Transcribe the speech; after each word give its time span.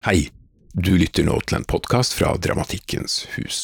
Hei, 0.00 0.30
du 0.72 0.94
lytter 0.96 1.26
nå 1.28 1.34
til 1.44 1.58
en 1.58 1.66
podkast 1.68 2.14
fra 2.16 2.30
Dramatikkens 2.40 3.18
hus. 3.34 3.56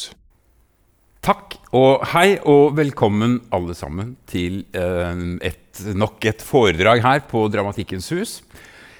Takk 1.24 1.54
og 1.72 2.02
hei 2.10 2.34
og 2.44 2.74
velkommen 2.76 3.38
alle 3.56 3.72
sammen 3.72 4.10
til 4.28 4.58
eh, 4.76 5.22
et, 5.48 5.80
nok 5.96 6.26
et 6.28 6.44
foredrag 6.44 7.00
her 7.06 7.22
på 7.30 7.46
Dramatikkens 7.48 8.10
hus. 8.12 8.34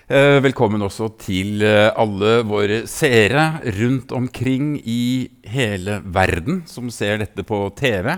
Eh, 0.09 0.39
velkommen 0.41 0.81
også 0.89 1.11
til 1.27 1.61
eh, 1.61 1.91
alle 1.93 2.39
våre 2.49 2.81
seere 2.89 3.61
rundt 3.83 4.17
omkring 4.17 4.73
i 4.81 5.29
hele 5.53 5.99
verden 6.09 6.63
som 6.65 6.89
ser 6.89 7.21
dette 7.21 7.45
på 7.45 7.67
TV, 7.77 8.15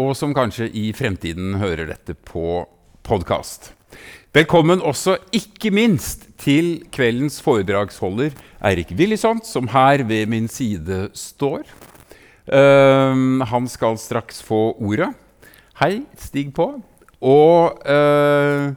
og 0.00 0.14
som 0.16 0.32
kanskje 0.32 0.70
i 0.80 0.88
fremtiden 0.96 1.58
hører 1.60 1.92
dette 1.92 2.16
på 2.16 2.62
podkast. 3.04 3.74
Velkommen 4.32 4.80
også, 4.80 5.18
ikke 5.36 5.68
minst, 5.76 6.22
til 6.40 6.86
kveldens 6.88 7.34
foredragsholder 7.44 8.32
Eirik 8.64 8.94
Willisont, 8.96 9.44
som 9.44 9.66
her 9.68 10.00
ved 10.08 10.30
min 10.32 10.46
side 10.48 11.10
står. 11.12 11.66
Uh, 12.48 13.42
han 13.44 13.66
skal 13.68 13.98
straks 14.00 14.38
få 14.40 14.70
ordet. 14.80 15.10
Hei, 15.82 16.06
stig 16.16 16.48
på. 16.56 16.64
Og 17.20 17.82
uh, 17.84 18.72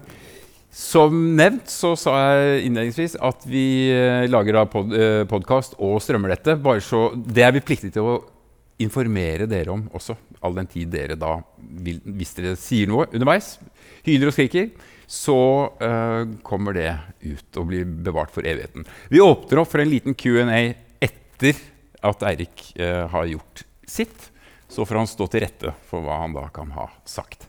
som 0.75 1.15
nevnt 1.39 1.71
så 1.71 1.93
sa 2.01 2.17
jeg 2.19 2.65
innledningsvis 2.65 3.15
at 3.23 3.45
vi 3.47 3.93
uh, 3.95 4.25
lager 4.27 4.57
da 4.57 4.63
pod 4.67 4.91
uh, 4.91 5.21
podkast 5.31 5.77
og 5.79 6.01
strømmer 6.03 6.33
dette. 6.33 6.57
Bare 6.59 6.83
så, 6.83 7.13
det 7.15 7.45
er 7.47 7.55
vi 7.55 7.61
pliktige 7.63 7.95
til 7.95 8.09
å 8.09 8.17
informere 8.83 9.47
dere 9.47 9.71
om 9.71 9.87
også, 9.95 10.17
all 10.43 10.59
den 10.59 10.67
tid 10.67 10.91
dere 10.91 11.15
da 11.15 11.37
vil, 11.63 12.03
hvis 12.19 12.35
dere 12.41 12.57
sier 12.59 12.91
noe 12.91 13.07
underveis, 13.07 13.53
hyler 14.03 14.33
og 14.33 14.35
skriker 14.35 14.91
så 15.07 15.37
uh, 15.81 16.23
kommer 16.45 16.75
det 16.77 16.89
ut 17.21 17.59
og 17.59 17.69
blir 17.69 17.85
bevart 17.85 18.33
for 18.33 18.45
evigheten. 18.47 18.85
Vi 19.09 19.21
åpner 19.23 19.61
opp 19.61 19.71
for 19.71 19.83
en 19.83 19.91
liten 19.91 20.17
Q&A 20.17 20.61
etter 21.03 21.59
at 22.05 22.25
Eirik 22.31 22.71
uh, 22.79 23.05
har 23.13 23.29
gjort 23.29 23.65
sitt. 23.87 24.31
Så 24.67 24.85
får 24.85 25.03
han 25.03 25.09
stå 25.09 25.27
til 25.29 25.45
rette 25.45 25.75
for 25.89 26.03
hva 26.03 26.23
han 26.23 26.33
da 26.35 26.47
kan 26.53 26.73
ha 26.75 26.89
sagt. 27.07 27.47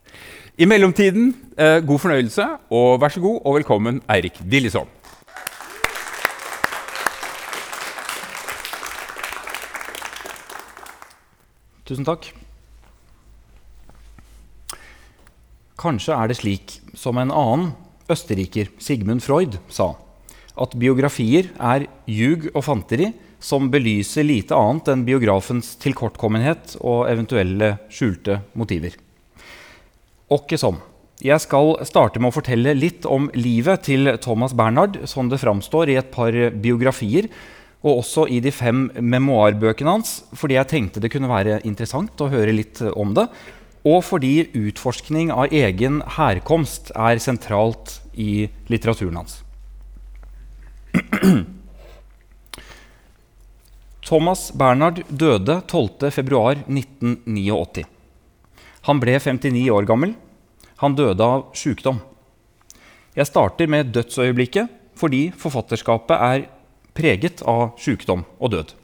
I 0.57 0.69
mellomtiden, 0.69 1.33
uh, 1.57 1.81
god 1.85 2.03
fornøyelse, 2.05 2.47
og 2.73 3.01
vær 3.03 3.13
så 3.13 3.25
god 3.25 3.41
og 3.43 3.59
velkommen, 3.61 4.01
Eirik 4.13 4.41
Dillison. 4.45 4.89
Tusen 11.87 12.07
takk. 12.09 12.33
Kanskje 15.77 16.17
er 16.17 16.31
det 16.31 16.39
slik 16.39 16.79
som 16.97 17.19
en 17.21 17.33
annen 17.35 17.71
østerriker, 18.09 18.71
Sigmund 18.81 19.21
Freud, 19.25 19.59
sa, 19.69 19.93
at 20.57 20.77
biografier 20.81 21.51
er 21.61 21.85
ljug 22.09 22.49
og 22.55 22.63
fanteri 22.65 23.11
som 23.43 23.69
belyser 23.71 24.25
lite 24.25 24.57
annet 24.57 24.89
enn 24.89 25.05
biografens 25.05 25.75
tilkortkommenhet 25.83 26.79
og 26.81 27.11
eventuelle 27.11 27.75
skjulte 27.93 28.41
motiver. 28.57 28.97
Åkke 30.33 30.59
som. 30.59 30.81
Jeg 31.23 31.41
skal 31.45 31.77
starte 31.89 32.21
med 32.21 32.33
å 32.33 32.37
fortelle 32.37 32.75
litt 32.77 33.07
om 33.09 33.29
livet 33.37 33.85
til 33.89 34.17
Thomas 34.25 34.57
Bernhard, 34.57 34.99
som 35.09 35.29
det 35.29 35.41
framstår 35.41 35.93
i 35.93 35.99
et 36.01 36.09
par 36.13 36.35
biografier, 36.57 37.29
og 37.87 38.01
også 38.01 38.25
i 38.33 38.41
de 38.43 38.51
fem 38.51 38.87
memoarbøkene 38.97 39.93
hans, 39.93 40.17
fordi 40.35 40.57
jeg 40.57 40.71
tenkte 40.73 41.05
det 41.05 41.13
kunne 41.13 41.31
være 41.31 41.61
interessant 41.69 42.21
å 42.21 42.31
høre 42.33 42.55
litt 42.57 42.81
om 42.97 43.13
det, 43.17 43.29
og 43.87 44.03
fordi 44.03 44.51
utforskning 44.51 45.31
av 45.31 45.55
egen 45.55 46.01
herkomst 46.17 46.91
er 46.99 47.23
sentralt 47.23 48.01
i 48.19 48.49
litteraturen 48.71 49.17
hans. 49.21 49.43
Thomas 54.07 54.53
Bernhard 54.55 55.03
døde 55.11 55.61
12.2.1989. 55.71 57.85
Han 58.87 59.01
ble 59.03 59.19
59 59.19 59.71
år 59.75 59.85
gammel. 59.87 60.15
Han 60.83 60.95
døde 60.99 61.25
av 61.25 61.47
sykdom. 61.59 61.99
Jeg 63.17 63.27
starter 63.27 63.67
med 63.71 63.93
dødsøyeblikket 63.95 64.69
fordi 64.97 65.33
forfatterskapet 65.37 66.17
er 66.17 66.47
preget 66.97 67.43
av 67.49 67.71
sykdom 67.81 68.25
og 68.39 68.51
død. 68.55 68.75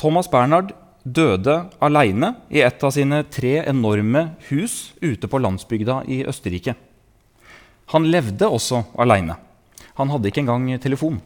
Thomas 0.00 0.28
Bernhard 0.28 0.74
døde 1.04 1.54
aleine 1.84 2.32
i 2.48 2.62
et 2.64 2.82
av 2.84 2.92
sine 2.96 3.20
tre 3.28 3.58
enorme 3.68 4.30
hus 4.48 4.94
ute 5.04 5.28
på 5.28 5.40
landsbygda 5.40 6.00
i 6.08 6.22
Østerrike. 6.28 6.74
Han 7.92 8.08
levde 8.08 8.48
også 8.48 8.82
aleine. 8.96 9.36
Han 10.00 10.10
hadde 10.10 10.30
ikke 10.30 10.42
engang 10.42 10.66
telefon. 10.80 11.20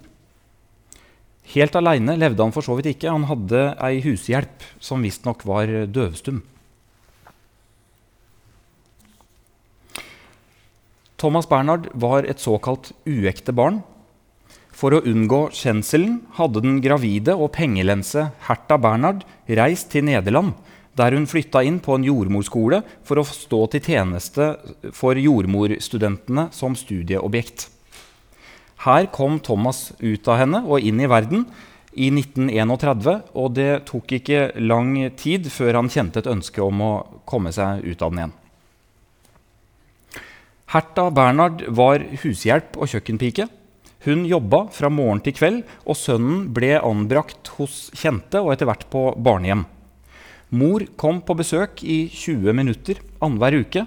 Helt 1.54 1.76
aleine 1.78 2.18
levde 2.18 2.42
han 2.42 2.52
for 2.52 2.66
så 2.66 2.74
vidt 2.76 2.90
ikke. 2.90 3.08
Han 3.08 3.28
hadde 3.30 3.62
ei 3.86 4.02
hushjelp 4.04 4.66
som 4.82 5.04
visstnok 5.06 5.46
var 5.48 5.70
døvstum. 5.88 6.42
Thomas 11.18 11.48
Bernhard 11.50 11.88
var 11.98 12.26
et 12.28 12.42
såkalt 12.42 12.92
uekte 13.08 13.54
barn 13.54 13.80
for 14.78 14.94
å 14.94 15.02
unngå 15.10 15.48
kjenselen 15.56 16.20
hadde 16.36 16.62
den 16.62 16.78
gravide 16.84 17.34
og 17.34 17.50
pengelense 17.56 18.28
Herta 18.46 18.78
Bernhard 18.78 19.24
reist 19.58 19.90
til 19.90 20.06
Nederland, 20.06 20.52
der 20.98 21.14
hun 21.14 21.26
flytta 21.30 21.64
inn 21.66 21.80
på 21.82 21.96
en 21.96 22.06
jordmorskole 22.06 22.82
for 23.06 23.18
å 23.18 23.26
stå 23.26 23.64
til 23.72 23.82
tjeneste 23.90 24.52
for 24.94 25.18
jordmorstudentene 25.18 26.48
som 26.54 26.78
studieobjekt. 26.78 27.66
Her 28.86 29.08
kom 29.10 29.40
Thomas 29.42 29.88
ut 29.98 30.30
av 30.30 30.38
henne 30.44 30.62
og 30.62 30.86
inn 30.86 31.02
i 31.02 31.10
verden 31.10 31.48
i 31.98 32.12
1931, 32.14 33.24
og 33.34 33.54
det 33.58 33.70
tok 33.88 34.14
ikke 34.20 34.52
lang 34.62 34.94
tid 35.18 35.48
før 35.50 35.80
han 35.80 35.90
kjente 35.90 36.22
et 36.22 36.30
ønske 36.30 36.62
om 36.62 36.84
å 36.84 36.92
komme 37.26 37.50
seg 37.54 37.82
ut 37.82 38.04
av 38.04 38.14
den 38.14 38.22
igjen. 38.22 38.36
Herta 40.68 41.08
Bernhard 41.10 41.64
var 41.74 42.04
hushjelp 42.22 42.76
og 42.76 42.92
kjøkkenpike. 42.92 43.48
Hun 44.06 44.22
jobba 44.30 44.68
fra 44.70 44.90
morgen 44.92 45.20
til 45.24 45.34
kveld, 45.34 45.64
og 45.82 45.98
sønnen 45.98 46.46
ble 46.54 46.76
anbrakt 46.78 47.50
hos 47.56 47.88
kjente 47.98 48.38
og 48.44 48.52
etter 48.54 48.68
hvert 48.70 48.86
på 48.92 49.10
barnehjem. 49.18 49.64
Mor 50.54 50.84
kom 50.96 51.18
på 51.26 51.34
besøk 51.36 51.82
i 51.82 52.06
20 52.08 52.54
minutter 52.56 53.02
annenhver 53.18 53.58
uke, 53.64 53.84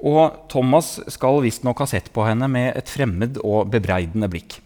og 0.00 0.46
Thomas 0.48 0.94
skal 1.12 1.42
visstnok 1.44 1.82
ha 1.82 1.88
sett 1.90 2.08
på 2.14 2.24
henne 2.24 2.48
med 2.48 2.72
et 2.78 2.88
fremmed 2.88 3.40
og 3.42 3.68
bebreidende 3.74 4.30
blikk. 4.32 4.60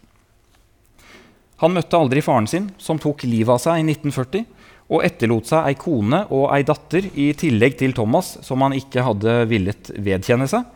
Han 1.63 1.75
møtte 1.75 1.97
aldri 1.97 2.21
faren 2.23 2.47
sin, 2.47 2.69
som 2.77 2.99
tok 3.01 3.25
livet 3.27 3.51
av 3.55 3.61
seg 3.63 3.81
i 3.81 3.87
1940, 3.89 4.45
og 4.93 5.03
etterlot 5.07 5.49
seg 5.49 5.65
ei 5.65 5.75
kone 5.81 6.21
og 6.35 6.49
ei 6.53 6.61
datter 6.67 7.07
i 7.17 7.31
tillegg 7.37 7.79
til 7.79 7.95
Thomas, 7.97 8.35
som 8.45 8.61
han 8.61 8.75
ikke 8.77 9.03
hadde 9.07 9.37
villet 9.49 9.91
vedkjenne 9.97 10.47
seg. 10.51 10.67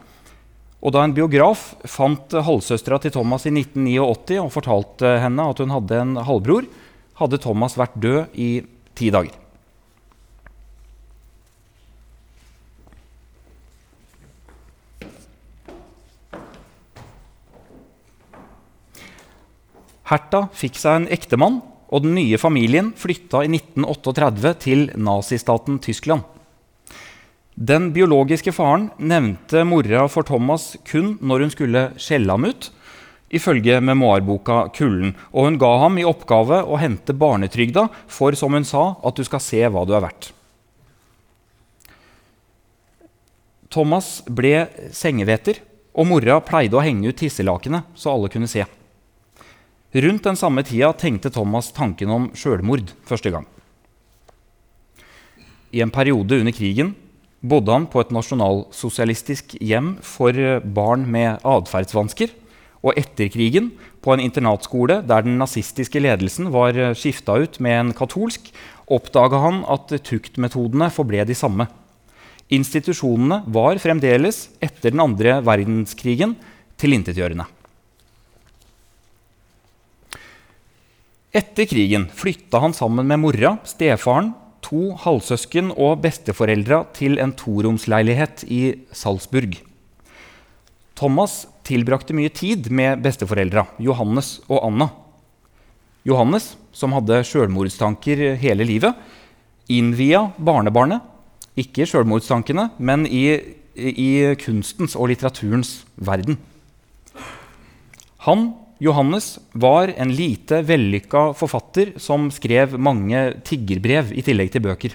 Og 0.79 0.93
da 0.95 1.03
en 1.03 1.13
biograf 1.15 1.73
fant 1.91 2.31
halvsøstera 2.31 3.01
til 3.03 3.11
Thomas 3.17 3.43
i 3.49 3.51
1989 3.51 4.39
og 4.39 4.53
fortalte 4.53 5.17
henne 5.19 5.49
at 5.51 5.59
hun 5.59 5.75
hadde 5.75 5.99
en 5.99 6.15
halvbror, 6.23 6.69
hadde 7.19 7.41
Thomas 7.43 7.75
vært 7.79 7.99
død 7.99 8.39
i 8.39 8.49
ti 8.95 9.11
dager. 9.11 9.35
Hertha 20.09 20.47
fikk 20.57 20.79
seg 20.79 21.03
en 21.03 21.11
ektemann, 21.13 21.59
og 21.89 22.05
den 22.05 22.15
nye 22.17 22.37
familien 22.41 22.93
flytta 22.97 23.43
i 23.45 23.49
1938 23.51 24.55
til 24.63 24.87
nazistaten 24.97 25.77
Tyskland. 25.83 26.23
Den 27.59 27.89
biologiske 27.91 28.53
faren 28.55 28.85
nevnte 29.03 29.65
mora 29.67 30.05
for 30.07 30.23
Thomas 30.23 30.77
kun 30.87 31.17
når 31.19 31.41
hun 31.43 31.49
skulle 31.51 31.81
skjelle 31.99 32.31
ham 32.31 32.45
ut, 32.47 32.69
ifølge 33.35 33.81
memoarboka 33.83 34.69
'Kulden', 34.71 35.11
og 35.35 35.43
hun 35.43 35.57
ga 35.59 35.71
ham 35.81 35.97
i 35.99 36.05
oppgave 36.07 36.61
å 36.63 36.79
hente 36.79 37.11
barnetrygda 37.11 37.89
for, 38.07 38.31
som 38.31 38.55
hun 38.55 38.63
sa, 38.63 38.95
at 39.03 39.19
du 39.19 39.27
skal 39.27 39.43
se 39.43 39.59
hva 39.67 39.83
du 39.83 39.91
er 39.91 40.05
verdt. 40.05 40.31
Thomas 43.67 44.23
ble 44.23 44.69
sengeveter, 44.95 45.59
og 45.91 46.07
mora 46.07 46.39
pleide 46.39 46.79
å 46.79 46.85
henge 46.85 47.11
ut 47.11 47.19
tisselakenet 47.19 47.91
så 47.93 48.15
alle 48.15 48.31
kunne 48.31 48.47
se. 48.47 48.63
Rundt 49.91 50.23
den 50.23 50.39
samme 50.39 50.63
tida 50.63 50.93
tenkte 50.95 51.33
Thomas 51.33 51.73
tanken 51.75 52.07
om 52.07 52.31
sjølmord 52.31 52.95
første 53.03 53.35
gang. 53.35 53.43
I 55.75 55.83
en 55.83 55.91
periode 55.91 56.39
under 56.39 56.55
krigen 56.55 56.95
bodde 57.41 57.71
han 57.71 57.87
på 57.87 58.01
et 58.03 58.11
nasjonalsosialistisk 58.13 59.55
hjem 59.63 59.95
for 60.03 60.35
eh, 60.35 60.59
barn 60.63 61.05
med 61.09 61.43
atferdsvansker. 61.47 62.33
Og 62.79 62.95
etter 62.99 63.27
krigen 63.31 63.73
på 64.03 64.13
en 64.13 64.23
internatskole 64.23 65.01
der 65.07 65.25
den 65.25 65.39
nazistiske 65.39 65.99
ledelsen 66.03 66.51
var 66.53 66.77
eh, 66.77 66.95
skifta 66.97 67.37
ut 67.39 67.59
med 67.63 67.77
en 67.77 67.93
katolsk, 67.95 68.51
oppdaga 68.89 69.43
han 69.43 69.61
at 69.69 69.93
tuktmetodene 70.07 70.89
forble 70.91 71.27
de 71.27 71.37
samme. 71.37 71.69
Institusjonene 72.49 73.43
var 73.53 73.77
fremdeles, 73.77 74.47
etter 74.57 74.89
den 74.89 75.03
andre 75.03 75.37
verdenskrigen, 75.45 76.33
tilintetgjørende. 76.81 77.45
Etter 81.29 81.67
krigen 81.69 82.07
flytta 82.09 82.57
han 82.63 82.73
sammen 82.73 83.05
med 83.05 83.21
mora, 83.21 83.59
stefaren, 83.69 84.31
to 84.65 84.93
halvsøsken 84.99 85.71
og 85.75 86.01
besteforeldra 86.03 86.83
til 86.95 87.19
en 87.21 87.33
toromsleilighet 87.37 88.43
i 88.47 88.61
Salzburg. 88.95 89.57
Thomas 90.99 91.45
tilbrakte 91.67 92.15
mye 92.17 92.31
tid 92.33 92.67
med 92.73 93.03
besteforeldra, 93.05 93.65
Johannes 93.79 94.39
og 94.49 94.65
Anna. 94.67 94.89
Johannes, 96.07 96.53
som 96.75 96.95
hadde 96.95 97.21
sjølmordstanker 97.27 98.35
hele 98.39 98.67
livet, 98.67 98.95
innvia 99.69 100.25
barnebarnet, 100.35 101.03
ikke 101.59 101.87
sjølmordstankene, 101.87 102.69
men 102.79 103.05
i, 103.05 103.39
i 103.75 104.35
kunstens 104.41 104.95
og 104.95 105.11
litteraturens 105.11 105.83
verden. 105.95 106.39
Han 108.25 108.49
Johannes 108.79 109.39
var 109.51 109.91
en 109.97 110.11
lite 110.15 110.61
vellykka 110.63 111.33
forfatter 111.35 111.91
som 111.99 112.29
skrev 112.31 112.77
mange 112.79 113.33
tiggerbrev 113.43 114.13
i 114.15 114.23
tillegg 114.23 114.53
til 114.53 114.63
bøker. 114.63 114.93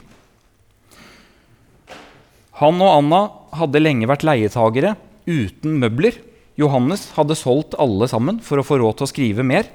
Han 2.62 2.80
og 2.80 2.92
Anna 2.94 3.20
hadde 3.60 3.82
lenge 3.82 4.08
vært 4.08 4.24
leietagere 4.24 4.94
uten 5.28 5.76
møbler. 5.82 6.16
Johannes 6.56 7.10
hadde 7.18 7.36
solgt 7.36 7.76
alle 7.82 8.08
sammen 8.08 8.38
for 8.40 8.60
å 8.60 8.64
få 8.64 8.78
råd 8.80 9.00
til 9.00 9.08
å 9.08 9.10
skrive 9.10 9.44
mer. 9.44 9.68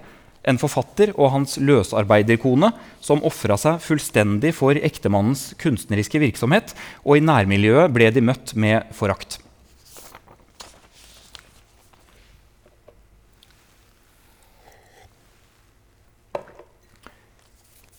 En 0.47 0.57
forfatter 0.57 1.11
og 1.17 1.33
hans 1.35 1.57
løsarbeiderkone 1.61 2.71
som 3.03 3.21
ofra 3.27 3.59
seg 3.61 3.83
fullstendig 3.83 4.55
for 4.57 4.79
ektemannens 4.79 5.51
kunstneriske 5.61 6.23
virksomhet, 6.23 6.73
og 7.03 7.19
i 7.19 7.25
nærmiljøet 7.27 7.93
ble 7.93 8.09
de 8.15 8.23
møtt 8.25 8.55
med 8.55 8.89
forakt. 8.95 9.41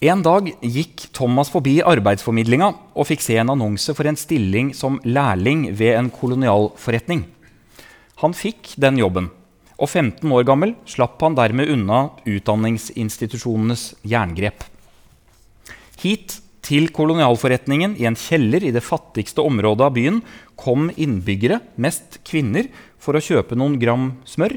En 0.00 0.22
dag 0.24 0.46
gikk 0.64 1.10
Thomas 1.12 1.50
forbi 1.52 1.74
arbeidsformidlinga 1.84 2.70
og 2.96 3.04
fikk 3.04 3.20
se 3.20 3.34
en 3.36 3.50
annonse 3.52 3.92
for 3.92 4.08
en 4.08 4.16
stilling 4.16 4.70
som 4.72 4.96
lærling 5.04 5.66
ved 5.76 5.92
en 5.92 6.08
kolonialforretning. 6.08 7.26
Han 8.24 8.32
fikk 8.32 8.78
den 8.80 8.96
jobben, 8.96 9.28
og 9.76 9.90
15 9.90 10.24
år 10.32 10.46
gammel 10.48 10.72
slapp 10.88 11.20
han 11.20 11.36
dermed 11.36 11.68
unna 11.74 11.98
utdanningsinstitusjonenes 12.24 13.90
jerngrep. 14.08 14.64
Hit 16.00 16.38
til 16.64 16.88
kolonialforretningen 16.96 17.98
i 18.00 18.08
en 18.08 18.16
kjeller 18.16 18.64
i 18.64 18.72
det 18.72 18.84
fattigste 18.86 19.44
området 19.44 19.84
av 19.84 19.92
byen 20.00 20.24
kom 20.56 20.88
innbyggere, 20.96 21.60
mest 21.76 22.22
kvinner, 22.24 22.72
for 22.96 23.16
å 23.16 23.24
kjøpe 23.24 23.52
noen 23.52 23.76
gram 23.80 24.14
smør 24.24 24.56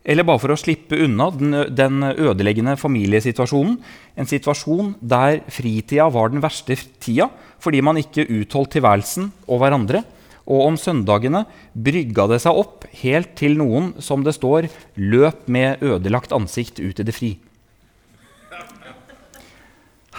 eller 0.00 0.24
bare 0.24 0.40
for 0.40 0.54
å 0.54 0.58
slippe 0.58 0.96
unna 1.04 1.28
den, 1.34 1.56
den, 1.76 2.04
ødeleggende 2.08 2.76
familiesituasjonen. 2.80 3.76
En 4.16 4.28
situasjon 4.28 4.94
der 5.00 5.42
fritida 5.52 6.08
var 6.12 6.32
den 6.32 6.40
verste 6.44 6.78
tida 7.02 7.28
fordi 7.60 7.82
man 7.84 8.00
ikke 8.00 8.28
utholdt 8.40 8.72
tilværelsen 8.78 9.28
og 9.46 9.60
hverandre. 9.60 10.02
Og 10.50 10.64
om 10.70 10.78
søndagene 10.80 11.44
brygga 11.76 12.24
det 12.32 12.40
seg 12.42 12.56
opp 12.56 12.88
helt 13.02 13.36
til 13.38 13.58
noen, 13.60 13.92
som 14.02 14.24
det 14.24 14.34
står, 14.34 14.70
løp 14.96 15.44
med 15.52 15.84
ødelagt 15.84 16.32
ansikt 16.34 16.80
ut 16.80 16.98
i 16.98 17.06
det 17.06 17.14
fri. 17.14 17.34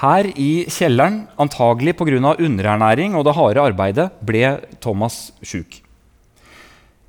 Her 0.01 0.29
i 0.39 0.65
kjelleren, 0.71 1.25
antagelig 1.37 1.97
pga. 1.99 2.37
underernæring 2.39 3.13
og 3.17 3.25
det 3.25 3.35
harde 3.37 3.61
arbeidet, 3.61 4.09
ble 4.21 4.61
Thomas 4.79 5.31
sjuk. 5.43 5.81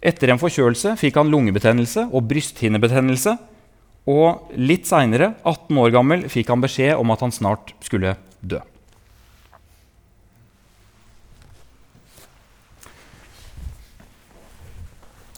Etter 0.02 0.32
en 0.32 0.40
forkjølelse 0.42 0.96
fikk 0.98 1.20
han 1.20 1.30
lungebetennelse 1.30 2.08
og 2.10 2.26
brysthinnebetennelse. 2.26 3.36
Og 4.10 4.50
litt 4.58 4.88
seinere, 4.90 5.36
18 5.46 5.78
år 5.78 5.92
gammel, 5.94 6.24
fikk 6.30 6.50
han 6.50 6.62
beskjed 6.64 6.98
om 6.98 7.12
at 7.14 7.22
han 7.22 7.34
snart 7.34 7.70
skulle 7.86 8.16
dø. 8.42 8.58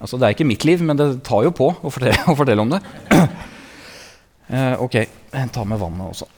Altså, 0.01 0.17
det 0.17 0.27
er 0.27 0.35
ikke 0.35 0.49
mitt 0.49 0.65
liv, 0.65 0.81
men 0.85 0.97
det 0.97 1.11
tar 1.25 1.45
jo 1.45 1.53
på 1.53 1.69
å 1.77 1.93
fortelle, 1.93 2.25
å 2.33 2.37
fortelle 2.37 2.65
om 2.65 2.73
det. 2.73 2.81
eh, 4.49 4.81
ok, 4.81 4.99
jeg 5.05 5.53
tar 5.53 5.69
med 5.69 5.81
vannet 5.81 6.09
også. 6.09 6.31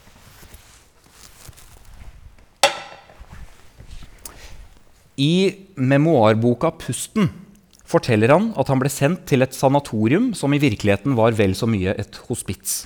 I 5.17 5.33
memoarboka 5.79 6.75
'Pusten' 6.75 7.46
forteller 7.87 8.33
han 8.33 8.51
at 8.59 8.69
han 8.71 8.81
ble 8.81 8.91
sendt 8.91 9.25
til 9.29 9.45
et 9.45 9.55
sanatorium 9.55 10.33
som 10.37 10.53
i 10.53 10.61
virkeligheten 10.61 11.15
var 11.17 11.35
vel 11.37 11.55
så 11.55 11.69
mye 11.69 11.95
et 11.95 12.19
hospits. 12.27 12.85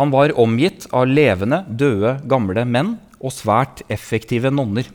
Han 0.00 0.12
var 0.14 0.34
omgitt 0.40 0.86
av 0.96 1.10
levende, 1.10 1.62
døde, 1.68 2.18
gamle 2.30 2.64
menn 2.64 2.96
og 3.20 3.34
svært 3.34 3.82
effektive 3.92 4.50
nonner. 4.52 4.88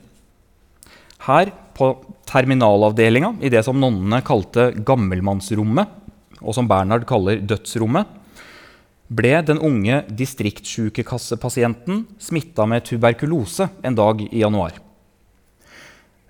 Her 1.25 1.51
på 1.77 1.91
terminalavdelinga, 2.29 3.35
i 3.45 3.51
det 3.53 3.63
som 3.67 3.77
nonnene 3.79 4.23
kalte 4.25 4.71
gammelmannsrommet, 4.85 6.01
og 6.41 6.55
som 6.55 6.67
Bernhard 6.69 7.05
kaller 7.09 7.41
dødsrommet, 7.41 8.09
ble 9.05 9.35
den 9.45 9.61
unge 9.61 10.01
distriktssjukekassepasienten 10.09 12.05
smitta 12.17 12.65
med 12.65 12.87
tuberkulose 12.87 13.69
en 13.85 13.97
dag 13.97 14.23
i 14.25 14.41
januar. 14.41 14.79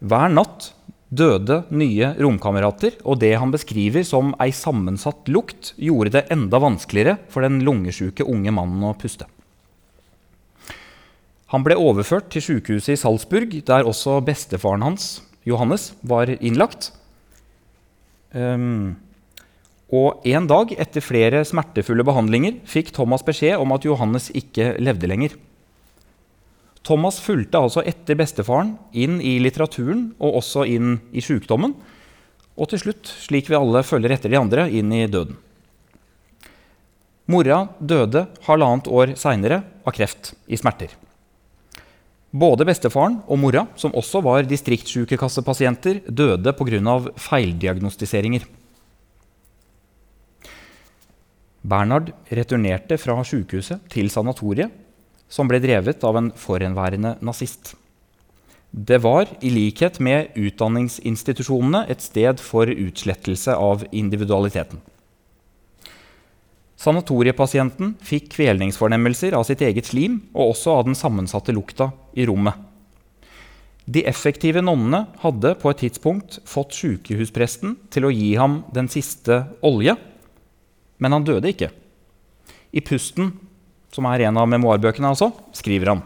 Hver 0.03 0.33
natt 0.33 0.73
døde 1.15 1.61
nye 1.73 2.11
romkamerater, 2.19 2.97
og 3.07 3.21
det 3.23 3.33
han 3.39 3.53
beskriver 3.53 4.05
som 4.07 4.33
ei 4.43 4.51
sammensatt 4.55 5.29
lukt, 5.31 5.73
gjorde 5.79 6.13
det 6.17 6.25
enda 6.35 6.59
vanskeligere 6.61 7.17
for 7.31 7.45
den 7.45 7.61
lungesjuke 7.65 8.27
unge 8.27 8.53
mannen 8.55 8.83
å 8.85 8.95
puste. 8.99 9.27
Han 11.53 11.63
ble 11.63 11.77
overført 11.79 12.27
til 12.33 12.43
sykehuset 12.43 12.95
i 12.95 12.99
Salzburg, 12.99 13.53
der 13.67 13.87
også 13.87 14.17
bestefaren 14.25 14.83
hans, 14.83 15.21
Johannes, 15.45 15.93
var 16.03 16.31
innlagt. 16.35 16.89
Um, 18.35 18.97
og 19.93 20.25
en 20.27 20.47
dag 20.49 20.73
etter 20.75 21.03
flere 21.05 21.43
smertefulle 21.47 22.03
behandlinger 22.07 22.57
fikk 22.67 22.89
Thomas 22.95 23.23
beskjed 23.23 23.61
om 23.61 23.71
at 23.75 23.85
Johannes 23.85 24.31
ikke 24.35 24.73
levde 24.81 25.07
lenger. 25.07 25.37
Thomas 26.85 27.17
fulgte 27.23 27.57
altså 27.57 27.81
etter 27.81 28.17
bestefaren 28.19 28.75
inn 28.93 29.17
i 29.17 29.39
litteraturen 29.41 30.11
og 30.21 30.41
også 30.41 30.67
inn 30.69 30.99
i 31.15 31.23
sykdommen. 31.25 31.73
Og 32.55 32.69
til 32.71 32.83
slutt, 32.83 33.09
slik 33.25 33.49
vi 33.49 33.57
alle 33.57 33.81
følger 33.83 34.13
etter 34.13 34.31
de 34.31 34.37
andre, 34.39 34.67
inn 34.69 34.93
i 34.93 35.07
døden. 35.09 35.39
Mora 37.25 37.63
døde 37.81 38.27
halvannet 38.45 38.87
år 38.87 39.15
seinere 39.17 39.63
av 39.81 39.95
kreft 39.97 40.35
i 40.45 40.59
smerter. 40.61 40.93
Både 42.35 42.67
bestefaren 42.67 43.17
og 43.31 43.39
mora, 43.41 43.65
som 43.79 43.95
også 43.97 44.21
var 44.21 44.45
distriktssykekassepasienter, 44.45 46.03
døde 46.05 46.53
pga. 46.53 46.95
feildiagnostiseringer. 47.17 48.45
Bernhard 51.65 52.11
returnerte 52.29 52.99
fra 53.01 53.17
sykehuset 53.25 53.87
til 53.89 54.11
sanatoriet 54.13 54.84
som 55.29 55.49
ble 55.49 55.59
drevet 55.63 56.03
av 56.05 56.17
en 56.19 56.31
forhenværende 56.37 57.15
nazist. 57.25 57.73
Det 58.75 58.97
var, 59.03 59.29
i 59.39 59.49
likhet 59.53 60.01
med 60.03 60.35
utdanningsinstitusjonene, 60.35 61.85
et 61.87 62.03
sted 62.03 62.41
for 62.43 62.67
utslettelse 62.67 63.55
av 63.55 63.85
individualiteten. 63.95 64.81
Sanatoriepasienten 66.75 67.93
fikk 68.03 68.33
kvelningsfornemmelser 68.35 69.37
av 69.37 69.45
sitt 69.47 69.63
eget 69.63 69.87
slim 69.87 70.19
og 70.33 70.51
også 70.51 70.73
av 70.75 70.89
den 70.89 70.97
sammensatte 70.99 71.55
lukta 71.55 71.93
i 72.19 72.27
rommet. 72.27 72.59
De 73.85 74.03
effektive 74.09 74.63
nonnene 74.65 75.05
hadde 75.21 75.53
på 75.61 75.71
et 75.71 75.83
tidspunkt 75.85 76.39
fått 76.49 76.75
sykehuspresten 76.75 77.77
til 77.93 78.07
å 78.07 78.13
gi 78.13 78.33
ham 78.35 78.63
den 78.75 78.89
siste 78.91 79.43
olje, 79.65 79.95
men 80.99 81.15
han 81.15 81.25
døde 81.27 81.51
ikke. 81.53 81.69
I 82.75 82.83
pusten 82.83 83.31
som 83.93 84.07
er 84.09 84.27
en 84.27 84.41
av 84.41 84.49
memoarbøkene, 84.51 85.13
altså, 85.13 85.31
skriver 85.55 85.93
han. 85.93 86.03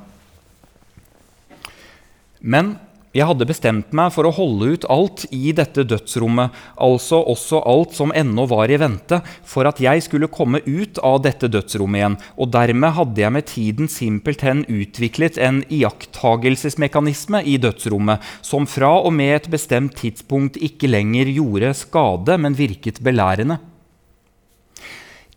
Men 2.40 2.78
jeg 3.10 3.26
hadde 3.26 3.48
bestemt 3.50 3.94
meg 3.98 4.12
for 4.14 4.28
å 4.30 4.32
holde 4.36 4.68
ut 4.76 4.84
alt 4.94 5.24
i 5.34 5.50
dette 5.58 5.82
dødsrommet, 5.90 6.54
altså 6.78 7.18
også 7.32 7.64
alt 7.66 7.96
som 7.98 8.14
ennå 8.14 8.46
var 8.52 8.70
i 8.70 8.78
vente, 8.78 9.18
for 9.42 9.66
at 9.66 9.82
jeg 9.82 10.04
skulle 10.06 10.30
komme 10.30 10.62
ut 10.68 11.02
av 11.02 11.18
dette 11.26 11.50
dødsrommet 11.50 12.00
igjen. 12.00 12.18
Og 12.38 12.52
dermed 12.54 12.94
hadde 13.00 13.24
jeg 13.24 13.34
med 13.34 13.48
tiden 13.50 13.90
simpelthen 13.90 14.62
utviklet 14.70 15.42
en 15.42 15.64
iakttagelsesmekanisme 15.74 17.42
i 17.50 17.58
dødsrommet, 17.58 18.22
som 18.46 18.70
fra 18.70 18.94
og 19.02 19.16
med 19.18 19.40
et 19.40 19.50
bestemt 19.58 19.98
tidspunkt 19.98 20.62
ikke 20.62 20.92
lenger 20.94 21.34
gjorde 21.34 21.74
skade, 21.82 22.38
men 22.38 22.62
virket 22.62 23.02
belærende. 23.02 23.58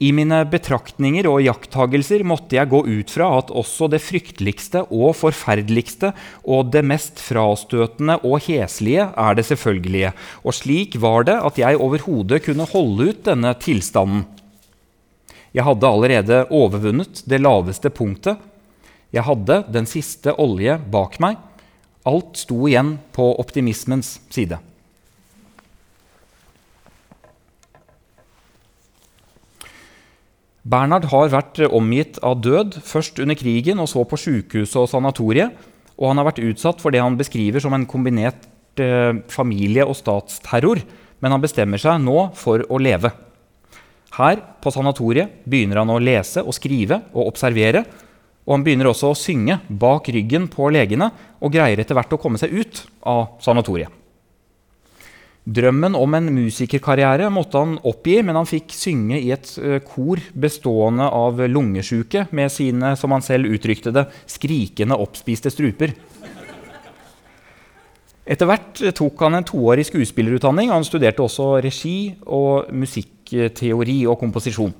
I 0.02 0.08
mine 0.10 0.40
betraktninger 0.50 1.28
og 1.30 1.44
jakttagelser 1.44 2.24
måtte 2.26 2.56
jeg 2.56 2.70
gå 2.72 2.80
ut 2.82 3.12
fra 3.12 3.28
at 3.38 3.52
også 3.54 3.86
det 3.92 4.00
frykteligste 4.02 4.80
og 4.90 5.12
forferdeligste 5.14 6.10
og 6.42 6.72
det 6.74 6.82
mest 6.90 7.22
frastøtende 7.22 8.16
og 8.26 8.40
heslige 8.42 9.04
er 9.06 9.38
det 9.38 9.44
selvfølgelige, 9.46 10.10
og 10.42 10.56
slik 10.58 10.96
var 11.02 11.28
det 11.28 11.36
at 11.38 11.60
jeg 11.62 11.78
overhodet 11.78 12.42
kunne 12.48 12.66
holde 12.72 13.12
ut 13.12 13.22
denne 13.28 13.54
tilstanden. 13.62 14.24
Jeg 15.52 15.68
hadde 15.68 15.86
allerede 15.94 16.40
overvunnet 16.50 17.22
det 17.28 17.38
laveste 17.44 17.92
punktet. 17.92 18.40
Jeg 19.12 19.26
hadde 19.28 19.62
den 19.70 19.86
siste 19.86 20.32
olje 20.40 20.78
bak 20.90 21.20
meg. 21.22 21.36
Alt 22.08 22.40
sto 22.40 22.64
igjen 22.66 22.96
på 23.14 23.28
optimismens 23.38 24.16
side. 24.32 24.58
Bernhard 30.62 31.08
har 31.10 31.32
vært 31.32 31.58
omgitt 31.74 32.20
av 32.22 32.38
død, 32.42 32.76
først 32.86 33.18
under 33.22 33.34
krigen 33.38 33.82
og 33.82 33.88
så 33.90 34.04
på 34.06 34.18
sjukehuset 34.20 34.78
og 34.78 34.90
sanatoriet. 34.92 35.56
Og 35.98 36.10
han 36.10 36.20
har 36.20 36.28
vært 36.30 36.42
utsatt 36.44 36.82
for 36.82 36.94
det 36.94 37.02
han 37.02 37.18
beskriver 37.18 37.62
som 37.62 37.74
en 37.74 37.86
kombinert 37.86 38.46
eh, 38.80 39.18
familie- 39.30 39.86
og 39.86 39.98
statsterror. 39.98 40.84
Men 41.22 41.34
han 41.34 41.42
bestemmer 41.42 41.82
seg 41.82 41.98
nå 42.02 42.28
for 42.38 42.62
å 42.70 42.78
leve. 42.82 43.10
Her 44.12 44.42
på 44.62 44.70
sanatoriet 44.74 45.42
begynner 45.48 45.82
han 45.82 45.90
å 45.90 46.00
lese 46.02 46.44
og 46.44 46.54
skrive 46.54 47.00
og 47.10 47.32
observere. 47.32 47.84
Og 48.46 48.56
han 48.56 48.66
begynner 48.66 48.90
også 48.90 49.12
å 49.12 49.18
synge 49.18 49.58
bak 49.66 50.10
ryggen 50.14 50.46
på 50.50 50.70
legene 50.74 51.10
og 51.42 51.54
greier 51.54 51.82
etter 51.82 51.98
hvert 51.98 52.14
å 52.14 52.20
komme 52.22 52.38
seg 52.38 52.54
ut 52.54 52.84
av 53.06 53.34
sanatoriet. 53.42 54.01
Drømmen 55.42 55.96
om 55.98 56.14
en 56.14 56.28
musikerkarriere 56.36 57.26
måtte 57.34 57.58
han 57.58 57.74
oppgi, 57.82 58.20
men 58.22 58.36
han 58.38 58.46
fikk 58.46 58.70
synge 58.78 59.18
i 59.18 59.32
et 59.34 59.48
eh, 59.58 59.80
kor 59.82 60.22
bestående 60.38 61.08
av 61.10 61.40
lungesjuke 61.50 62.28
med 62.30 62.52
sine, 62.54 62.92
som 62.98 63.10
han 63.10 63.24
selv 63.26 63.50
uttrykte 63.50 63.90
det, 63.94 64.06
skrikende 64.30 64.98
oppspiste 65.02 65.50
struper. 65.50 65.96
Etter 68.22 68.46
hvert 68.46 68.84
tok 68.94 69.24
han 69.26 69.34
en 69.40 69.46
toårig 69.48 69.88
skuespillerutdanning. 69.88 70.70
Han 70.70 70.86
studerte 70.86 71.24
også 71.24 71.56
regi 71.64 72.14
og 72.22 72.70
musikkteori 72.70 74.04
og 74.06 74.20
komposisjon. 74.22 74.70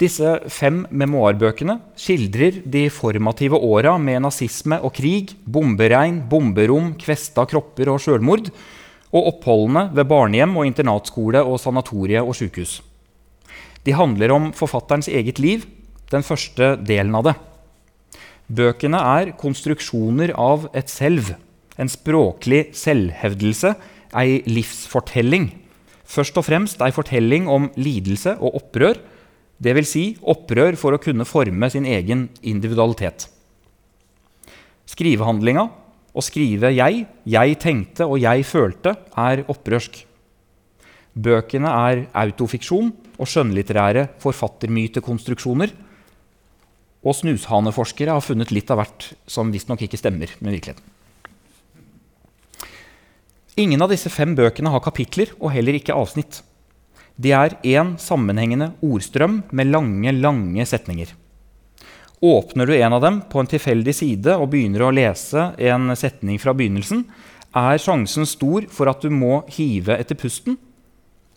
Disse 0.00 0.38
fem 0.48 0.86
memoarbøkene 0.88 1.74
skildrer 1.98 2.62
de 2.64 2.86
formative 2.88 3.58
åra 3.60 3.98
med 4.00 4.22
nazisme 4.24 4.78
og 4.80 4.94
krig, 4.96 5.34
bomberegn, 5.44 6.22
bomberom, 6.30 6.94
kvesta 6.96 7.44
kropper 7.50 7.90
og 7.92 8.00
sjølmord, 8.00 8.48
og 9.10 9.28
oppholdene 9.34 9.90
ved 9.92 10.08
barnehjem 10.08 10.56
og 10.56 10.70
internatskole 10.70 11.42
og 11.44 11.60
sanatorie 11.60 12.22
og 12.22 12.32
sjukehus. 12.38 12.78
De 13.84 13.92
handler 13.96 14.32
om 14.32 14.50
forfatterens 14.56 15.10
eget 15.12 15.40
liv, 15.42 15.68
den 16.10 16.24
første 16.24 16.74
delen 16.80 17.14
av 17.20 17.28
det. 17.28 17.36
Bøkene 18.50 18.98
er 19.20 19.34
konstruksjoner 19.38 20.32
av 20.32 20.68
et 20.76 20.88
selv, 20.90 21.34
en 21.76 21.92
språklig 21.92 22.70
selvhevdelse, 22.76 23.76
ei 24.16 24.40
livsfortelling. 24.48 25.50
Først 26.08 26.40
og 26.40 26.48
fremst 26.48 26.80
ei 26.82 26.90
fortelling 26.94 27.46
om 27.52 27.68
lidelse 27.76 28.38
og 28.40 28.62
opprør, 28.64 28.98
Dvs. 29.60 29.88
Si 29.90 30.04
opprør 30.24 30.78
for 30.80 30.96
å 30.96 31.02
kunne 31.02 31.26
forme 31.28 31.68
sin 31.72 31.84
egen 31.84 32.28
individualitet. 32.40 33.28
Skrivehandlinga, 34.88 35.68
å 36.10 36.20
skrive 36.24 36.72
'jeg', 36.72 37.06
'jeg 37.26 37.58
tenkte' 37.60 38.08
og 38.08 38.18
'jeg 38.18 38.44
følte', 38.44 38.96
er 39.16 39.44
opprørsk. 39.44 40.06
Bøkene 41.14 41.68
er 41.68 42.06
autofiksjon 42.14 42.92
og 43.18 43.26
skjønnlitterære 43.26 44.08
forfattermytekonstruksjoner. 44.18 45.70
Og 47.04 47.14
snushaneforskere 47.14 48.12
har 48.12 48.20
funnet 48.20 48.50
litt 48.50 48.70
av 48.70 48.78
hvert 48.78 49.12
som 49.26 49.50
visstnok 49.52 49.82
ikke 49.82 49.98
stemmer 49.98 50.28
med 50.40 50.52
virkeligheten. 50.52 50.84
Ingen 53.56 53.82
av 53.82 53.90
disse 53.90 54.08
fem 54.08 54.34
bøkene 54.36 54.70
har 54.70 54.80
kapitler 54.80 55.32
og 55.40 55.52
heller 55.52 55.76
ikke 55.76 55.96
avsnitt. 55.96 56.42
De 57.20 57.32
er 57.36 57.56
én 57.66 57.96
sammenhengende 58.00 58.70
ordstrøm 58.80 59.42
med 59.52 59.68
lange, 59.74 60.12
lange 60.16 60.64
setninger. 60.66 61.12
Åpner 62.20 62.68
du 62.68 62.76
en 62.76 62.92
av 62.96 63.02
dem 63.04 63.20
på 63.32 63.40
en 63.40 63.48
tilfeldig 63.48 63.94
side 63.96 64.36
og 64.36 64.50
begynner 64.52 64.86
å 64.86 64.92
lese 64.94 65.50
en 65.56 65.92
setning 65.96 66.40
fra 66.40 66.54
begynnelsen, 66.56 67.04
er 67.56 67.80
sjansen 67.82 68.28
stor 68.28 68.68
for 68.72 68.88
at 68.92 69.02
du 69.02 69.12
må 69.12 69.40
hive 69.52 69.96
etter 69.98 70.16
pusten. 70.16 70.56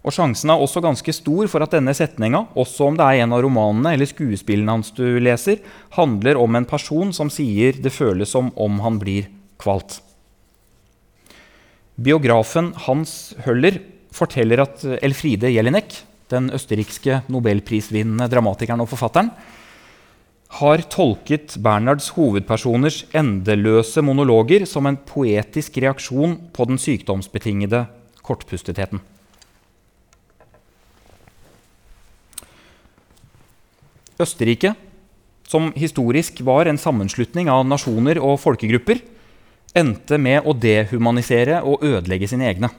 Og 0.03 0.11
sjansen 0.11 0.51
er 0.51 0.59
også 0.59 0.83
ganske 0.83 1.15
stor 1.15 1.47
for 1.51 1.63
at 1.63 1.73
denne 1.73 1.93
setninga, 1.95 2.45
også 2.59 2.89
om 2.89 2.99
det 2.99 3.07
er 3.07 3.23
en 3.23 3.35
av 3.35 3.43
romanene 3.45 3.95
eller 3.95 4.09
skuespillene 4.11 4.75
hans 4.75 4.91
du 4.95 5.05
leser, 5.23 5.63
handler 5.95 6.39
om 6.39 6.59
en 6.59 6.67
person 6.67 7.15
som 7.15 7.31
sier 7.31 7.79
det 7.79 7.95
føles 7.95 8.35
som 8.35 8.51
om 8.59 8.83
han 8.83 8.99
blir 8.99 9.31
kvalt. 9.63 10.01
Biografen 11.95 12.71
Hans 12.87 13.33
Høller 13.45 13.79
forteller 14.13 14.63
at 14.63 14.83
Elfride 15.03 15.51
Jelinek, 15.51 15.95
den 16.31 16.49
østerrikske 16.53 17.21
nobelprisvinnende 17.31 18.29
dramatikeren 18.31 18.83
og 18.83 18.89
forfatteren, 18.91 19.31
har 20.53 20.83
tolket 20.93 21.55
Bernhards 21.65 22.11
hovedpersoners 22.13 23.03
endeløse 23.17 24.03
monologer 24.05 24.67
som 24.69 24.85
en 24.85 24.99
poetisk 25.01 25.79
reaksjon 25.81 26.35
på 26.53 26.67
den 26.69 26.77
sykdomsbetingede 26.77 27.87
kortpustetheten. 28.21 29.01
Østerrike, 34.21 34.75
som 35.49 35.71
historisk 35.75 36.37
var 36.45 36.69
en 36.69 36.77
sammenslutning 36.77 37.49
av 37.49 37.65
nasjoner 37.65 38.21
og 38.21 38.37
folkegrupper, 38.45 39.01
endte 39.73 40.19
med 40.21 40.45
å 40.45 40.53
dehumanisere 40.53 41.63
og 41.65 41.81
ødelegge 41.81 42.29
sine 42.29 42.45
egne. 42.51 42.69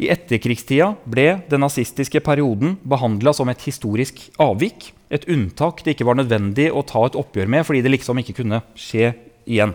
I 0.00 0.08
etterkrigstida 0.08 0.94
ble 1.04 1.42
den 1.50 1.60
nazistiske 1.60 2.22
perioden 2.24 2.78
behandla 2.88 3.34
som 3.36 3.50
et 3.52 3.60
historisk 3.66 4.22
avvik. 4.40 4.94
Et 5.12 5.26
unntak 5.28 5.82
det 5.84 5.96
ikke 5.96 6.06
var 6.08 6.16
nødvendig 6.16 6.70
å 6.72 6.84
ta 6.88 7.02
et 7.04 7.18
oppgjør 7.20 7.50
med 7.52 7.66
fordi 7.68 7.82
det 7.84 7.92
liksom 7.92 8.22
ikke 8.22 8.38
kunne 8.40 8.62
skje 8.78 9.12
igjen. 9.44 9.74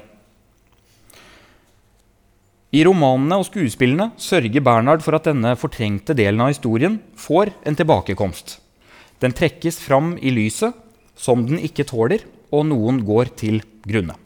I 2.75 2.81
romanene 2.83 3.37
og 3.39 3.45
skuespillene 3.47 4.09
sørger 4.19 4.63
Bernhard 4.65 5.05
for 5.05 5.15
at 5.15 5.29
denne 5.29 5.53
fortrengte 5.59 6.17
delen 6.17 6.41
av 6.43 6.51
historien 6.51 6.97
får 7.15 7.53
en 7.63 7.77
tilbakekomst. 7.77 8.57
Den 9.21 9.35
trekkes 9.35 9.77
fram 9.79 10.15
i 10.17 10.33
lyset 10.33 10.75
som 11.15 11.45
den 11.47 11.61
ikke 11.63 11.85
tåler, 11.87 12.25
og 12.51 12.67
noen 12.67 12.99
går 13.07 13.31
til 13.39 13.61
grunne. 13.87 14.17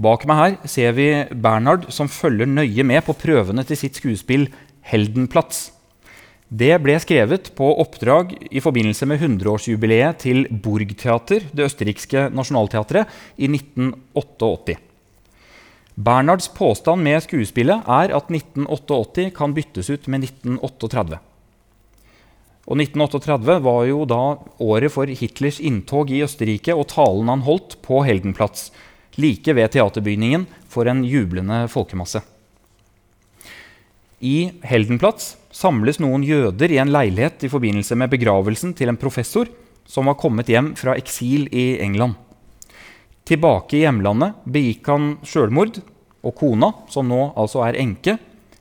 Bak 0.00 0.22
meg 0.24 0.38
her 0.38 0.54
ser 0.70 0.94
vi 0.96 1.08
Bernhard 1.44 1.90
som 1.92 2.08
følger 2.08 2.48
nøye 2.48 2.84
med 2.88 3.04
på 3.04 3.12
prøvene 3.20 3.66
til 3.68 3.76
sitt 3.76 3.98
skuespill 4.00 4.46
'Heldenplats'. 4.80 5.72
Det 6.48 6.72
ble 6.82 6.96
skrevet 6.98 7.52
på 7.54 7.68
oppdrag 7.82 8.32
i 8.50 8.62
forbindelse 8.64 9.06
med 9.06 9.20
100-årsjubileet 9.20 10.16
til 10.24 10.48
Burgtheater, 10.48 11.44
det 11.52 11.68
østerrikske 11.68 12.30
nasjonalteatret, 12.32 13.06
i 13.36 13.46
1988. 13.46 14.78
Bernhards 15.94 16.48
påstand 16.48 17.04
med 17.04 17.20
skuespillet 17.20 17.84
er 17.86 18.16
at 18.16 18.32
1988 18.32 19.30
kan 19.36 19.52
byttes 19.54 19.90
ut 19.90 20.08
med 20.08 20.24
1938. 20.24 21.20
Og 22.66 22.76
1938 22.80 23.62
var 23.62 23.84
jo 23.84 24.04
da 24.08 24.24
året 24.58 24.92
for 24.92 25.06
Hitlers 25.06 25.60
inntog 25.60 26.10
i 26.10 26.24
Østerrike 26.24 26.74
og 26.74 26.88
talen 26.88 27.28
han 27.28 27.44
holdt 27.44 27.76
på 27.84 28.00
Heldenplatz 28.06 28.70
like 29.20 29.54
ved 29.56 29.72
teaterbygningen 29.76 30.46
for 30.70 30.88
en 30.90 31.04
jublende 31.06 31.62
folkemasse. 31.70 32.22
I 34.20 34.50
Heldenplatz 34.68 35.34
samles 35.54 36.00
noen 36.02 36.24
jøder 36.26 36.72
i 36.72 36.80
en 36.82 36.92
leilighet 36.92 37.46
i 37.46 37.52
forbindelse 37.52 37.96
med 37.96 38.10
begravelsen 38.12 38.74
til 38.76 38.92
en 38.92 39.00
professor 39.00 39.48
som 39.88 40.10
var 40.10 40.18
kommet 40.20 40.50
hjem 40.52 40.74
fra 40.78 40.96
eksil 40.98 41.48
i 41.52 41.80
England. 41.82 42.18
Tilbake 43.26 43.78
i 43.78 43.84
hjemlandet 43.84 44.42
begikk 44.44 44.90
han 44.90 45.14
sjølmord, 45.26 45.80
og 46.20 46.34
kona, 46.36 46.68
som 46.92 47.08
nå 47.08 47.30
altså 47.38 47.62
er 47.64 47.78
enke, 47.80 48.18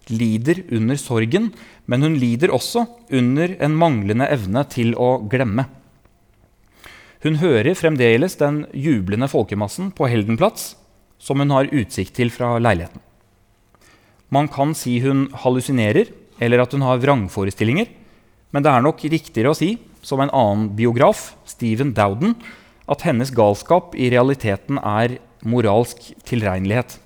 lider 0.10 0.62
under 0.72 0.98
sorgen, 1.00 1.50
men 1.90 2.06
hun 2.06 2.16
lider 2.22 2.54
også 2.56 2.86
under 3.12 3.56
en 3.60 3.76
manglende 3.78 4.30
evne 4.32 4.64
til 4.72 4.94
å 4.96 5.18
glemme. 5.30 5.66
Hun 7.20 7.36
hører 7.42 7.76
fremdeles 7.76 8.38
den 8.40 8.62
jublende 8.72 9.28
folkemassen 9.28 9.90
på 9.92 10.08
Heldenplatz, 10.08 10.78
som 11.20 11.42
hun 11.44 11.52
har 11.52 11.68
utsikt 11.76 12.14
til 12.16 12.32
fra 12.32 12.54
leiligheten. 12.64 13.02
Man 14.32 14.48
kan 14.48 14.72
si 14.78 15.02
hun 15.04 15.26
hallusinerer, 15.42 16.08
eller 16.40 16.64
at 16.64 16.72
hun 16.72 16.86
har 16.88 17.02
vrangforestillinger, 17.04 17.92
men 18.56 18.64
det 18.64 18.72
er 18.72 18.86
nok 18.86 19.04
riktigere 19.04 19.52
å 19.52 19.58
si, 19.58 19.74
som 20.00 20.24
en 20.24 20.32
annen 20.32 20.72
biograf, 20.80 21.34
Stephen 21.44 21.92
Dowden, 21.98 22.38
at 22.88 23.04
hennes 23.04 23.36
galskap 23.36 24.00
i 24.00 24.08
realiteten 24.14 24.80
er 24.80 25.20
moralsk 25.44 26.14
tilregnelighet. 26.24 27.02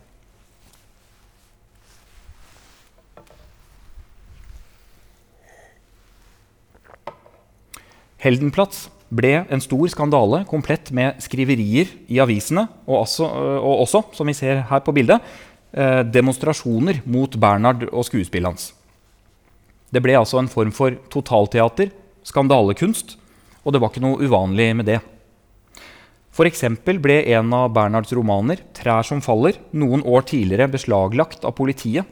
Heldenplatz 8.22 8.92
ble 9.13 9.34
en 9.43 9.62
stor 9.63 9.89
skandale, 9.91 10.43
komplett 10.50 10.91
med 10.96 11.20
skriverier 11.24 11.91
i 12.12 12.20
avisene, 12.24 12.65
og 12.88 13.03
også, 13.03 13.27
og 13.60 13.84
også 13.86 14.03
som 14.17 14.29
vi 14.29 14.36
ser 14.38 14.63
her 14.70 14.84
på 14.86 14.93
bildet, 14.96 15.22
eh, 15.74 16.01
demonstrasjoner 16.03 17.03
mot 17.05 17.38
Bernhard 17.39 17.88
og 17.91 18.08
skuespillet 18.08 18.50
hans. 18.50 18.72
Det 19.93 20.01
ble 20.01 20.17
altså 20.17 20.39
en 20.41 20.50
form 20.50 20.72
for 20.74 20.96
totalteater, 21.13 21.91
skandalekunst, 22.25 23.17
og 23.63 23.74
det 23.74 23.82
var 23.82 23.91
ikke 23.91 24.03
noe 24.03 24.22
uvanlig 24.24 24.72
med 24.75 24.89
det. 24.89 25.00
F.eks. 26.34 26.63
ble 26.98 27.20
en 27.36 27.53
av 27.53 27.70
Bernhards 27.75 28.13
romaner, 28.17 28.63
'Trær 28.74 29.05
som 29.05 29.22
faller', 29.22 29.60
noen 29.72 30.01
år 30.01 30.25
tidligere 30.25 30.72
beslaglagt 30.72 31.46
av 31.46 31.53
politiet. 31.53 32.10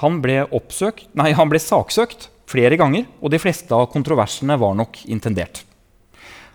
Han 0.00 0.22
ble, 0.24 0.46
oppsøkt, 0.48 1.10
nei, 1.14 1.34
han 1.36 1.50
ble 1.52 1.60
saksøkt 1.60 2.30
flere 2.48 2.78
ganger, 2.80 3.04
og 3.20 3.34
de 3.34 3.40
fleste 3.42 3.76
av 3.76 3.90
kontroversene 3.92 4.56
var 4.56 4.72
nok 4.78 5.04
intendert. 5.12 5.60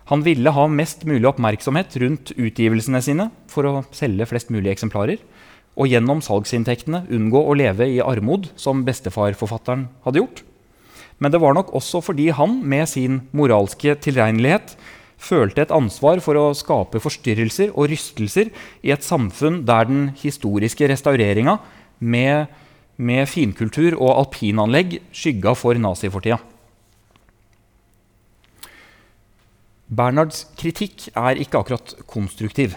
Han 0.08 0.24
ville 0.24 0.52
ha 0.56 0.64
mest 0.72 1.02
mulig 1.04 1.26
oppmerksomhet 1.28 1.96
rundt 2.00 2.32
utgivelsene 2.32 3.00
sine 3.04 3.28
for 3.52 3.68
å 3.68 3.72
selge 3.92 4.24
flest 4.30 4.52
mulig 4.54 4.72
eksemplarer, 4.72 5.20
og 5.78 5.90
gjennom 5.92 6.22
salgsinntektene 6.24 7.04
unngå 7.12 7.42
å 7.44 7.56
leve 7.58 7.86
i 7.92 8.00
armod, 8.02 8.48
som 8.56 8.86
bestefarforfatteren 8.86 9.86
hadde 10.06 10.22
gjort. 10.22 10.42
Men 11.20 11.34
det 11.34 11.42
var 11.42 11.54
nok 11.54 11.74
også 11.76 12.00
fordi 12.06 12.30
han 12.34 12.60
med 12.64 12.88
sin 12.88 13.20
moralske 13.36 13.98
tilregnelighet 14.00 14.76
følte 15.18 15.64
et 15.64 15.74
ansvar 15.74 16.22
for 16.24 16.38
å 16.38 16.54
skape 16.56 17.02
forstyrrelser 17.02 17.74
og 17.74 17.90
rystelser 17.92 18.52
i 18.86 18.94
et 18.94 19.04
samfunn 19.04 19.64
der 19.68 19.88
den 19.90 20.04
historiske 20.18 20.88
restaureringa 20.88 21.58
med, 21.98 22.46
med 22.96 23.26
finkultur 23.28 23.98
og 23.98 24.14
alpinanlegg 24.14 25.00
skygga 25.12 25.56
for 25.58 25.78
nazifortida. 25.78 26.38
Bernhards 29.88 30.44
kritikk 30.60 31.06
er 31.16 31.38
ikke 31.40 31.62
akkurat 31.62 31.94
konstruktiv. 32.10 32.76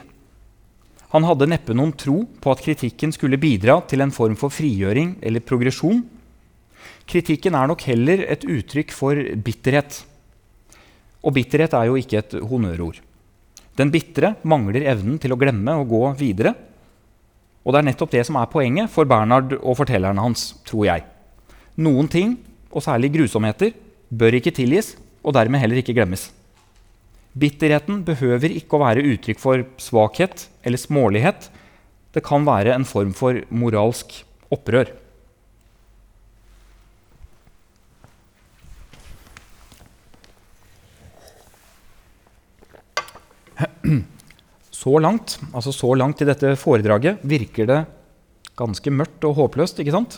Han 1.11 1.25
hadde 1.27 1.49
neppe 1.51 1.75
noen 1.75 1.91
tro 1.99 2.21
på 2.39 2.53
at 2.53 2.63
kritikken 2.63 3.11
skulle 3.11 3.39
bidra 3.41 3.81
til 3.91 4.03
en 4.03 4.13
form 4.15 4.37
for 4.39 4.53
frigjøring 4.53 5.17
eller 5.19 5.43
progresjon. 5.43 6.05
Kritikken 7.11 7.57
er 7.59 7.67
nok 7.67 7.83
heller 7.89 8.23
et 8.31 8.47
uttrykk 8.47 8.95
for 8.95 9.19
bitterhet. 9.43 10.05
Og 11.27 11.35
bitterhet 11.35 11.75
er 11.75 11.91
jo 11.91 11.99
ikke 11.99 12.21
et 12.21 12.37
honnørord. 12.47 13.03
Den 13.75 13.91
bitre 13.91 14.37
mangler 14.47 14.87
evnen 14.87 15.19
til 15.19 15.35
å 15.35 15.39
glemme 15.39 15.75
og 15.83 15.91
gå 15.91 16.03
videre. 16.23 16.55
Og 17.67 17.75
det 17.75 17.81
er 17.81 17.91
nettopp 17.91 18.15
det 18.15 18.23
som 18.27 18.39
er 18.39 18.51
poenget 18.51 18.91
for 18.91 19.07
Bernhard 19.07 19.57
og 19.59 19.81
fortellerne 19.83 20.23
hans, 20.23 20.53
tror 20.63 20.87
jeg. 20.87 21.03
Noen 21.75 22.07
ting, 22.11 22.37
og 22.71 22.87
særlig 22.87 23.11
grusomheter, 23.17 23.75
bør 24.07 24.39
ikke 24.39 24.55
tilgis, 24.55 24.95
og 25.21 25.35
dermed 25.35 25.59
heller 25.59 25.83
ikke 25.83 25.95
glemmes. 25.95 26.31
Bitterheten 27.31 28.01
behøver 28.03 28.51
ikke 28.51 28.75
å 28.75 28.83
være 28.83 29.05
uttrykk 29.13 29.39
for 29.39 29.63
svakhet 29.79 30.49
eller 30.67 30.81
smålighet. 30.81 31.47
Det 32.11 32.23
kan 32.25 32.43
være 32.47 32.73
en 32.75 32.87
form 32.87 33.13
for 33.15 33.39
moralsk 33.55 34.17
opprør. 34.51 34.91
Så 44.81 44.97
langt, 44.97 45.37
altså 45.53 45.71
så 45.75 45.93
langt 45.93 46.23
i 46.23 46.25
dette 46.25 46.55
foredraget 46.57 47.21
virker 47.21 47.67
det 47.69 47.81
ganske 48.57 48.89
mørkt 48.89 49.23
og 49.29 49.35
håpløst, 49.37 49.77
ikke 49.79 49.93
sant? 49.93 50.17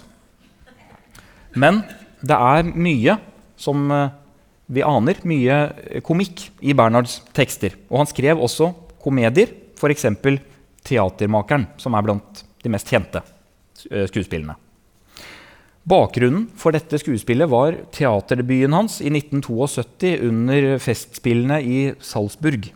Men 1.59 1.81
det 2.23 2.37
er 2.37 2.69
mye 2.71 3.17
som 3.59 3.91
eh, 3.91 4.13
vi 4.67 4.83
aner, 4.85 5.19
mye 5.27 6.01
komikk 6.05 6.47
i 6.63 6.75
Bernhards 6.77 7.19
tekster. 7.35 7.75
Og 7.91 8.03
han 8.03 8.09
skrev 8.09 8.41
også 8.41 8.71
komedier, 9.03 9.51
f.eks. 9.77 10.07
'Teatermakeren', 10.83 11.69
som 11.79 11.95
er 11.95 12.03
blant 12.03 12.43
de 12.63 12.71
mest 12.71 12.89
kjente 12.91 13.21
eh, 13.89 14.07
skuespillene. 14.09 14.55
Bakgrunnen 15.83 16.45
for 16.55 16.75
dette 16.75 16.95
skuespillet 16.99 17.49
var 17.51 17.75
teaterdebuten 17.91 18.75
hans 18.75 19.01
i 19.03 19.09
1972 19.11 20.13
under 20.23 20.77
Festspillene 20.79 21.59
i 21.59 21.79
Salzburg. 21.99 22.69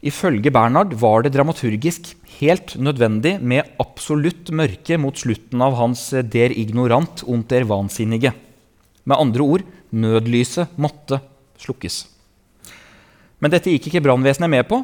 Ifølge 0.00 0.52
Bernhard 0.52 0.94
var 0.96 1.26
det 1.26 1.34
dramaturgisk 1.34 2.14
helt 2.38 2.78
nødvendig 2.80 3.34
med 3.44 3.68
absolutt 3.82 4.48
mørke 4.56 4.96
mot 4.96 5.18
slutten 5.20 5.60
av 5.60 5.76
hans 5.76 6.06
Der 6.32 6.54
ignorant 6.56 7.22
und 7.28 7.48
der 7.52 7.68
Wahnsinnige. 7.68 8.32
Med 9.04 9.20
andre 9.20 9.44
ord 9.44 9.66
nødlyset 9.92 10.78
måtte 10.80 11.20
slukkes. 11.60 12.04
Men 13.40 13.52
dette 13.52 13.72
gikk 13.72 13.88
ikke 13.90 14.02
brannvesenet 14.04 14.52
med 14.52 14.66
på, 14.68 14.82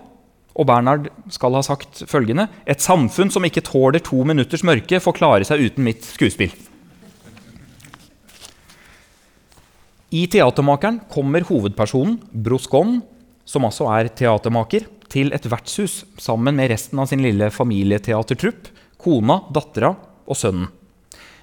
og 0.57 0.69
Bernhard 0.69 1.11
skal 1.33 1.59
ha 1.59 1.63
sagt 1.65 2.05
følgende.: 2.09 2.49
Et 2.67 2.81
samfunn 2.81 3.31
som 3.31 3.45
ikke 3.45 3.65
tåler 3.65 4.01
to 4.01 4.23
minutters 4.25 4.65
mørke, 4.65 5.01
får 5.01 5.19
klare 5.19 5.45
seg 5.45 5.61
uten 5.69 5.85
mitt 5.85 6.05
skuespill. 6.05 6.55
I 10.17 10.25
Teatermakeren 10.31 11.03
kommer 11.13 11.45
hovedpersonen, 11.45 12.21
Broscon, 12.33 13.03
som 13.45 13.67
altså 13.69 13.91
er 13.93 14.09
teatermaker, 14.09 14.87
til 15.13 15.33
et 15.35 15.47
vertshus 15.51 16.05
sammen 16.19 16.57
med 16.57 16.71
resten 16.73 16.99
av 16.99 17.09
sin 17.11 17.23
lille 17.23 17.51
familieteatertrupp, 17.53 18.71
kona, 18.99 19.41
dattera 19.55 19.93
og 20.27 20.39
sønnen. 20.39 20.71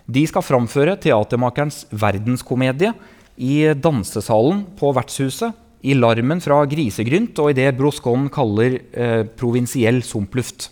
De 0.03 0.25
skal 0.27 0.43
framføre 0.43 0.97
teatermakerens 0.99 1.85
verdenskomedie 1.95 2.91
i 3.37 3.73
dansesalen 3.73 4.63
på 4.79 4.91
vertshuset, 4.95 5.53
i 5.83 5.95
larmen 5.97 6.39
fra 6.39 6.61
grisegrynt 6.69 7.39
og 7.43 7.51
i 7.51 7.57
det 7.57 7.73
Broscon 7.75 8.29
kaller 8.31 8.77
eh, 8.95 9.25
provinsiell 9.27 9.99
sumpluft. 10.05 10.69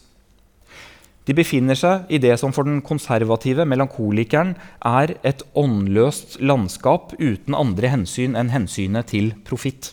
De 1.28 1.36
befinner 1.38 1.78
seg 1.78 2.10
i 2.10 2.20
det 2.22 2.34
som 2.42 2.54
for 2.56 2.66
den 2.66 2.80
konservative 2.86 3.66
melankolikeren 3.68 4.56
er 4.88 5.14
et 5.28 5.44
åndløst 5.58 6.40
landskap 6.42 7.14
uten 7.20 7.58
andre 7.58 7.92
hensyn 7.92 8.38
enn 8.40 8.54
hensynet 8.54 9.12
til 9.12 9.34
profitt. 9.48 9.92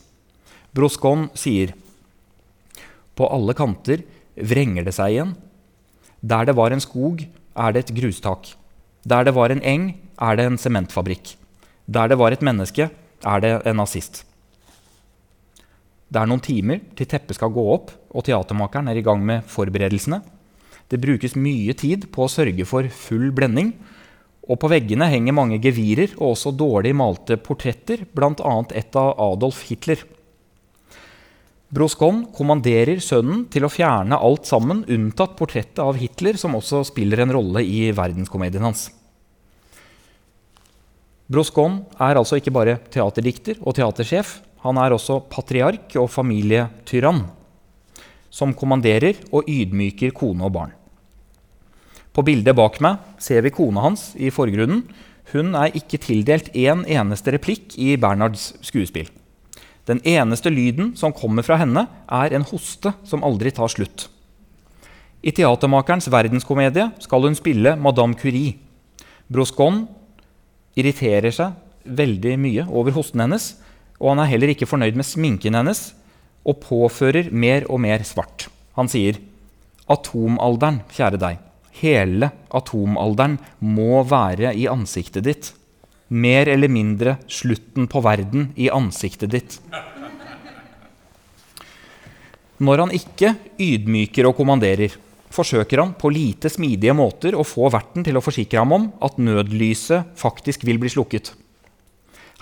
Broscon 0.73 1.29
sier 1.37 1.75
på 3.19 3.27
alle 3.35 3.57
kanter 3.59 4.05
vrenger 4.39 4.87
det 4.87 4.95
seg 4.95 5.17
igjen. 5.17 5.35
Der 6.23 6.47
det 6.47 6.57
var 6.59 6.75
en 6.75 6.83
skog, 6.83 7.27
er 7.59 7.75
det 7.75 7.87
et 7.87 7.97
grustak. 7.99 8.55
Der 9.03 9.27
det 9.27 9.35
var 9.35 9.51
en 9.51 9.63
eng, 9.63 9.91
er 10.19 10.39
det 10.39 10.47
en 10.47 10.59
sementfabrikk. 10.59 11.38
Der 11.89 12.09
det 12.11 12.19
var 12.21 12.35
et 12.35 12.45
menneske, 12.45 12.91
er 13.25 13.41
det 13.41 13.53
en 13.67 13.79
nazist. 13.81 14.23
Det 16.09 16.21
er 16.21 16.29
noen 16.29 16.43
timer 16.45 16.83
til 16.97 17.09
teppet 17.09 17.37
skal 17.37 17.53
gå 17.53 17.65
opp, 17.73 17.93
og 18.13 18.25
teatermakeren 18.29 18.89
er 18.93 19.01
i 19.01 19.05
gang 19.05 19.25
med 19.25 19.47
forberedelsene. 19.49 20.21
Det 20.89 21.01
brukes 21.01 21.37
mye 21.37 21.75
tid 21.77 22.07
på 22.13 22.25
å 22.25 22.33
sørge 22.33 22.65
for 22.69 22.89
full 22.93 23.31
blending. 23.37 23.75
Og 24.49 24.57
på 24.61 24.71
veggene 24.73 25.09
henger 25.13 25.37
mange 25.37 25.59
gevirer 25.61 26.15
og 26.17 26.33
også 26.33 26.55
dårlig 26.57 26.95
malte 26.97 27.37
portretter, 27.37 28.07
bl.a. 28.09 28.55
et 28.73 28.97
av 28.97 29.11
Adolf 29.21 29.65
Hitler. 29.69 30.05
Broscon 31.69 32.23
kommanderer 32.33 33.03
sønnen 33.05 33.45
til 33.53 33.67
å 33.67 33.73
fjerne 33.73 34.17
alt 34.17 34.49
sammen, 34.49 34.87
unntatt 34.89 35.37
portrettet 35.37 35.83
av 35.85 36.01
Hitler, 36.01 36.41
som 36.41 36.57
også 36.57 36.81
spiller 36.89 37.27
en 37.27 37.35
rolle 37.37 37.61
i 37.61 37.91
verdenskomedien 37.93 38.65
hans. 38.65 38.89
Broscon 41.29 41.83
er 42.01 42.17
altså 42.17 42.39
ikke 42.41 42.55
bare 42.57 42.79
teaterdikter 42.89 43.59
og 43.61 43.77
teatersjef. 43.77 44.39
Han 44.65 44.81
er 44.81 44.95
også 44.97 45.21
patriark 45.29 45.93
og 46.01 46.09
familietyrann, 46.11 47.27
som 48.33 48.55
kommanderer 48.57 49.21
og 49.29 49.45
ydmyker 49.49 50.15
kone 50.17 50.49
og 50.49 50.55
barn. 50.57 50.73
På 52.17 52.25
bildet 52.27 52.57
bak 52.57 52.81
meg 52.83 53.21
ser 53.23 53.45
vi 53.45 53.53
kona 53.55 53.85
hans 53.85 54.11
i 54.17 54.33
forgrunnen. 54.35 54.87
Hun 55.35 55.53
er 55.55 55.77
ikke 55.77 56.01
tildelt 56.01 56.49
én 56.57 56.87
eneste 56.89 57.35
replikk 57.37 57.77
i 57.77 57.93
Bernhards 58.01 58.55
skuespill. 58.65 59.11
Den 59.89 60.01
eneste 60.09 60.51
lyden 60.53 60.95
som 60.97 61.15
kommer 61.17 61.45
fra 61.45 61.61
henne, 61.61 61.87
er 62.09 62.33
en 62.33 62.45
hoste 62.49 62.95
som 63.09 63.23
aldri 63.25 63.53
tar 63.53 63.71
slutt. 63.73 64.09
I 65.25 65.33
Teatermakerens 65.35 66.09
verdenskomedie 66.13 66.89
skal 67.05 67.25
hun 67.29 67.37
spille 67.37 67.77
Madame 67.77 68.17
Curie. 68.17 68.57
Broscon 69.29 69.85
irriterer 70.79 71.35
seg 71.35 71.57
veldig 71.99 72.37
mye 72.41 72.67
over 72.69 72.95
hosten 72.97 73.23
hennes, 73.25 73.53
og 73.99 74.13
han 74.13 74.23
er 74.23 74.31
heller 74.33 74.53
ikke 74.53 74.69
fornøyd 74.69 74.99
med 74.99 75.09
sminken 75.09 75.59
hennes 75.59 75.91
og 76.49 76.61
påfører 76.63 77.33
mer 77.35 77.67
og 77.69 77.83
mer 77.83 78.05
svart. 78.07 78.49
Han 78.79 78.89
sier, 78.89 79.19
'Atomalderen, 79.89 80.83
kjære 80.93 81.19
deg, 81.19 81.39
hele 81.81 82.31
atomalderen 82.53 83.39
må 83.61 84.03
være 84.05 84.55
i 84.55 84.69
ansiktet 84.69 85.25
ditt.' 85.25 85.53
mer 86.09 86.49
eller 86.49 86.73
mindre 86.73 87.19
slutten 87.29 87.89
på 87.89 88.01
verden 88.01 88.53
i 88.57 88.71
ansiktet 88.73 89.33
ditt. 89.33 89.59
Når 92.59 92.83
han 92.83 92.95
ikke 92.97 93.35
ydmyker 93.61 94.27
og 94.27 94.39
kommanderer, 94.39 94.97
forsøker 95.35 95.83
han 95.83 95.95
på 95.99 96.11
lite 96.13 96.51
smidige 96.53 96.95
måter 96.97 97.37
å 97.37 97.47
få 97.47 97.69
verten 97.73 98.07
til 98.07 98.19
å 98.19 98.25
forsikre 98.25 98.63
ham 98.63 98.75
om 98.75 98.89
at 99.05 99.21
nødlyset 99.21 100.17
faktisk 100.19 100.65
vil 100.69 100.81
bli 100.81 100.93
slukket. 100.93 101.33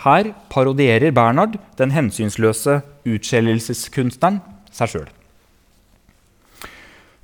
Her 0.05 0.31
parodierer 0.53 1.15
Bernhard, 1.17 1.57
den 1.79 1.95
hensynsløse 1.95 2.81
utskjellelseskunstneren, 3.09 4.43
seg 4.71 4.93
sjøl. 4.93 5.11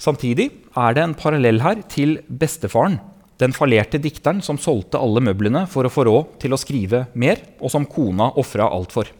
Samtidig 0.02 0.48
er 0.74 0.96
det 0.96 1.02
en 1.04 1.14
parallell 1.18 1.60
her 1.62 1.82
til 1.92 2.16
bestefaren, 2.26 2.98
den 3.38 3.54
fallerte 3.54 4.00
dikteren 4.02 4.42
som 4.42 4.58
solgte 4.60 5.00
alle 5.02 5.22
møblene 5.24 5.64
for 5.70 5.86
å 5.86 5.92
få 5.92 6.06
råd 6.08 6.38
til 6.42 6.54
å 6.54 6.60
skrive 6.60 7.06
mer, 7.18 7.42
og 7.62 7.70
som 7.74 7.86
kona 7.86 8.32
ofra 8.38 8.68
alt 8.70 8.94
for. 8.94 9.10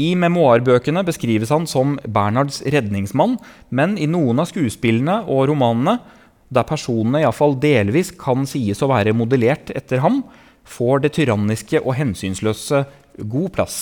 I 0.00 0.14
memoarbøkene 0.16 1.02
beskrives 1.04 1.52
han 1.52 1.66
som 1.68 1.98
Bernhards 2.08 2.62
redningsmann, 2.72 3.36
men 3.68 3.98
i 4.00 4.08
noen 4.08 4.40
av 4.40 4.48
skuespillene 4.48 5.20
og 5.28 5.50
romanene, 5.50 5.98
der 6.52 6.68
personene 6.68 7.22
iallfall 7.22 7.58
delvis 7.60 8.12
kan 8.16 8.46
sies 8.48 8.80
å 8.84 8.90
være 8.92 9.14
modellert 9.16 9.72
etter 9.76 10.00
ham, 10.04 10.22
får 10.64 11.04
det 11.04 11.14
tyranniske 11.16 11.80
og 11.82 11.96
hensynsløse 11.98 12.84
god 13.18 13.52
plass. 13.56 13.78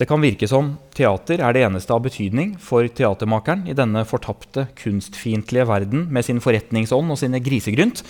Det 0.00 0.08
kan 0.08 0.22
virke 0.24 0.48
som 0.48 0.72
teater 0.96 1.42
er 1.44 1.54
det 1.54 1.62
eneste 1.66 1.92
av 1.94 2.02
betydning 2.06 2.54
for 2.58 2.88
teatermakeren 2.88 3.68
i 3.70 3.76
denne 3.76 4.06
fortapte, 4.08 4.66
kunstfiendtlige 4.80 5.68
verden 5.68 6.06
med 6.10 6.26
sin 6.26 6.40
forretningsånd 6.42 7.12
og 7.12 7.20
sine 7.20 7.38
grisegrynt. 7.44 8.00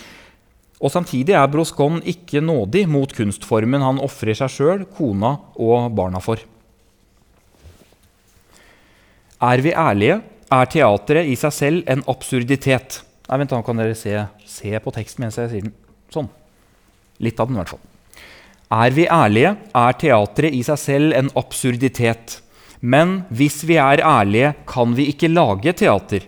Og 0.83 0.91
samtidig 0.91 1.35
er 1.39 1.47
Broscon 1.47 2.01
ikke 2.03 2.41
nådig 2.43 2.83
mot 2.91 3.13
kunstformen 3.15 3.85
han 3.85 4.01
ofrer 4.03 4.35
seg 4.35 4.51
sjøl, 4.51 4.83
kona 4.91 5.37
og 5.55 5.93
barna 5.95 6.19
for. 6.23 6.41
Er 9.43 9.63
vi 9.63 9.71
ærlige, 9.71 10.19
er 10.51 10.69
teatret 10.71 11.31
i 11.31 11.37
seg 11.39 11.55
selv 11.55 11.89
en 11.91 12.03
absurditet. 12.11 12.99
Nei, 13.29 13.39
vent, 13.39 13.55
da 13.55 13.63
kan 13.63 13.79
dere 13.79 13.95
se, 13.97 14.13
se 14.47 14.75
på 14.83 14.93
teksten 14.95 15.23
mens 15.23 15.39
jeg 15.39 15.51
sier 15.51 15.65
den. 15.65 15.73
Sånn. 16.13 16.29
Litt 17.23 17.39
av 17.39 17.47
den, 17.47 17.57
i 17.57 17.63
hvert 17.63 17.73
fall. 17.73 17.83
Er 18.73 18.93
vi 18.95 19.07
ærlige, 19.07 19.55
er 19.77 19.97
teatret 20.01 20.55
i 20.55 20.61
seg 20.65 20.79
selv 20.81 21.15
en 21.17 21.31
absurditet. 21.39 22.39
Men 22.83 23.21
hvis 23.31 23.61
vi 23.67 23.77
er 23.79 24.03
ærlige, 24.03 24.53
kan 24.67 24.95
vi 24.97 25.07
ikke 25.13 25.31
lage 25.31 25.75
teater. 25.79 26.27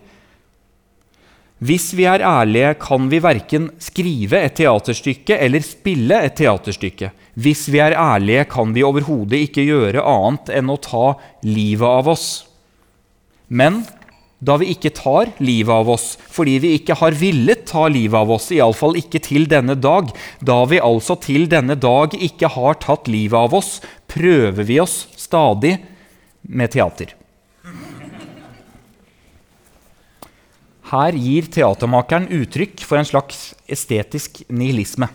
Hvis 1.63 1.93
vi 1.95 2.03
er 2.03 2.19
ærlige, 2.19 2.73
kan 2.83 3.07
vi 3.07 3.21
verken 3.23 3.69
skrive 3.79 4.41
et 4.43 4.57
teaterstykke 4.59 5.37
eller 5.39 5.63
spille 5.63 6.17
et 6.27 6.35
teaterstykke. 6.35 7.13
Hvis 7.39 7.69
vi 7.71 7.79
er 7.79 7.95
ærlige, 7.95 8.43
kan 8.51 8.73
vi 8.75 8.83
overhodet 8.83 9.39
ikke 9.47 9.63
gjøre 9.63 10.03
annet 10.03 10.51
enn 10.51 10.73
å 10.73 10.75
ta 10.83 11.05
livet 11.47 11.87
av 11.87 12.11
oss. 12.11 12.27
Men 13.47 13.85
da 14.43 14.57
vi 14.59 14.73
ikke 14.75 14.91
tar 14.97 15.31
livet 15.39 15.71
av 15.71 15.89
oss 15.89 16.17
fordi 16.35 16.57
vi 16.59 16.73
ikke 16.75 16.97
har 16.99 17.15
villet 17.15 17.63
ta 17.69 17.87
livet 17.87 18.19
av 18.19 18.35
oss, 18.35 18.51
iallfall 18.51 18.99
ikke 18.99 19.23
til 19.23 19.47
denne 19.47 19.77
dag, 19.79 20.11
da 20.43 20.59
vi 20.67 20.83
altså 20.83 21.15
til 21.23 21.47
denne 21.51 21.79
dag 21.79 22.19
ikke 22.19 22.51
har 22.57 22.81
tatt 22.83 23.07
livet 23.07 23.47
av 23.47 23.55
oss, 23.55 23.77
prøver 24.11 24.67
vi 24.67 24.81
oss 24.83 25.05
stadig 25.15 25.77
med 26.43 26.75
teater. 26.75 27.15
Her 30.85 31.15
gir 31.17 31.47
teatermakeren 31.49 32.27
uttrykk 32.29 32.83
for 32.85 32.99
en 32.99 33.07
slags 33.07 33.55
estetisk 33.71 34.43
nihilisme. 34.53 35.07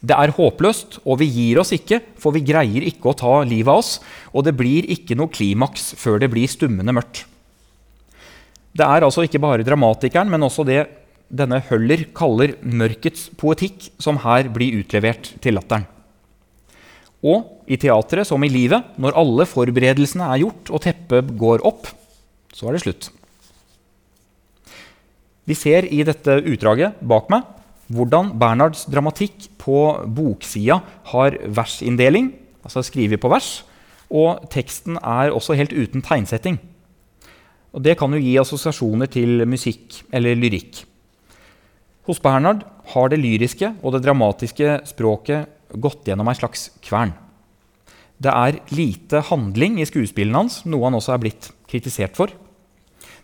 Det 0.00 0.14
er 0.16 0.32
håpløst, 0.32 1.00
og 1.04 1.18
vi 1.20 1.26
gir 1.28 1.58
oss 1.60 1.74
ikke, 1.76 1.98
for 2.16 2.32
vi 2.32 2.44
greier 2.46 2.86
ikke 2.88 3.10
å 3.10 3.16
ta 3.18 3.32
livet 3.44 3.68
av 3.68 3.82
oss, 3.82 3.98
og 4.32 4.46
det 4.46 4.54
blir 4.56 4.86
ikke 4.94 5.18
noe 5.18 5.32
klimaks 5.32 5.90
før 6.00 6.22
det 6.22 6.30
blir 6.32 6.48
stummende 6.48 6.94
mørkt. 6.96 7.26
Det 8.70 8.86
er 8.86 9.04
altså 9.04 9.26
ikke 9.26 9.42
bare 9.42 9.66
dramatikeren, 9.66 10.30
men 10.30 10.46
også 10.46 10.64
det 10.64 10.84
denne 11.30 11.60
Høller 11.68 12.06
kaller 12.16 12.56
mørkets 12.62 13.28
poetikk, 13.38 13.90
som 14.00 14.22
her 14.22 14.48
blir 14.54 14.80
utlevert 14.80 15.34
til 15.42 15.58
latteren. 15.58 15.86
Og 17.20 17.68
i 17.68 17.76
teatret 17.76 18.26
som 18.26 18.40
i 18.46 18.50
livet, 18.50 18.94
når 18.96 19.18
alle 19.20 19.44
forberedelsene 19.50 20.30
er 20.30 20.46
gjort 20.46 20.70
og 20.72 20.84
teppet 20.86 21.34
går 21.38 21.66
opp, 21.68 21.90
så 22.54 22.70
er 22.70 22.78
det 22.78 22.86
slutt. 22.86 23.10
Vi 25.50 25.56
ser 25.58 25.88
i 25.90 26.04
dette 26.06 26.36
utdraget 26.46 27.00
bak 27.02 27.30
meg 27.32 27.46
hvordan 27.90 28.36
Bernhards 28.38 28.84
dramatikk 28.86 29.48
på 29.58 29.78
boksida 30.14 30.76
har 31.10 31.34
versinndeling, 31.50 32.28
altså 32.62 32.84
skrevet 32.86 33.18
på 33.18 33.30
vers, 33.32 33.64
og 34.10 34.44
teksten 34.52 34.98
er 35.00 35.34
også 35.34 35.56
helt 35.58 35.74
uten 35.74 36.04
tegnsetting. 36.06 36.60
Og 37.74 37.82
Det 37.82 37.96
kan 37.98 38.14
jo 38.14 38.22
gi 38.22 38.36
assosiasjoner 38.38 39.10
til 39.10 39.42
musikk 39.46 40.04
eller 40.12 40.38
lyrikk. 40.38 40.84
Hos 42.06 42.22
Bernhard 42.22 42.62
har 42.94 43.10
det 43.10 43.18
lyriske 43.18 43.74
og 43.82 43.94
det 43.94 44.04
dramatiske 44.06 44.80
språket 44.86 45.50
gått 45.74 46.06
gjennom 46.06 46.30
ei 46.30 46.38
slags 46.38 46.70
kvern. 46.82 47.12
Det 48.20 48.30
er 48.30 48.58
lite 48.70 49.22
handling 49.30 49.80
i 49.80 49.86
skuespillene 49.86 50.42
hans, 50.44 50.64
noe 50.66 50.86
han 50.86 50.98
også 50.98 51.14
er 51.14 51.22
blitt 51.22 51.50
kritisert 51.70 52.18
for. 52.18 52.34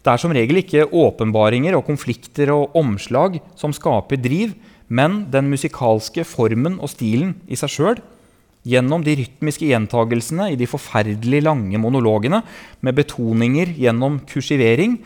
Det 0.06 0.12
er 0.12 0.20
som 0.22 0.30
regel 0.30 0.60
ikke 0.60 0.84
åpenbaringer 0.94 1.74
og 1.74 1.88
konflikter 1.88 2.52
og 2.54 2.76
omslag 2.78 3.40
som 3.58 3.72
skaper 3.74 4.20
driv, 4.22 4.52
men 4.86 5.24
den 5.32 5.48
musikalske 5.50 6.22
formen 6.22 6.76
og 6.78 6.92
stilen 6.92 7.32
i 7.50 7.58
seg 7.58 7.72
sjøl 7.74 7.98
gjennom 8.70 9.02
de 9.02 9.16
rytmiske 9.18 9.66
gjentagelsene 9.66 10.52
i 10.52 10.58
de 10.60 10.68
forferdelig 10.70 11.40
lange 11.42 11.80
monologene 11.82 12.38
med 12.86 12.94
betoninger 13.00 13.74
gjennom 13.74 14.20
kursivering, 14.30 15.00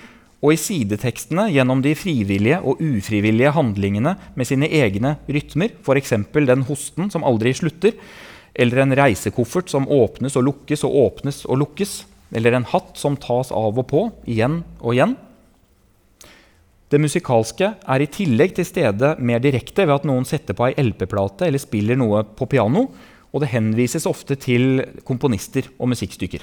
og 0.44 0.52
i 0.52 0.60
sidetekstene 0.60 1.46
gjennom 1.52 1.80
de 1.84 1.94
frivillige 1.96 2.60
og 2.60 2.80
ufrivillige 2.84 3.54
handlingene 3.56 4.14
med 4.36 4.48
sine 4.48 4.68
egne 4.68 5.16
rytmer, 5.28 5.72
f.eks. 5.80 6.14
den 6.32 6.68
hosten 6.68 7.08
som 7.12 7.24
aldri 7.24 7.56
slutter, 7.56 7.96
eller 8.52 8.84
en 8.84 8.96
reisekoffert 9.00 9.72
som 9.72 9.88
åpnes 9.88 10.36
og 10.36 10.44
lukkes 10.44 10.84
og 10.84 10.96
åpnes 11.06 11.44
og 11.48 11.60
lukkes, 11.64 12.02
eller 12.34 12.56
en 12.56 12.68
hatt 12.70 12.98
som 12.98 13.18
tas 13.18 13.50
av 13.54 13.78
og 13.78 13.86
på 13.90 14.04
igjen 14.30 14.62
og 14.80 14.94
igjen. 14.94 15.16
Det 16.90 16.98
musikalske 16.98 17.74
er 17.78 18.02
i 18.02 18.10
tillegg 18.10 18.56
til 18.56 18.66
stede 18.66 19.14
mer 19.22 19.42
direkte 19.42 19.84
ved 19.86 20.00
at 20.00 20.06
noen 20.08 20.26
setter 20.26 20.56
på 20.58 20.66
ei 20.66 20.74
LP-plate 20.82 21.46
eller 21.46 21.62
spiller 21.62 21.98
noe 21.98 22.24
på 22.24 22.48
piano, 22.50 22.88
og 23.30 23.44
det 23.44 23.52
henvises 23.52 24.08
ofte 24.10 24.34
til 24.42 24.82
komponister 25.06 25.68
og 25.78 25.92
musikkstykker. 25.92 26.42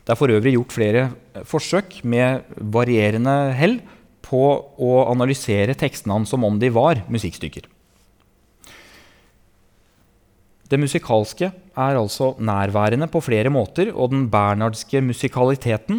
Det 0.00 0.10
er 0.10 0.18
for 0.18 0.32
øvrig 0.34 0.56
gjort 0.56 0.74
flere 0.74 1.04
forsøk 1.46 2.00
med 2.02 2.48
varierende 2.58 3.52
hell 3.54 3.78
på 4.26 4.42
å 4.74 4.90
analysere 5.10 5.76
tekstene 5.78 6.16
hans 6.16 6.32
som 6.34 6.42
om 6.46 6.58
de 6.58 6.72
var 6.74 7.04
musikkstykker. 7.06 7.68
Det 10.70 10.78
musikalske 10.78 11.48
er 11.50 11.96
altså 11.98 12.36
nærværende 12.38 13.08
på 13.10 13.22
flere 13.24 13.50
måter, 13.50 13.90
og 13.90 14.12
den 14.12 14.28
bernhardske 14.30 15.02
musikaliteten, 15.02 15.98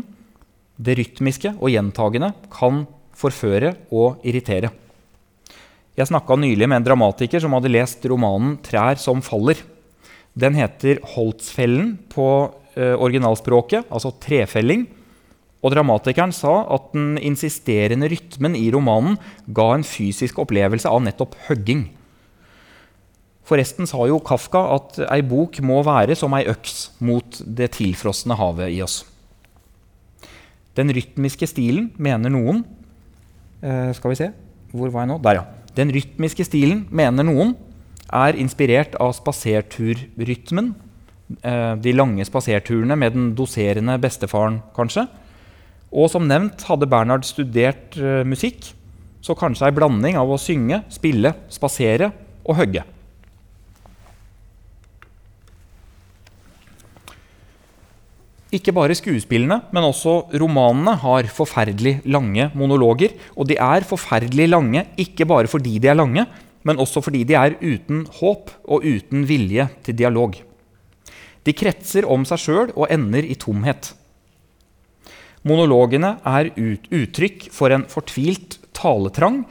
det 0.79 0.95
rytmiske 0.97 1.51
og 1.59 1.73
gjentagende, 1.73 2.31
kan 2.53 2.85
forføre 3.11 3.73
og 3.91 4.23
irritere. 4.23 4.71
Jeg 5.99 6.07
snakka 6.07 6.37
nylig 6.39 6.69
med 6.71 6.79
en 6.79 6.87
dramatiker 6.87 7.43
som 7.43 7.51
hadde 7.51 7.73
lest 7.73 8.05
romanen 8.07 8.57
'Trær 8.63 8.95
som 8.97 9.19
faller'. 9.21 9.59
Den 10.39 10.55
heter 10.55 11.03
'Holtsfellen' 11.03 11.97
på 12.07 12.53
eh, 12.77 12.95
originalspråket, 12.95 13.91
altså 13.91 14.15
trefelling. 14.23 14.87
Og 15.61 15.75
dramatikeren 15.75 16.31
sa 16.31 16.63
at 16.73 16.93
den 16.93 17.17
insisterende 17.17 18.07
rytmen 18.07 18.55
i 18.55 18.71
romanen 18.71 19.17
ga 19.51 19.73
en 19.75 19.83
fysisk 19.83 20.39
opplevelse 20.39 20.87
av 20.87 21.03
nettopp 21.03 21.35
høgging. 21.49 21.89
Forresten 23.51 23.89
sa 23.89 23.99
jo 24.07 24.21
Kafka 24.23 24.61
at 24.77 24.99
ei 25.11 25.19
bok 25.27 25.57
må 25.67 25.81
være 25.83 26.15
som 26.15 26.31
ei 26.37 26.45
øks 26.47 26.93
mot 27.03 27.41
det 27.43 27.73
tilfrosne 27.75 28.37
havet 28.39 28.71
i 28.71 28.77
oss. 28.83 29.01
Den 30.79 30.93
rytmiske 30.95 31.49
stilen, 31.51 31.89
mener 31.99 32.31
noen 32.31 32.61
eh, 33.59 33.89
Skal 33.97 34.13
vi 34.13 34.19
se, 34.21 34.29
hvor 34.71 34.93
var 34.93 35.03
jeg 35.03 35.11
nå? 35.11 35.17
Der, 35.25 35.41
ja. 35.41 35.43
Den 35.75 35.91
rytmiske 35.91 36.45
stilen, 36.47 36.85
mener 36.95 37.27
noen, 37.27 37.57
er 38.07 38.39
inspirert 38.39 38.95
av 39.03 39.11
spaserturrytmen. 39.19 40.71
Eh, 41.43 41.73
de 41.83 41.95
lange 41.95 42.23
spaserturene 42.27 42.95
med 42.95 43.17
den 43.17 43.27
doserende 43.35 43.97
bestefaren, 43.99 44.61
kanskje. 44.75 45.09
Og 45.91 46.07
som 46.11 46.23
nevnt 46.23 46.63
hadde 46.71 46.87
Bernhard 46.87 47.27
studert 47.27 47.99
eh, 47.99 48.23
musikk, 48.23 48.71
så 49.19 49.35
kanskje 49.35 49.67
ei 49.67 49.75
blanding 49.75 50.15
av 50.19 50.31
å 50.31 50.39
synge, 50.39 50.85
spille, 50.91 51.35
spasere 51.51 52.13
og 52.47 52.55
hogge. 52.63 52.87
Ikke 58.51 58.73
bare 58.75 58.95
skuespillene, 58.97 59.61
men 59.71 59.85
også 59.87 60.25
romanene 60.35 60.97
har 60.99 61.29
forferdelig 61.31 62.01
lange 62.11 62.49
monologer. 62.57 63.13
Og 63.39 63.47
de 63.47 63.55
er 63.55 63.87
forferdelig 63.87 64.49
lange 64.51 64.83
ikke 64.99 65.27
bare 65.29 65.47
fordi 65.47 65.77
de 65.79 65.87
er 65.87 65.95
lange, 65.95 66.25
men 66.67 66.81
også 66.83 67.01
fordi 67.01 67.23
de 67.23 67.37
er 67.39 67.55
uten 67.61 68.03
håp 68.19 68.51
og 68.67 68.83
uten 68.83 69.23
vilje 69.29 69.69
til 69.85 69.95
dialog. 69.97 70.35
De 71.47 71.55
kretser 71.57 72.05
om 72.05 72.27
seg 72.27 72.43
sjøl 72.43 72.75
og 72.75 72.91
ender 72.91 73.25
i 73.25 73.39
tomhet. 73.39 73.93
Monologene 75.47 76.17
er 76.27 76.51
ut 76.53 76.91
uttrykk 76.93 77.47
for 77.55 77.73
en 77.73 77.87
fortvilt 77.89 78.59
taletrang, 78.77 79.45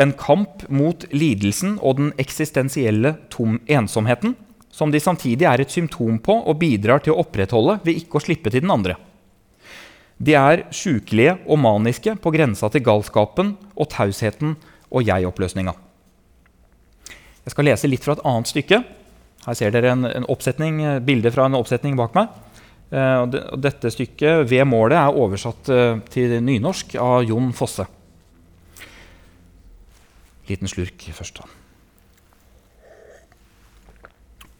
en 0.00 0.12
kamp 0.16 0.62
mot 0.72 1.04
lidelsen 1.12 1.76
og 1.82 1.98
den 1.98 2.10
eksistensielle 2.22 3.16
tom 3.32 3.58
ensomheten, 3.66 4.36
som 4.76 4.92
de 4.92 5.00
samtidig 5.00 5.46
er 5.48 5.62
et 5.62 5.72
symptom 5.72 6.18
på 6.20 6.34
og 6.44 6.58
bidrar 6.60 7.00
til 7.04 7.14
å 7.14 7.22
opprettholde 7.24 7.78
ved 7.86 8.02
ikke 8.02 8.18
å 8.18 8.24
slippe 8.26 8.52
til 8.52 8.64
den 8.64 8.74
andre. 8.74 8.98
De 10.16 10.36
er 10.36 10.66
sjukelige 10.72 11.38
og 11.44 11.60
maniske 11.60 12.16
på 12.20 12.32
grensa 12.32 12.68
til 12.72 12.84
galskapen 12.84 13.54
og 13.74 13.90
tausheten 13.92 14.54
og 14.88 15.04
jeg-oppløsninga. 15.04 15.74
Jeg 17.46 17.54
skal 17.54 17.68
lese 17.68 17.88
litt 17.88 18.04
fra 18.04 18.16
et 18.16 18.24
annet 18.26 18.50
stykke. 18.50 18.80
Her 19.46 19.56
ser 19.56 19.72
dere 19.72 19.92
en, 19.94 20.06
en 20.08 20.28
oppsetning, 20.32 20.80
bilde 21.06 21.30
fra 21.32 21.46
en 21.46 21.58
oppsetning 21.58 21.96
bak 21.98 22.16
meg. 22.16 22.32
Eh, 22.90 23.26
dette 23.58 23.90
stykket, 23.90 24.46
'Ved 24.48 24.64
målet', 24.66 24.98
er 24.98 25.20
oversatt 25.20 25.68
eh, 25.68 26.00
til 26.10 26.40
nynorsk 26.42 26.96
av 27.02 27.24
Jon 27.26 27.52
Fosse. 27.52 27.86
Liten 30.46 30.70
slurk 30.70 31.08
først, 31.12 31.40
da. 31.40 31.48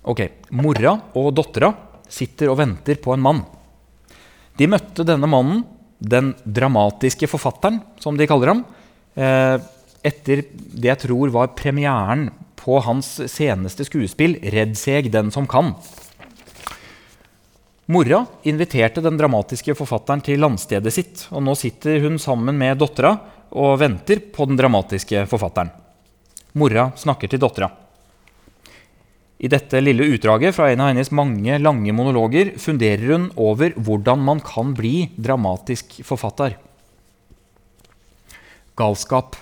Ok, 0.07 0.21
Mora 0.55 0.93
og 1.19 1.33
dattera 1.35 1.73
sitter 2.07 2.53
og 2.53 2.61
venter 2.61 2.99
på 3.03 3.11
en 3.15 3.23
mann. 3.25 3.41
De 4.57 4.69
møtte 4.71 5.05
denne 5.05 5.27
mannen, 5.27 5.65
den 5.99 6.31
dramatiske 6.45 7.27
forfatteren, 7.27 7.81
som 7.99 8.17
de 8.17 8.29
kaller 8.29 8.53
ham, 8.53 8.65
eh, 9.17 9.59
etter 10.07 10.45
det 10.55 10.93
jeg 10.93 11.01
tror 11.09 11.33
var 11.35 11.57
premieren 11.59 12.31
på 12.55 12.79
hans 12.87 13.19
seneste 13.27 13.85
skuespill, 13.85 14.39
'Redd 14.39 14.77
seg 14.77 15.11
den 15.11 15.31
som 15.31 15.47
kan'. 15.47 15.75
Mora 17.87 18.27
inviterte 18.45 19.03
den 19.03 19.17
dramatiske 19.17 19.75
forfatteren 19.75 20.23
til 20.23 20.41
landstedet 20.41 20.93
sitt, 20.93 21.27
og 21.31 21.43
nå 21.43 21.55
sitter 21.55 22.01
hun 22.01 22.19
sammen 22.19 22.59
med 22.59 22.79
dattera 22.79 23.19
og 23.51 23.79
venter 23.79 24.19
på 24.35 24.47
den 24.47 24.57
dramatiske 24.57 25.27
forfatteren. 25.27 25.71
Mora 26.55 26.93
snakker 26.97 27.29
til 27.29 27.39
dattera. 27.39 27.86
I 29.37 29.51
dette 29.53 29.83
lille 29.83 30.07
utdraget 30.15 30.55
fra 30.57 30.71
en 30.73 30.81
av 30.81 30.93
hennes 30.93 31.11
mange 31.13 31.59
lange 31.61 31.93
monologer 31.93 32.55
funderer 32.61 33.11
hun 33.13 33.27
over 33.37 33.75
hvordan 33.77 34.23
man 34.25 34.41
kan 34.41 34.73
bli 34.77 35.11
dramatisk 35.21 35.99
forfatter. 36.09 36.57
Galskap. 38.77 39.37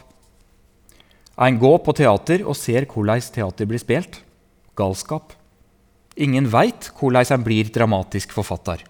Ein 1.39 1.61
går 1.63 1.79
på 1.87 1.95
teater 1.99 2.43
og 2.43 2.59
ser 2.59 2.89
hvordan 2.91 3.23
teater 3.35 3.71
blir 3.71 3.83
spilt. 3.83 4.19
Galskap. 4.79 5.37
Ingen 6.19 6.51
veit 6.51 6.91
hvordan 6.99 7.39
en 7.39 7.47
blir 7.47 7.71
dramatisk 7.75 8.35
forfatter. 8.35 8.83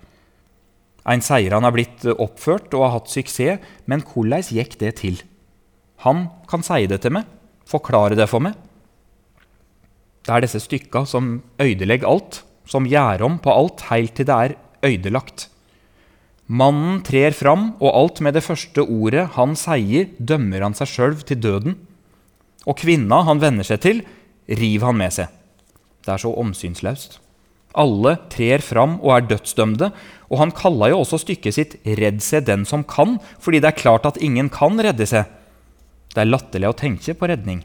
En 1.05 1.21
sier 1.21 1.53
han 1.53 1.69
er 1.69 1.73
blitt 1.73 2.05
oppført 2.17 2.73
og 2.73 2.87
har 2.87 2.95
hatt 2.97 3.13
suksess, 3.13 3.61
men 3.85 4.01
hvordan 4.09 4.45
gikk 4.57 4.79
det 4.81 4.95
til? 5.03 5.21
Han 6.05 6.31
kan 6.49 6.65
si 6.65 6.87
det 6.89 7.03
til 7.05 7.13
meg, 7.17 7.29
forklare 7.69 8.17
det 8.17 8.29
for 8.29 8.45
meg. 8.45 8.57
Det 10.25 10.33
er 10.33 10.45
disse 10.45 10.63
stykka 10.63 11.05
som 11.09 11.43
ødelegger 11.61 12.09
alt, 12.09 12.41
som 12.65 12.87
gjør 12.89 13.27
om 13.27 13.37
på 13.45 13.53
alt 13.53 13.85
heilt 13.91 14.15
til 14.17 14.29
det 14.29 14.37
er 14.37 14.55
ødelagt. 14.85 15.49
Mannen 16.49 17.01
trer 17.05 17.33
fram, 17.37 17.73
og 17.81 17.93
alt 17.93 18.21
med 18.25 18.37
det 18.37 18.45
første 18.45 18.85
ordet 18.85 19.31
han 19.37 19.55
sier, 19.57 20.11
dømmer 20.19 20.65
han 20.65 20.77
seg 20.77 20.91
sjøl 20.91 21.19
til 21.25 21.41
døden. 21.41 21.77
Og 22.69 22.77
kvinna 22.81 23.23
han 23.29 23.41
venner 23.41 23.65
seg 23.65 23.81
til, 23.85 24.03
river 24.49 24.91
han 24.91 25.01
med 25.01 25.13
seg. 25.17 25.29
Det 26.05 26.13
er 26.13 26.21
så 26.21 26.33
omsynsløst. 26.41 27.19
Alle 27.75 28.17
trer 28.31 28.63
fram 28.63 28.99
og 29.03 29.17
er 29.17 29.29
dødsdømte, 29.29 29.91
og 30.31 30.41
han 30.41 30.53
kalla 30.55 30.93
jo 30.93 31.01
også 31.03 31.19
stykket 31.25 31.57
sitt 31.57 31.73
'Redd 31.85 32.23
seg 32.23 32.47
den 32.47 32.65
som 32.65 32.85
kan', 32.85 33.19
fordi 33.41 33.61
det 33.61 33.73
er 33.73 33.83
klart 33.83 34.07
at 34.07 34.21
ingen 34.23 34.49
kan 34.49 34.79
redde 34.79 35.07
seg. 35.07 35.25
Det 36.15 36.21
er 36.23 36.31
latterlig 36.31 36.69
å 36.71 36.77
tenke 36.77 37.15
på 37.15 37.29
redning. 37.29 37.65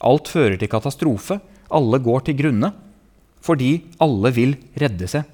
Alt 0.00 0.28
fører 0.28 0.56
til 0.58 0.68
katastrofe. 0.68 1.40
Alle 1.72 2.00
går 2.02 2.26
til 2.28 2.38
grunne. 2.38 2.72
Fordi 3.42 3.72
alle 4.02 4.30
vil 4.34 4.56
redde 4.78 5.08
seg. 5.10 5.26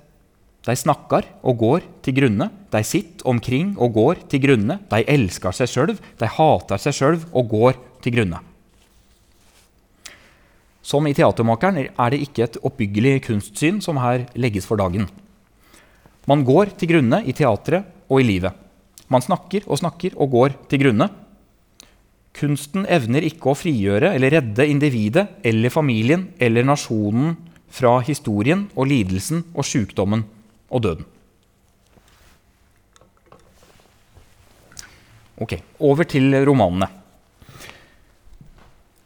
De 0.66 0.74
snakker 0.77 1.27
og 1.46 1.61
går 1.61 1.87
til 2.05 2.16
grunne. 2.18 2.48
De 2.72 2.81
sitter 2.85 3.29
omkring 3.29 3.74
og 3.81 3.94
går 3.96 4.22
til 4.33 4.42
grunne. 4.42 4.79
De 4.90 5.05
elsker 5.09 5.55
seg 5.57 5.70
sjøl, 5.70 5.94
de 5.96 6.31
hater 6.38 6.83
seg 6.83 6.96
sjøl 6.96 7.18
og 7.33 7.53
går 7.53 7.79
til 8.05 8.16
grunne. 8.16 8.40
Som 10.85 11.05
i 11.09 11.14
Teatermakeren 11.16 11.83
er 11.85 12.12
det 12.12 12.20
ikke 12.24 12.46
et 12.46 12.59
oppbyggelig 12.64 13.18
kunstsyn 13.27 13.81
som 13.85 14.01
her 14.01 14.24
legges 14.40 14.68
for 14.68 14.81
dagen. 14.81 15.09
Man 16.29 16.44
går 16.48 16.72
til 16.81 16.92
grunne 16.92 17.22
i 17.29 17.35
teatret 17.37 17.88
og 18.09 18.22
i 18.22 18.27
livet. 18.29 18.53
Man 19.09 19.24
snakker 19.24 19.64
og 19.68 19.81
snakker 19.81 20.16
og 20.16 20.33
går 20.33 20.57
til 20.68 20.83
grunne. 20.83 21.09
Kunsten 22.38 22.87
evner 22.87 23.24
ikke 23.27 23.51
å 23.51 23.59
frigjøre 23.59 24.12
eller 24.14 24.37
redde 24.37 24.66
individet 24.70 25.27
eller 25.46 25.74
familien 25.74 26.29
eller 26.38 26.66
nasjonen 26.66 27.35
fra 27.68 27.98
historien 28.07 28.68
og 28.77 28.88
lidelsen 28.92 29.42
og 29.55 29.66
sykdommen 29.66 30.22
og 30.70 30.85
døden. 30.85 31.09
Ok, 35.38 35.59
Over 35.79 36.07
til 36.11 36.35
romanene. 36.46 36.88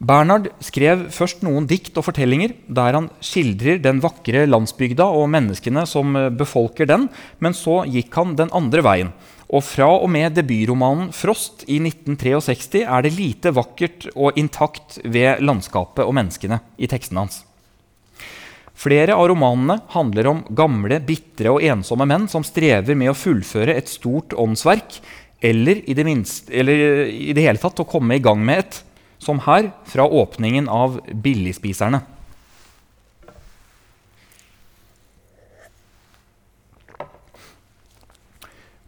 Bernhard 0.03 0.49
skrev 0.59 1.05
først 1.15 1.45
noen 1.45 1.67
dikt 1.69 1.95
og 1.95 2.03
fortellinger 2.09 2.57
der 2.67 2.97
han 2.97 3.05
skildrer 3.23 3.77
den 3.79 4.01
vakre 4.03 4.41
landsbygda 4.49 5.05
og 5.15 5.29
menneskene 5.31 5.85
som 5.87 6.17
befolker 6.35 6.89
den, 6.89 7.05
men 7.39 7.55
så 7.55 7.83
gikk 7.87 8.17
han 8.19 8.33
den 8.35 8.51
andre 8.51 8.83
veien. 8.83 9.13
Og 9.53 9.61
fra 9.61 9.85
og 9.99 10.09
med 10.09 10.33
debutromanen 10.33 11.11
'Frost' 11.13 11.67
i 11.69 11.77
1963 11.77 12.81
er 12.81 13.01
det 13.05 13.13
lite 13.13 13.53
vakkert 13.53 14.07
og 14.15 14.37
intakt 14.39 14.97
ved 15.05 15.43
landskapet 15.45 16.05
og 16.05 16.15
menneskene 16.17 16.59
i 16.77 16.89
tekstene 16.89 17.21
hans. 17.21 17.43
Flere 18.73 19.13
av 19.13 19.27
romanene 19.29 19.77
handler 19.93 20.27
om 20.31 20.39
gamle, 20.49 20.97
bitre 21.05 21.51
og 21.53 21.61
ensomme 21.61 22.07
menn 22.09 22.25
som 22.27 22.43
strever 22.43 22.97
med 22.97 23.11
å 23.11 23.17
fullføre 23.17 23.75
et 23.77 23.91
stort 23.91 24.33
åndsverk, 24.33 24.97
eller 25.43 25.83
i 25.85 25.93
det, 25.93 26.05
minste, 26.07 26.49
eller 26.49 27.05
i 27.11 27.35
det 27.35 27.45
hele 27.45 27.61
tatt 27.61 27.83
å 27.83 27.85
komme 27.85 28.17
i 28.17 28.23
gang 28.23 28.41
med 28.41 28.63
et 28.63 28.81
som 29.21 29.39
her, 29.45 29.69
fra 29.85 30.07
åpningen 30.07 30.65
av 30.67 30.97
Billigspiserne. 31.13 32.01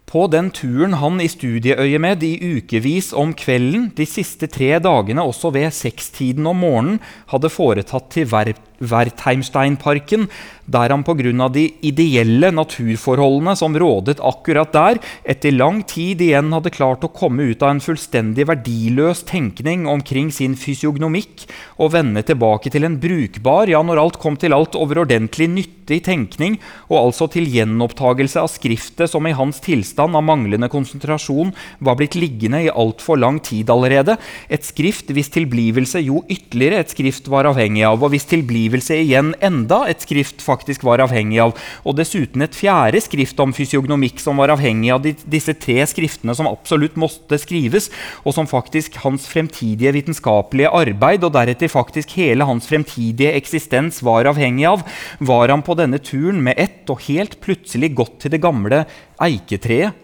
På 0.06 0.28
den 0.30 0.52
turen 0.54 0.92
han 1.00 1.18
i 1.18 1.26
studieøyemed 1.26 2.22
i 2.22 2.36
ukevis 2.56 3.08
om 3.10 3.32
kvelden, 3.34 3.88
de 3.98 4.06
siste 4.06 4.46
tre 4.46 4.76
dagene 4.78 5.24
også 5.26 5.50
ved 5.56 5.74
sekstiden 5.74 6.46
om 6.46 6.60
morgenen, 6.62 7.00
hadde 7.32 7.50
foretatt 7.50 8.06
til 8.14 8.30
Wertheimsteinparken, 8.30 10.28
der 10.66 10.90
han 10.90 11.04
pga. 11.06 11.48
de 11.48 11.66
ideelle 11.86 12.50
naturforholdene 12.50 13.56
som 13.56 13.76
rådet 13.78 14.18
akkurat 14.20 14.72
der, 14.72 14.98
etter 15.24 15.54
lang 15.54 15.82
tid 15.86 16.20
igjen 16.20 16.52
hadde 16.52 16.74
klart 16.74 17.04
å 17.06 17.12
komme 17.12 17.50
ut 17.52 17.62
av 17.62 17.70
en 17.70 17.80
fullstendig 17.80 18.46
verdiløs 18.48 19.22
tenkning 19.26 19.86
omkring 19.86 20.30
sin 20.30 20.56
fysiognomikk 20.58 21.46
og 21.78 21.92
vende 21.94 22.22
tilbake 22.26 22.70
til 22.72 22.84
en 22.84 22.98
brukbar, 23.00 23.70
ja, 23.70 23.82
når 23.82 24.02
alt 24.02 24.18
kom 24.18 24.36
til 24.36 24.54
alt, 24.56 24.74
overordentlig 24.76 25.48
nyttig 25.48 26.02
tenkning, 26.04 26.58
og 26.90 26.98
altså 27.06 27.28
til 27.30 27.46
gjenopptagelse 27.46 28.42
av 28.42 28.50
skriftet 28.50 29.10
som 29.10 29.26
i 29.26 29.34
hans 29.36 29.60
tilstand 29.62 30.18
av 30.18 30.24
manglende 30.26 30.68
konsentrasjon 30.72 31.52
var 31.78 31.98
blitt 32.00 32.18
liggende 32.18 32.64
i 32.66 32.72
altfor 32.72 33.20
lang 33.22 33.38
tid 33.44 33.70
allerede, 33.70 34.16
et 34.50 34.66
skrift 34.66 35.12
hvis 35.14 35.30
tilblivelse 35.34 36.02
jo 36.02 36.24
ytterligere 36.26 36.82
et 36.82 36.92
skrift 36.94 37.30
var 37.30 37.48
avhengig 37.48 37.86
av, 37.86 38.02
og 38.02 38.12
hvis 38.12 38.28
tilblivelse 38.32 38.98
igjen 39.04 39.34
enda 39.44 39.84
et 39.86 40.02
skrift 40.02 40.42
faktisk 40.42 40.55
faktisk 40.56 40.86
var 40.86 41.04
avhengig 41.04 41.40
av. 41.44 41.54
Og 41.84 41.96
dessuten 41.98 42.44
et 42.44 42.56
fjerde 42.56 43.00
skrift 43.04 43.40
om 43.42 43.54
fysiognomikk 43.56 44.22
som 44.22 44.40
var 44.40 44.54
avhengig 44.54 44.92
av 44.94 45.02
de, 45.04 45.14
disse 45.28 45.54
tre 45.60 45.78
skriftene 45.88 46.34
som 46.36 46.48
absolutt 46.50 46.96
måtte 47.00 47.38
skrives, 47.40 47.90
og 48.24 48.36
som 48.36 48.48
faktisk 48.50 48.98
hans 49.04 49.28
fremtidige 49.30 49.94
vitenskapelige 49.96 50.72
arbeid, 50.72 51.26
og 51.26 51.34
deretter 51.36 51.72
faktisk 51.72 52.16
hele 52.18 52.48
hans 52.48 52.68
fremtidige 52.70 53.34
eksistens, 53.36 54.02
var 54.06 54.28
avhengig 54.30 54.66
av, 54.68 54.82
var 55.20 55.52
han 55.52 55.64
på 55.66 55.76
denne 55.78 56.00
turen 56.02 56.42
med 56.44 56.58
ett 56.60 56.90
og 56.92 57.04
helt 57.08 57.38
plutselig 57.44 57.94
gått 57.96 58.18
til 58.24 58.34
det 58.34 58.42
gamle 58.44 58.84
eiketreet 59.22 60.02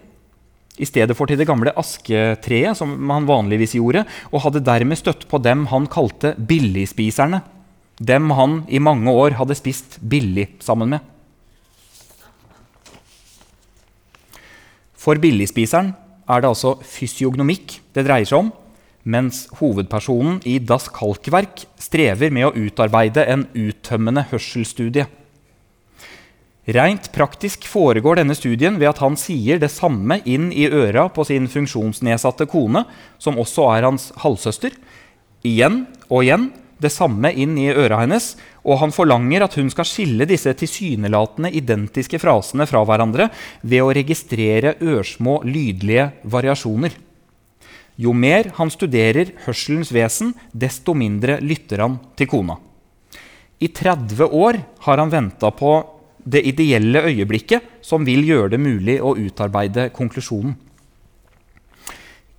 i 0.80 0.88
stedet 0.88 1.14
for 1.16 1.28
til 1.28 1.36
det 1.40 1.48
gamle 1.48 1.72
asketreet, 1.78 2.76
som 2.78 2.94
han 3.12 3.28
vanligvis 3.28 3.76
gjorde, 3.76 4.06
og 4.32 4.46
hadde 4.46 4.64
dermed 4.64 4.98
støtt 4.98 5.26
på 5.28 5.40
dem 5.42 5.66
han 5.72 5.88
kalte 5.90 6.32
billigspiserne 6.38 7.42
dem 8.00 8.30
han 8.36 8.62
i 8.68 8.80
mange 8.82 9.10
år 9.10 9.36
hadde 9.40 9.56
spist 9.58 9.98
billig 10.00 10.48
sammen 10.64 10.94
med. 10.94 11.00
For 15.02 15.18
billigspiseren 15.18 15.92
er 16.30 16.42
det 16.42 16.52
altså 16.52 16.76
fysiognomikk 16.86 17.80
det 17.96 18.04
dreier 18.06 18.28
seg 18.28 18.44
om, 18.44 18.52
mens 19.02 19.48
hovedpersonen 19.58 20.38
i 20.46 20.60
Das 20.62 20.86
Kalkverk 20.94 21.64
strever 21.82 22.30
med 22.30 22.46
å 22.48 22.54
utarbeide 22.54 23.24
en 23.26 23.48
uttømmende 23.58 24.28
hørselsstudie. 24.30 25.08
Rent 26.70 27.08
praktisk 27.10 27.64
foregår 27.66 28.20
denne 28.20 28.36
studien 28.38 28.76
ved 28.78 28.92
at 28.92 29.00
han 29.02 29.16
sier 29.18 29.58
det 29.58 29.72
samme 29.74 30.20
inn 30.22 30.52
i 30.54 30.68
øra 30.70 31.08
på 31.10 31.24
sin 31.26 31.48
funksjonsnedsatte 31.50 32.46
kone, 32.46 32.84
som 33.18 33.40
også 33.42 33.66
er 33.74 33.88
hans 33.88 34.12
halvsøster, 34.22 34.76
igjen 35.42 35.82
og 36.06 36.22
igjen, 36.22 36.52
det 36.82 36.90
samme 36.92 37.30
inn 37.32 37.54
i 37.60 37.70
øra 37.70 38.00
hennes, 38.02 38.32
og 38.66 38.80
han 38.82 38.94
forlanger 38.94 39.46
at 39.46 39.54
hun 39.58 39.70
skal 39.72 39.88
skille 39.88 40.26
disse 40.28 40.52
tilsynelatende 40.58 41.52
identiske 41.54 42.20
frasene 42.22 42.66
fra 42.68 42.82
hverandre 42.86 43.28
ved 43.62 43.84
å 43.84 43.94
registrere 43.94 44.76
ørsmå 44.82 45.40
lydlige 45.46 46.10
variasjoner. 46.22 46.98
Jo 48.02 48.14
mer 48.16 48.50
han 48.56 48.72
studerer 48.72 49.34
hørselens 49.46 49.92
vesen, 49.94 50.32
desto 50.52 50.94
mindre 50.96 51.38
lytter 51.44 51.84
han 51.84 51.98
til 52.16 52.30
kona. 52.30 52.58
I 53.62 53.68
30 53.70 54.26
år 54.26 54.58
har 54.86 54.98
han 54.98 55.12
venta 55.12 55.52
på 55.54 55.76
det 56.24 56.42
ideelle 56.46 57.02
øyeblikket 57.06 57.82
som 57.84 58.06
vil 58.06 58.24
gjøre 58.26 58.54
det 58.54 58.62
mulig 58.62 58.98
å 59.02 59.14
utarbeide 59.18 59.90
konklusjonen. 59.94 60.54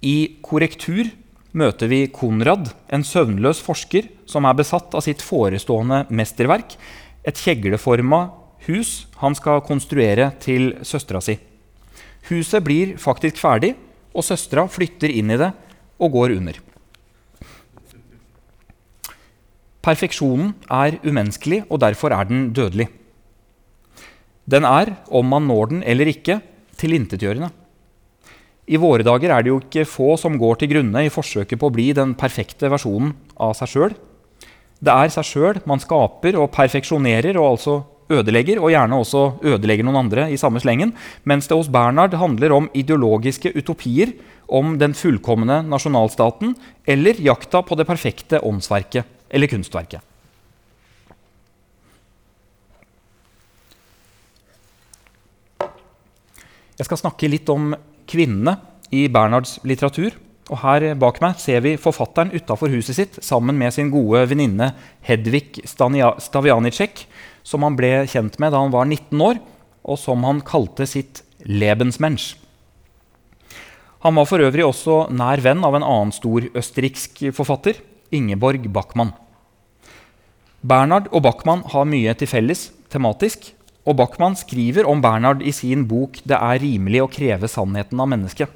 I 0.03 0.39
korrektur 0.43 1.07
møter 1.53 1.89
vi 1.89 2.07
Konrad, 2.13 2.71
en 2.89 3.05
søvnløs 3.05 3.61
forsker 3.63 4.09
som 4.29 4.45
er 4.49 4.57
besatt 4.57 4.93
av 4.97 5.05
sitt 5.05 5.21
forestående 5.21 6.03
mesterverk, 6.09 6.75
et 7.23 7.39
kjegleforma 7.39 8.25
hus 8.67 9.05
han 9.21 9.35
skal 9.37 9.63
konstruere 9.65 10.31
til 10.43 10.73
søstera 10.85 11.21
si. 11.23 11.37
Huset 12.29 12.63
blir 12.65 12.95
faktisk 13.01 13.39
ferdig, 13.41 13.73
og 14.13 14.25
søstera 14.25 14.67
flytter 14.69 15.11
inn 15.11 15.33
i 15.33 15.39
det 15.41 15.49
og 16.01 16.13
går 16.13 16.35
under. 16.37 16.59
Perfeksjonen 19.83 20.53
er 20.71 20.99
umenneskelig, 21.03 21.63
og 21.67 21.81
derfor 21.83 22.13
er 22.15 22.29
den 22.29 22.51
dødelig. 22.55 22.87
Den 24.47 24.63
er, 24.67 24.95
om 25.11 25.27
man 25.27 25.47
når 25.47 25.71
den 25.71 25.83
eller 25.83 26.07
ikke, 26.07 26.39
tilintetgjørende. 26.79 27.49
I 28.63 28.79
våre 28.79 29.03
dager 29.03 29.33
er 29.35 29.43
det 29.43 29.51
jo 29.51 29.59
ikke 29.59 29.83
få 29.87 30.13
som 30.19 30.37
går 30.39 30.61
til 30.61 30.71
grunne 30.71 31.03
i 31.03 31.11
forsøket 31.11 31.59
på 31.59 31.67
å 31.67 31.73
bli 31.73 31.89
den 31.95 32.13
perfekte 32.15 32.69
versjonen 32.71 33.11
av 33.35 33.57
seg 33.59 33.71
sjøl. 33.73 33.95
Det 34.83 34.93
er 34.93 35.11
seg 35.11 35.27
sjøl 35.27 35.59
man 35.67 35.81
skaper 35.83 36.37
og 36.39 36.51
perfeksjonerer 36.55 37.39
og 37.39 37.49
altså 37.53 37.81
ødelegger, 38.13 38.59
og 38.59 38.71
gjerne 38.71 38.99
også 38.99 39.23
ødelegger 39.53 39.87
noen 39.87 40.01
andre 40.03 40.27
i 40.31 40.39
samme 40.39 40.61
slengen, 40.63 40.93
mens 41.27 41.47
det 41.47 41.57
hos 41.57 41.71
Bernhard 41.71 42.15
handler 42.19 42.55
om 42.55 42.69
ideologiske 42.75 43.53
utopier 43.55 44.13
om 44.47 44.77
den 44.79 44.95
fullkomne 44.95 45.61
nasjonalstaten 45.67 46.55
eller 46.87 47.19
jakta 47.23 47.63
på 47.63 47.77
det 47.79 47.87
perfekte 47.87 48.41
åndsverket 48.43 49.07
eller 49.33 49.51
kunstverket. 49.51 50.03
Jeg 56.73 56.87
skal 56.89 56.99
snakke 56.99 57.29
litt 57.29 57.49
om 57.53 57.73
kvinnene 58.13 58.59
i 58.93 59.07
Bernhards 59.11 59.57
litteratur. 59.67 60.13
Og 60.51 60.59
her 60.59 60.89
bak 60.99 61.21
meg 61.23 61.39
ser 61.39 61.63
vi 61.63 61.77
forfatteren 61.79 62.33
utafor 62.35 62.71
huset 62.73 62.97
sitt 62.97 63.19
sammen 63.23 63.55
med 63.57 63.73
sin 63.73 63.91
gode 63.93 64.25
venninne 64.29 64.73
Hedvig 65.07 65.63
Stavianicek, 65.65 67.05
som 67.47 67.63
han 67.63 67.77
ble 67.79 68.03
kjent 68.11 68.39
med 68.43 68.51
da 68.53 68.61
han 68.61 68.73
var 68.73 68.87
19 68.89 69.23
år, 69.23 69.39
og 69.83 69.99
som 69.99 70.23
han 70.27 70.43
kalte 70.45 70.87
sitt 70.87 71.23
Lebensmensch. 71.47 72.35
Han 74.03 74.15
var 74.19 74.27
for 74.27 74.43
øvrig 74.43 74.65
også 74.67 74.97
nær 75.15 75.39
venn 75.43 75.63
av 75.63 75.77
en 75.77 75.85
annen 75.87 76.11
stor 76.11 76.43
østerriksk 76.59 77.21
forfatter, 77.35 77.79
Ingeborg 78.11 78.67
Bachmann. 78.71 79.13
Bernhard 80.63 81.07
og 81.11 81.23
Bachmann 81.23 81.63
har 81.71 81.87
mye 81.87 82.11
til 82.19 82.27
felles 82.27 82.69
tematisk, 82.91 83.53
og 83.83 83.97
Bachmann 83.99 84.35
skriver 84.39 84.87
om 84.87 85.01
Bernhard 85.03 85.41
i 85.43 85.51
sin 85.51 85.85
bok 85.87 86.21
'Det 86.23 86.37
er 86.37 86.59
rimelig 86.59 87.01
å 87.03 87.11
kreve 87.11 87.47
sannheten 87.47 87.99
av 87.99 88.07
mennesket'. 88.07 88.51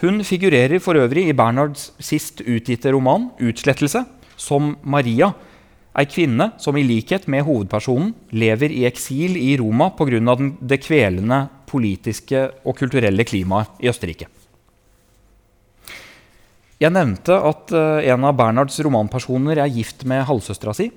Hun 0.00 0.22
figurerer 0.24 0.80
for 0.80 0.94
øvrig 0.94 1.28
i 1.28 1.32
Bernhards 1.32 1.92
sist 1.98 2.40
utgitte 2.40 2.92
roman 2.92 3.30
'Utslettelse' 3.38 4.06
som 4.36 4.76
Maria, 4.82 5.32
ei 5.94 6.06
kvinne 6.06 6.52
som 6.58 6.76
i 6.76 6.82
likhet 6.82 7.28
med 7.28 7.44
hovedpersonen 7.44 8.14
lever 8.32 8.72
i 8.72 8.86
eksil 8.88 9.36
i 9.36 9.56
Roma 9.56 9.90
pga. 9.90 10.36
det 10.60 10.80
kvelende 10.80 11.48
politiske 11.66 12.50
og 12.64 12.76
kulturelle 12.76 13.24
klimaet 13.24 13.68
i 13.80 13.88
Østerrike. 13.88 14.26
Jeg 16.80 16.90
nevnte 16.90 17.32
at 17.32 17.70
eh, 17.70 18.10
en 18.10 18.24
av 18.24 18.34
Bernhards 18.34 18.80
romanpersoner 18.80 19.58
er 19.58 19.70
gift 19.70 20.04
med 20.04 20.24
halvsøstera 20.26 20.74
si. 20.74 20.90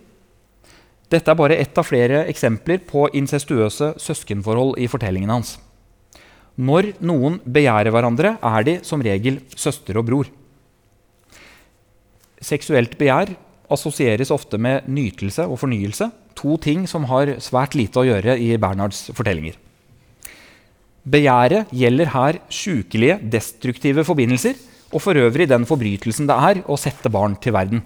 Dette 1.12 1.32
er 1.32 1.38
bare 1.38 1.58
ett 1.62 1.78
av 1.78 1.86
flere 1.86 2.24
eksempler 2.32 2.82
på 2.88 3.06
incestuøse 3.18 3.94
søskenforhold 4.02 4.80
i 4.82 4.88
fortellingen 4.90 5.34
hans. 5.34 5.56
Når 6.56 6.94
noen 7.04 7.42
begjærer 7.44 7.92
hverandre, 7.92 8.38
er 8.40 8.66
de 8.66 8.78
som 8.88 9.04
regel 9.04 9.42
søster 9.60 10.00
og 10.00 10.08
bror. 10.08 10.30
Seksuelt 12.42 12.96
begjær 12.98 13.34
assosieres 13.72 14.32
ofte 14.34 14.58
med 14.62 14.88
nytelse 14.88 15.46
og 15.50 15.60
fornyelse, 15.62 16.10
to 16.38 16.58
ting 16.62 16.86
som 16.88 17.08
har 17.10 17.36
svært 17.44 17.76
lite 17.78 18.02
å 18.02 18.08
gjøre 18.08 18.38
i 18.40 18.54
Bernhards 18.62 19.08
fortellinger. 19.16 19.58
Begjæret 21.06 21.70
gjelder 21.76 22.10
her 22.16 22.40
sjukelige, 22.50 23.20
destruktive 23.22 24.06
forbindelser, 24.08 24.56
og 24.94 25.04
for 25.04 25.18
øvrig 25.20 25.50
den 25.50 25.68
forbrytelsen 25.68 26.30
det 26.30 26.38
er 26.50 26.64
å 26.66 26.78
sette 26.80 27.12
barn 27.14 27.36
til 27.42 27.54
verden. 27.54 27.84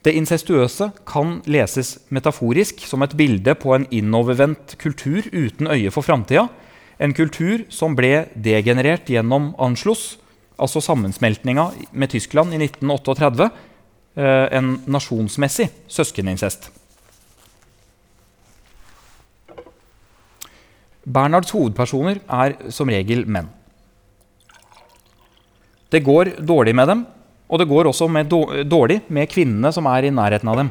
Det 0.00 0.14
incestuøse 0.16 0.88
kan 1.08 1.40
leses 1.44 1.98
metaforisk 2.08 2.80
som 2.88 3.04
et 3.04 3.12
bilde 3.18 3.52
på 3.60 3.74
en 3.76 3.84
innovervendt 3.92 4.78
kultur 4.80 5.26
uten 5.28 5.68
øye 5.68 5.92
for 5.92 6.06
framtida. 6.06 6.46
En 7.00 7.12
kultur 7.16 7.66
som 7.68 7.96
ble 7.96 8.26
degenerert 8.32 9.08
gjennom 9.08 9.52
Anschluss, 9.60 10.16
altså 10.60 10.80
sammensmeltninga 10.80 11.68
med 11.92 12.12
Tyskland 12.12 12.56
i 12.56 12.62
1938. 12.64 13.50
Eh, 14.16 14.46
en 14.56 14.74
nasjonsmessig 14.88 15.68
søskenincest. 15.88 16.70
Bernhards 21.04 21.52
hovedpersoner 21.52 22.20
er 22.24 22.56
som 22.72 22.88
regel 22.88 23.26
menn. 23.28 23.48
Det 25.90 26.04
går 26.06 26.36
dårlig 26.46 26.74
med 26.76 26.88
dem, 26.88 27.06
og 27.50 27.58
det 27.58 27.66
går 27.70 27.90
også 27.90 28.06
med 28.06 28.30
dårlig 28.70 29.00
med 29.10 29.30
kvinnene 29.30 29.72
som 29.74 29.88
er 29.90 30.06
i 30.06 30.14
nærheten 30.14 30.50
av 30.50 30.60
dem. 30.62 30.70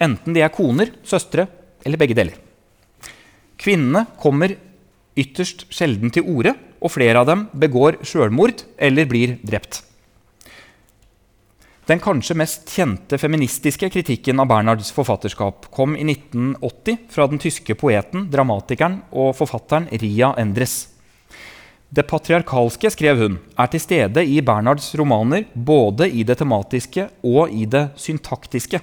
Enten 0.00 0.36
de 0.36 0.44
er 0.44 0.54
koner, 0.54 0.94
søstre 1.04 1.48
eller 1.84 2.00
begge 2.00 2.16
deler. 2.16 2.38
Kvinnene 3.60 4.06
kommer 4.20 4.54
ytterst 5.18 5.66
sjelden 5.74 6.12
til 6.14 6.24
orde, 6.30 6.54
og 6.80 6.94
flere 6.94 7.20
av 7.20 7.28
dem 7.28 7.44
begår 7.52 7.98
sjølmord 8.06 8.62
eller 8.80 9.08
blir 9.10 9.36
drept. 9.44 9.82
Den 11.90 11.98
kanskje 11.98 12.36
mest 12.38 12.70
kjente 12.70 13.18
feministiske 13.18 13.88
kritikken 13.90 14.38
av 14.38 14.46
Bernhards 14.48 14.92
forfatterskap 14.94 15.66
kom 15.74 15.96
i 15.98 16.04
1980 16.06 17.00
fra 17.10 17.26
den 17.26 17.42
tyske 17.42 17.74
poeten, 17.74 18.28
dramatikeren 18.30 19.00
og 19.10 19.34
forfatteren 19.34 19.88
Ria 19.98 20.30
Endres. 20.38 20.89
Det 21.90 22.04
patriarkalske, 22.06 22.86
skrev 22.94 23.18
hun, 23.18 23.36
er 23.58 23.66
til 23.72 23.82
stede 23.82 24.22
i 24.22 24.36
Bernhards 24.46 24.92
romaner 24.94 25.48
både 25.54 26.06
i 26.06 26.22
det 26.22 26.36
tematiske 26.38 27.08
og 27.26 27.50
i 27.50 27.64
det 27.66 27.88
syntaktiske. 27.98 28.78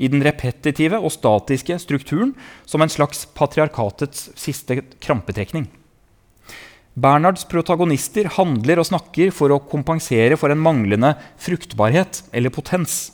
I 0.00 0.08
den 0.08 0.24
repetitive 0.24 0.96
og 0.96 1.12
statiske 1.12 1.76
strukturen 1.82 2.32
som 2.64 2.80
en 2.80 2.88
slags 2.88 3.26
patriarkatets 3.36 4.30
siste 4.40 4.78
krampetrekning. 5.04 5.66
Bernhards 6.96 7.44
protagonister 7.44 8.30
handler 8.38 8.80
og 8.80 8.88
snakker 8.88 9.34
for 9.36 9.52
å 9.52 9.60
kompensere 9.60 10.40
for 10.40 10.48
en 10.48 10.64
manglende 10.64 11.12
fruktbarhet 11.36 12.22
eller 12.32 12.56
potens. 12.56 13.10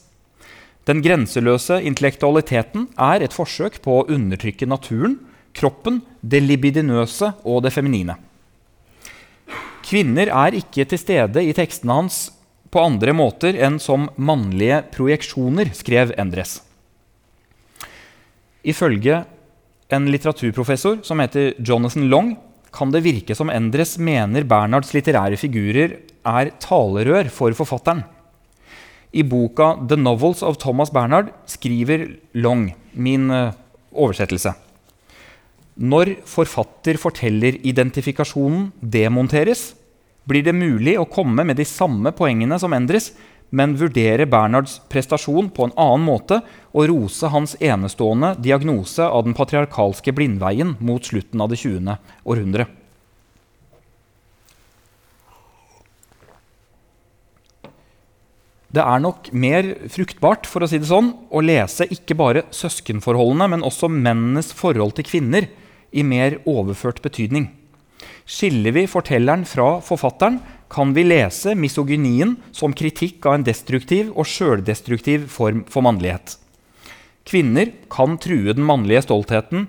Den 0.86 1.02
grenseløse 1.02 1.80
intellektualiteten 1.82 2.86
er 2.94 3.26
et 3.26 3.34
forsøk 3.34 3.82
på 3.82 3.98
å 3.98 4.06
undertrykke 4.06 4.70
naturen, 4.70 5.18
kroppen, 5.50 5.98
det 6.22 6.44
libidinøse 6.46 7.34
og 7.42 7.64
det 7.66 7.74
feminine. 7.74 8.20
Kvinner 9.86 10.32
er 10.34 10.56
ikke 10.58 10.82
til 10.90 10.98
stede 10.98 11.42
i 11.46 11.52
tekstene 11.54 11.94
hans 12.00 12.16
på 12.74 12.82
andre 12.82 13.12
måter 13.14 13.54
enn 13.54 13.78
som 13.78 14.08
mannlige 14.18 14.80
projeksjoner, 14.94 15.70
skrev 15.78 16.10
Endres. 16.18 16.58
Ifølge 18.66 19.20
en 19.94 20.08
litteraturprofessor 20.10 21.04
som 21.06 21.22
heter 21.22 21.54
Jonathan 21.62 22.08
Long, 22.10 22.34
kan 22.74 22.90
det 22.90 23.04
virke 23.06 23.36
som 23.38 23.52
Endres 23.54 23.94
mener 24.02 24.44
Bernhards 24.48 24.90
litterære 24.96 25.38
figurer 25.38 26.00
er 26.26 26.50
talerør 26.58 27.30
for 27.30 27.54
forfatteren. 27.54 28.02
I 29.14 29.22
boka 29.22 29.76
'The 29.86 29.96
Novels 29.96 30.42
of 30.42 30.58
Thomas 30.58 30.90
Bernhard' 30.90 31.30
skriver 31.46 32.10
Long, 32.34 32.74
min 32.92 33.30
uh, 33.30 33.54
oversettelse 33.94 34.65
når 35.76 36.24
forfatter-forteller-identifikasjonen 36.24 38.72
demonteres, 38.80 39.74
blir 40.24 40.42
det 40.42 40.54
mulig 40.56 40.98
å 40.98 41.04
komme 41.04 41.44
med 41.46 41.56
de 41.60 41.64
samme 41.68 42.12
poengene 42.16 42.58
som 42.58 42.72
Endres, 42.74 43.12
men 43.54 43.76
vurdere 43.78 44.26
Bernhards 44.26 44.80
prestasjon 44.90 45.50
på 45.54 45.64
en 45.68 45.76
annen 45.78 46.02
måte 46.08 46.40
og 46.72 46.88
rose 46.90 47.26
hans 47.30 47.54
enestående 47.62 48.34
diagnose 48.42 49.06
av 49.06 49.22
den 49.28 49.36
patriarkalske 49.38 50.10
blindveien 50.16 50.74
mot 50.80 51.04
slutten 51.06 51.40
av 51.44 51.52
det 51.52 51.60
20. 51.62 51.94
århundre. 52.26 52.66
det 58.76 58.84
er 58.84 59.00
nok 59.00 59.30
mer 59.32 59.70
fruktbart 59.92 60.44
for 60.48 60.60
å 60.60 60.68
si 60.68 60.76
det 60.80 60.88
sånn, 60.90 61.14
å 61.32 61.40
lese 61.40 61.86
ikke 61.92 62.16
bare 62.18 62.44
søskenforholdene, 62.52 63.48
men 63.54 63.64
også 63.64 63.88
mennenes 63.88 64.50
forhold 64.56 64.92
til 64.98 65.06
kvinner 65.08 65.48
i 65.92 66.02
mer 66.06 66.40
overført 66.48 67.02
betydning. 67.04 67.50
Skiller 68.26 68.74
vi 68.74 68.86
fortelleren 68.90 69.44
fra 69.46 69.76
forfatteren, 69.84 70.40
kan 70.68 70.92
vi 70.96 71.04
lese 71.06 71.54
misogynien 71.54 72.34
som 72.54 72.74
kritikk 72.74 73.26
av 73.26 73.36
en 73.36 73.46
destruktiv 73.46 74.10
og 74.18 74.26
sjøldestruktiv 74.26 75.28
form 75.30 75.62
for 75.70 75.86
mannlighet. 75.86 76.34
Kvinner 77.26 77.70
kan 77.90 78.18
true 78.22 78.54
den 78.54 78.66
mannlige 78.66 79.04
stoltheten 79.06 79.66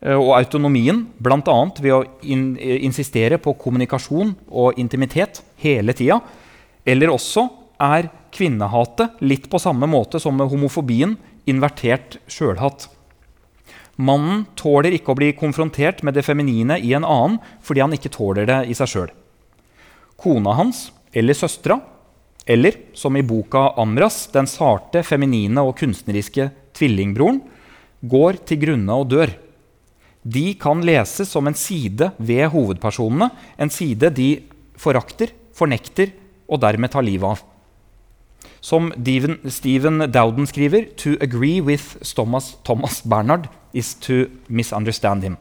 eh, 0.00 0.16
og 0.16 0.34
autonomien 0.38 1.06
bl.a. 1.20 1.58
ved 1.80 1.94
å 1.94 2.02
in 2.24 2.50
eh, 2.56 2.80
insistere 2.84 3.40
på 3.40 3.56
kommunikasjon 3.60 4.34
og 4.48 4.80
intimitet 4.80 5.42
hele 5.60 5.96
tida, 5.96 6.20
eller 6.88 7.12
også 7.12 7.46
er 7.84 8.08
kvinnehatet 8.34 9.20
litt 9.24 9.48
på 9.52 9.60
samme 9.62 9.88
måte 9.88 10.20
som 10.20 10.36
med 10.36 10.48
homofobien 10.50 11.16
invertert 11.48 12.18
sjølhatt. 12.28 12.88
Mannen 13.98 14.44
tåler 14.54 14.94
ikke 14.94 15.10
å 15.10 15.18
bli 15.18 15.32
konfrontert 15.34 16.04
med 16.06 16.14
det 16.14 16.22
feminine 16.22 16.76
i 16.78 16.92
en 16.94 17.06
annen 17.06 17.40
fordi 17.64 17.82
han 17.82 17.94
ikke 17.96 18.12
tåler 18.14 18.46
det 18.46 18.60
i 18.70 18.76
seg 18.78 18.92
sjøl. 18.92 19.10
Kona 20.18 20.54
hans 20.58 20.88
eller 21.14 21.34
søstera, 21.34 21.80
eller 22.46 22.78
som 22.94 23.16
i 23.16 23.22
boka 23.22 23.74
'Amras', 23.74 24.30
den 24.32 24.46
sarte, 24.46 25.02
feminine 25.02 25.58
og 25.60 25.76
kunstneriske 25.76 26.50
tvillingbroren, 26.74 27.42
går 28.02 28.38
til 28.46 28.60
grunne 28.62 28.94
og 28.94 29.10
dør. 29.10 29.34
De 30.22 30.54
kan 30.54 30.80
leses 30.84 31.28
som 31.28 31.46
en 31.46 31.54
side 31.54 32.12
ved 32.18 32.50
hovedpersonene, 32.54 33.30
en 33.58 33.70
side 33.70 34.10
de 34.14 34.42
forakter, 34.78 35.32
fornekter 35.52 36.12
og 36.48 36.60
dermed 36.60 36.90
tar 36.90 37.02
livet 37.02 37.34
av. 37.34 37.42
Som 38.60 38.92
Stephen 39.48 39.98
Dowden 40.12 40.46
skriver, 40.46 40.86
'To 40.96 41.16
agree 41.20 41.60
with 41.60 41.96
Thomas, 42.14 42.56
Thomas 42.64 43.02
Bernhard 43.02 43.48
is 43.72 43.94
to 43.94 44.26
misunderstand 44.48 45.22
him'. 45.22 45.36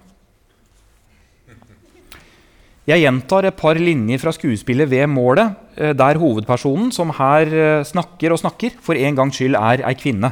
Jeg 2.88 3.04
gjentar 3.04 3.44
et 3.44 3.58
par 3.60 3.76
linjer 3.76 4.18
fra 4.18 4.32
skuespillet 4.32 4.90
ved 4.90 5.10
målet, 5.12 5.56
eh, 5.76 5.92
der 5.92 6.18
hovedpersonen, 6.18 6.92
som 6.92 7.10
her 7.10 7.42
eh, 7.42 7.84
snakker 7.84 8.32
og 8.32 8.40
snakker, 8.40 8.72
for 8.80 8.94
en 8.94 9.16
gangs 9.16 9.36
skyld 9.36 9.56
er 9.60 9.84
ei 9.84 9.94
kvinne. 9.94 10.32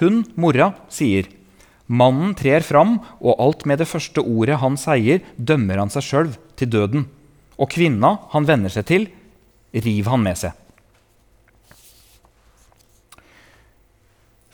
Hun, 0.00 0.24
mora, 0.34 0.74
sier 0.90 1.28
Mannen 1.86 2.34
trer 2.34 2.64
fram, 2.64 3.00
og 3.20 3.36
alt 3.38 3.66
med 3.66 3.78
det 3.78 3.86
første 3.86 4.18
ordet 4.18 4.58
han 4.58 4.78
sier, 4.80 5.20
dømmer 5.36 5.78
han 5.78 5.90
seg 5.92 6.02
sjøl 6.02 6.30
til 6.56 6.70
døden. 6.72 7.06
Og 7.60 7.68
kvinna 7.70 8.16
han 8.32 8.48
venner 8.48 8.72
seg 8.72 8.86
til, 8.88 9.06
river 9.74 10.10
han 10.10 10.24
med 10.24 10.40
seg. 10.40 10.56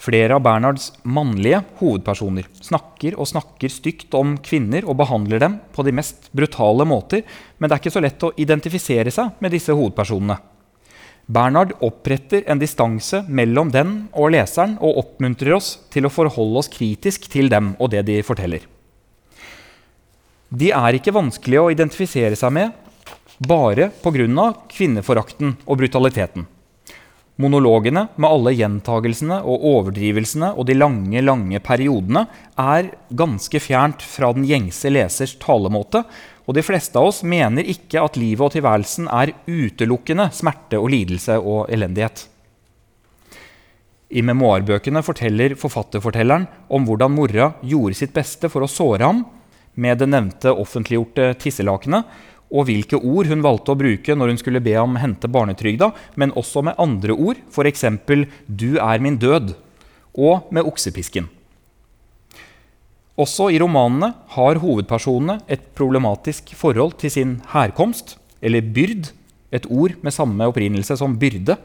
Flere 0.09 0.39
av 0.39 0.41
Bernhards 0.41 0.87
mannlige 1.05 1.59
hovedpersoner 1.83 2.47
snakker 2.65 3.19
og 3.21 3.29
snakker 3.29 3.69
stygt 3.69 4.15
om 4.17 4.39
kvinner 4.41 4.87
og 4.89 4.97
behandler 5.03 5.43
dem 5.43 5.59
på 5.75 5.85
de 5.85 5.93
mest 5.93 6.31
brutale 6.33 6.87
måter, 6.89 7.27
men 7.59 7.69
det 7.69 7.77
er 7.77 7.83
ikke 7.83 7.93
så 7.93 8.01
lett 8.01 8.25
å 8.25 8.33
identifisere 8.41 9.13
seg 9.13 9.37
med 9.45 9.53
disse 9.53 9.77
hovedpersonene. 9.77 10.39
Bernhard 11.29 11.77
oppretter 11.85 12.49
en 12.49 12.57
distanse 12.57 13.21
mellom 13.29 13.69
den 13.75 13.95
og 14.17 14.33
leseren 14.33 14.79
og 14.81 15.03
oppmuntrer 15.05 15.59
oss 15.59 15.75
til 15.93 16.09
å 16.09 16.15
forholde 16.15 16.63
oss 16.63 16.73
kritisk 16.73 17.29
til 17.29 17.53
dem 17.53 17.75
og 17.77 17.93
det 17.93 18.07
de 18.09 18.23
forteller. 18.25 18.65
De 20.49 20.73
er 20.73 20.97
ikke 20.97 21.13
vanskelig 21.13 21.61
å 21.61 21.71
identifisere 21.75 22.39
seg 22.39 22.57
med 22.57 22.73
bare 23.45 23.93
pga. 24.01 24.55
kvinneforakten 24.73 25.59
og 25.67 25.77
brutaliteten. 25.77 26.49
Monologene 27.39 28.09
med 28.19 28.27
alle 28.27 28.51
gjentagelsene 28.59 29.37
og 29.47 29.63
overdrivelsene 29.69 30.49
og 30.59 30.67
de 30.67 30.75
lange 30.75 31.21
lange 31.23 31.61
periodene 31.63 32.25
er 32.59 32.89
ganske 33.15 33.61
fjernt 33.63 34.03
fra 34.03 34.33
den 34.35 34.47
gjengse 34.49 34.91
lesers 34.91 35.37
talemåte, 35.39 36.03
og 36.49 36.57
de 36.57 36.65
fleste 36.67 36.99
av 36.99 37.13
oss 37.13 37.23
mener 37.23 37.69
ikke 37.71 38.03
at 38.03 38.19
livet 38.19 38.43
og 38.43 38.57
tilværelsen 38.57 39.07
er 39.15 39.37
utelukkende 39.47 40.27
smerte 40.35 40.81
og 40.83 40.91
lidelse 40.97 41.39
og 41.39 41.71
elendighet. 41.71 42.25
I 44.09 44.25
memoarbøkene 44.25 45.05
forteller 45.07 45.55
forfatterfortelleren 45.61 46.49
om 46.75 46.87
hvordan 46.89 47.15
mora 47.15 47.53
gjorde 47.63 48.01
sitt 48.01 48.17
beste 48.17 48.51
for 48.51 48.67
å 48.67 48.73
såre 48.73 49.05
ham 49.05 49.23
med 49.79 50.01
det 50.01 50.09
nevnte 50.11 50.51
offentliggjorte 50.59 51.37
tisselakenet, 51.39 52.03
og 52.49 52.69
hvilke 52.69 52.97
ord 52.97 53.29
hun 53.29 53.45
valgte 53.45 53.75
å 53.75 53.79
bruke 53.79 54.15
når 54.17 54.33
hun 54.33 54.41
skulle 54.41 54.63
be 54.65 54.75
ham 54.77 54.97
hente 55.01 55.29
barnetrygda, 55.29 55.91
men 56.17 56.33
også 56.39 56.63
med 56.65 56.79
andre 56.81 57.13
ord, 57.13 57.41
f.eks. 57.53 57.85
'Du 58.49 58.79
er 58.81 58.99
min 59.05 59.19
død' 59.19 59.55
og 60.19 60.49
med 60.51 60.65
oksepisken. 60.65 61.29
Også 63.19 63.49
i 63.51 63.59
romanene 63.59 64.13
har 64.37 64.61
hovedpersonene 64.63 65.41
et 65.51 65.75
problematisk 65.75 66.55
forhold 66.55 66.97
til 67.03 67.11
sin 67.11 67.41
herkomst, 67.53 68.17
eller 68.41 68.63
byrd, 68.63 69.11
et 69.51 69.67
ord 69.67 69.97
med 70.05 70.13
samme 70.13 70.47
opprinnelse 70.47 70.97
som 71.01 71.17
byrde, 71.19 71.57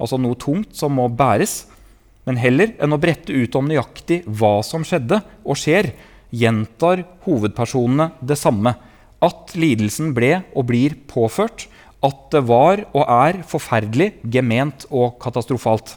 altså 0.00 0.18
noe 0.18 0.38
tungt 0.38 0.76
som 0.78 0.94
må 0.94 1.08
bæres. 1.10 1.66
Men 2.24 2.38
heller 2.38 2.72
enn 2.80 2.94
å 2.94 3.00
brette 3.02 3.34
ut 3.34 3.58
om 3.58 3.66
nøyaktig 3.68 4.22
hva 4.26 4.60
som 4.64 4.86
skjedde 4.86 5.20
og 5.42 5.58
skjer, 5.58 5.90
gjentar 6.32 7.02
hovedpersonene 7.26 8.12
det 8.24 8.38
samme 8.40 8.72
at 9.22 9.54
lidelsen 9.54 10.12
ble 10.16 10.40
og 10.56 10.66
blir 10.70 10.96
påført, 11.10 11.68
at 12.02 12.22
det 12.34 12.42
var 12.48 12.82
og 12.90 13.04
er 13.06 13.42
forferdelig, 13.46 14.10
gement 14.26 14.86
og 14.90 15.20
katastrofalt. 15.22 15.94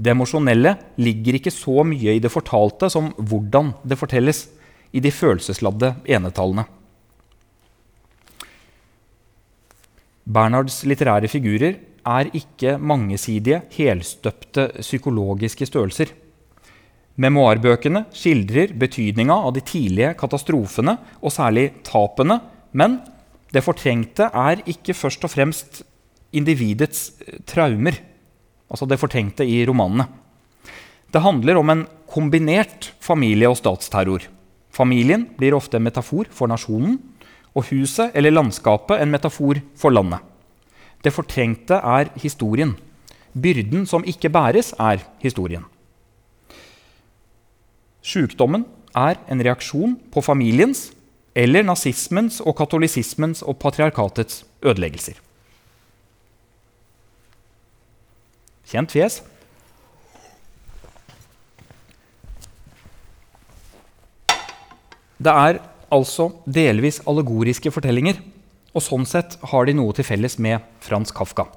Det 0.00 0.14
emosjonelle 0.14 0.78
ligger 0.96 1.36
ikke 1.36 1.52
så 1.52 1.84
mye 1.84 2.16
i 2.16 2.22
det 2.22 2.32
fortalte 2.32 2.88
som 2.92 3.12
hvordan 3.18 3.74
det 3.84 4.00
fortelles, 4.00 4.48
i 4.90 4.98
de 4.98 5.12
følelsesladde 5.14 5.92
enetallene. 6.10 6.64
Bernhards 10.26 10.80
litterære 10.82 11.28
figurer 11.30 11.76
er 12.06 12.30
ikke 12.34 12.74
mangesidige, 12.78 13.60
helstøpte 13.76 14.66
psykologiske 14.80 15.68
størrelser. 15.68 16.10
Memoarbøkene 17.20 18.06
skildrer 18.16 18.72
betydninga 18.80 19.34
av 19.34 19.52
de 19.52 19.62
tidlige 19.66 20.14
katastrofene 20.20 20.96
og 21.20 21.34
særlig 21.34 21.66
tapene, 21.84 22.38
men 22.72 23.00
det 23.52 23.64
fortrengte 23.66 24.30
er 24.30 24.62
ikke 24.70 24.94
først 24.96 25.26
og 25.26 25.32
fremst 25.32 25.82
individets 26.32 27.10
eh, 27.26 27.40
traumer, 27.44 27.98
altså 28.70 28.86
det 28.88 29.00
fortrengte 29.02 29.44
i 29.44 29.60
romanene. 29.68 30.06
Det 31.10 31.22
handler 31.24 31.58
om 31.58 31.72
en 31.72 31.86
kombinert 32.10 32.92
familie- 33.02 33.50
og 33.50 33.58
statsterror. 33.58 34.22
Familien 34.70 35.26
blir 35.36 35.56
ofte 35.58 35.76
en 35.76 35.84
metafor 35.88 36.30
for 36.30 36.48
nasjonen, 36.48 37.00
og 37.50 37.66
huset 37.72 38.14
eller 38.14 38.30
landskapet 38.30 39.02
en 39.02 39.10
metafor 39.10 39.58
for 39.76 39.90
landet. 39.90 40.22
Det 41.02 41.12
fortrengte 41.12 41.80
er 41.82 42.12
historien. 42.22 42.76
Byrden 43.34 43.84
som 43.90 44.06
ikke 44.06 44.30
bæres, 44.30 44.70
er 44.78 45.02
historien. 45.18 45.66
Sjukdommen 48.00 48.64
er 48.96 49.20
en 49.30 49.42
reaksjon 49.44 49.96
på 50.10 50.22
familiens 50.24 50.88
eller 51.36 51.64
nazismens 51.66 52.40
og 52.42 52.56
katolisismens 52.58 53.42
og 53.46 53.58
patriarkatets 53.62 54.42
ødeleggelser. 54.64 55.18
Kjent 58.70 58.92
fjes. 58.94 59.20
Det 65.20 65.32
er 65.32 65.58
altså 65.92 66.30
delvis 66.46 67.02
allegoriske 67.10 67.72
fortellinger, 67.74 68.20
og 68.72 68.84
sånn 68.84 69.04
sett 69.08 69.36
har 69.50 69.66
de 69.66 69.74
noe 69.76 69.92
til 69.92 70.06
felles 70.06 70.38
med 70.40 70.62
Frans 70.80 71.12
Kafka. 71.12 71.50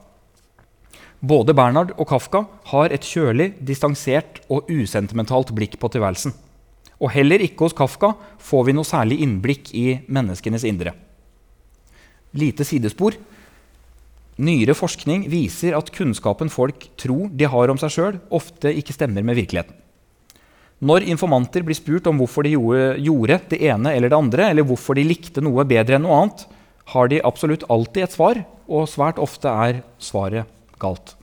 Både 1.24 1.54
Bernhard 1.56 1.94
og 1.96 2.10
Kafka 2.10 2.42
har 2.74 2.92
et 2.92 3.06
kjølig, 3.08 3.54
distansert 3.64 4.42
og 4.52 4.68
usentimentalt 4.68 5.54
blikk 5.56 5.78
på 5.80 5.88
tilværelsen. 5.94 6.34
Og 7.00 7.14
heller 7.16 7.40
ikke 7.46 7.64
hos 7.64 7.76
Kafka 7.78 8.10
får 8.44 8.66
vi 8.68 8.74
noe 8.76 8.88
særlig 8.88 9.22
innblikk 9.24 9.70
i 9.72 9.86
menneskenes 10.12 10.66
indre. 10.68 10.92
Lite 12.36 12.68
sidespor. 12.68 13.16
Nyere 14.44 14.76
forskning 14.76 15.30
viser 15.32 15.78
at 15.78 15.94
kunnskapen 15.96 16.52
folk 16.52 16.90
tror 17.00 17.30
de 17.32 17.48
har 17.48 17.72
om 17.72 17.80
seg 17.80 17.94
sjøl, 17.96 18.18
ofte 18.28 18.74
ikke 18.76 18.96
stemmer 18.96 19.24
med 19.24 19.38
virkeligheten. 19.40 19.78
Når 20.84 21.06
informanter 21.08 21.64
blir 21.64 21.78
spurt 21.80 22.10
om 22.12 22.18
hvorfor 22.20 22.44
de 22.44 22.58
gjorde 22.58 23.38
det 23.54 23.62
ene 23.64 23.94
eller 23.96 24.12
det 24.12 24.18
andre, 24.18 24.50
eller 24.52 24.68
hvorfor 24.68 25.00
de 25.00 25.06
likte 25.08 25.40
noe 25.40 25.64
bedre 25.64 25.96
enn 25.96 26.04
noe 26.04 26.18
annet, 26.26 26.44
har 26.92 27.08
de 27.08 27.22
absolutt 27.24 27.64
alltid 27.72 28.10
et 28.10 28.18
svar, 28.18 28.42
og 28.68 28.90
svært 28.92 29.22
ofte 29.24 29.48
er 29.48 29.80
svaret 30.04 30.52
galt. 30.84 31.16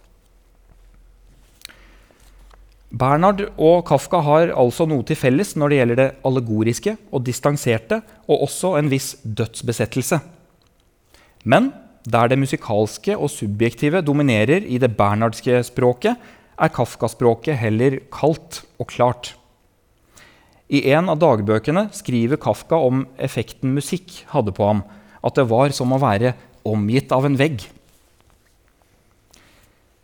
Bernhard 2.91 3.45
og 3.55 3.85
Kafka 3.87 4.19
har 4.27 4.51
altså 4.59 4.83
noe 4.91 5.07
til 5.07 5.19
felles 5.19 5.53
når 5.55 5.71
det 5.71 5.77
gjelder 5.79 6.01
det 6.01 6.09
allegoriske 6.27 6.97
og 7.15 7.23
distanserte, 7.29 8.01
og 8.27 8.49
også 8.49 8.75
en 8.81 8.91
viss 8.91 9.13
dødsbesettelse. 9.23 10.19
Men 11.47 11.71
der 12.03 12.33
det 12.33 12.41
musikalske 12.41 13.15
og 13.15 13.31
subjektive 13.31 14.03
dominerer 14.03 14.67
i 14.67 14.81
det 14.83 14.97
bernhardske 14.99 15.63
språket, 15.69 16.19
er 16.61 16.73
Kafka-språket 16.75 17.57
heller 17.61 18.01
kaldt 18.13 18.65
og 18.81 18.91
klart. 18.91 19.35
I 20.71 20.83
en 20.93 21.09
av 21.11 21.19
dagbøkene 21.23 21.89
skriver 21.95 22.39
Kafka 22.43 22.79
om 22.79 23.05
effekten 23.19 23.73
musikk 23.75 24.21
hadde 24.35 24.55
på 24.55 24.67
ham, 24.67 24.83
at 25.23 25.39
det 25.39 25.49
var 25.51 25.73
som 25.77 25.95
å 25.95 26.01
være 26.03 26.35
omgitt 26.67 27.15
av 27.15 27.27
en 27.27 27.39
vegg. 27.39 27.65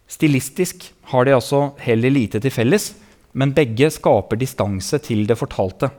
Stilistisk 0.06 0.92
har 1.10 1.26
de 1.26 1.34
altså 1.34 1.72
heller 1.82 2.12
lite 2.14 2.40
til 2.42 2.54
felles, 2.54 2.92
men 3.36 3.52
begge 3.56 3.90
skaper 3.92 4.38
distanse 4.40 5.00
til 5.02 5.26
det 5.28 5.36
fortalte. 5.38 5.90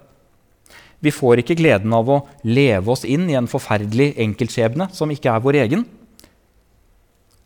Vi 1.03 1.13
får 1.13 1.43
ikke 1.43 1.57
gleden 1.59 1.93
av 1.93 2.07
å 2.09 2.21
leve 2.47 2.89
oss 2.89 3.05
inn 3.05 3.27
i 3.29 3.37
en 3.37 3.49
forferdelig 3.49 4.15
enkeltskjebne 4.23 4.89
som 4.95 5.11
ikke 5.13 5.29
er 5.29 5.43
vår 5.43 5.59
egen. 5.65 5.85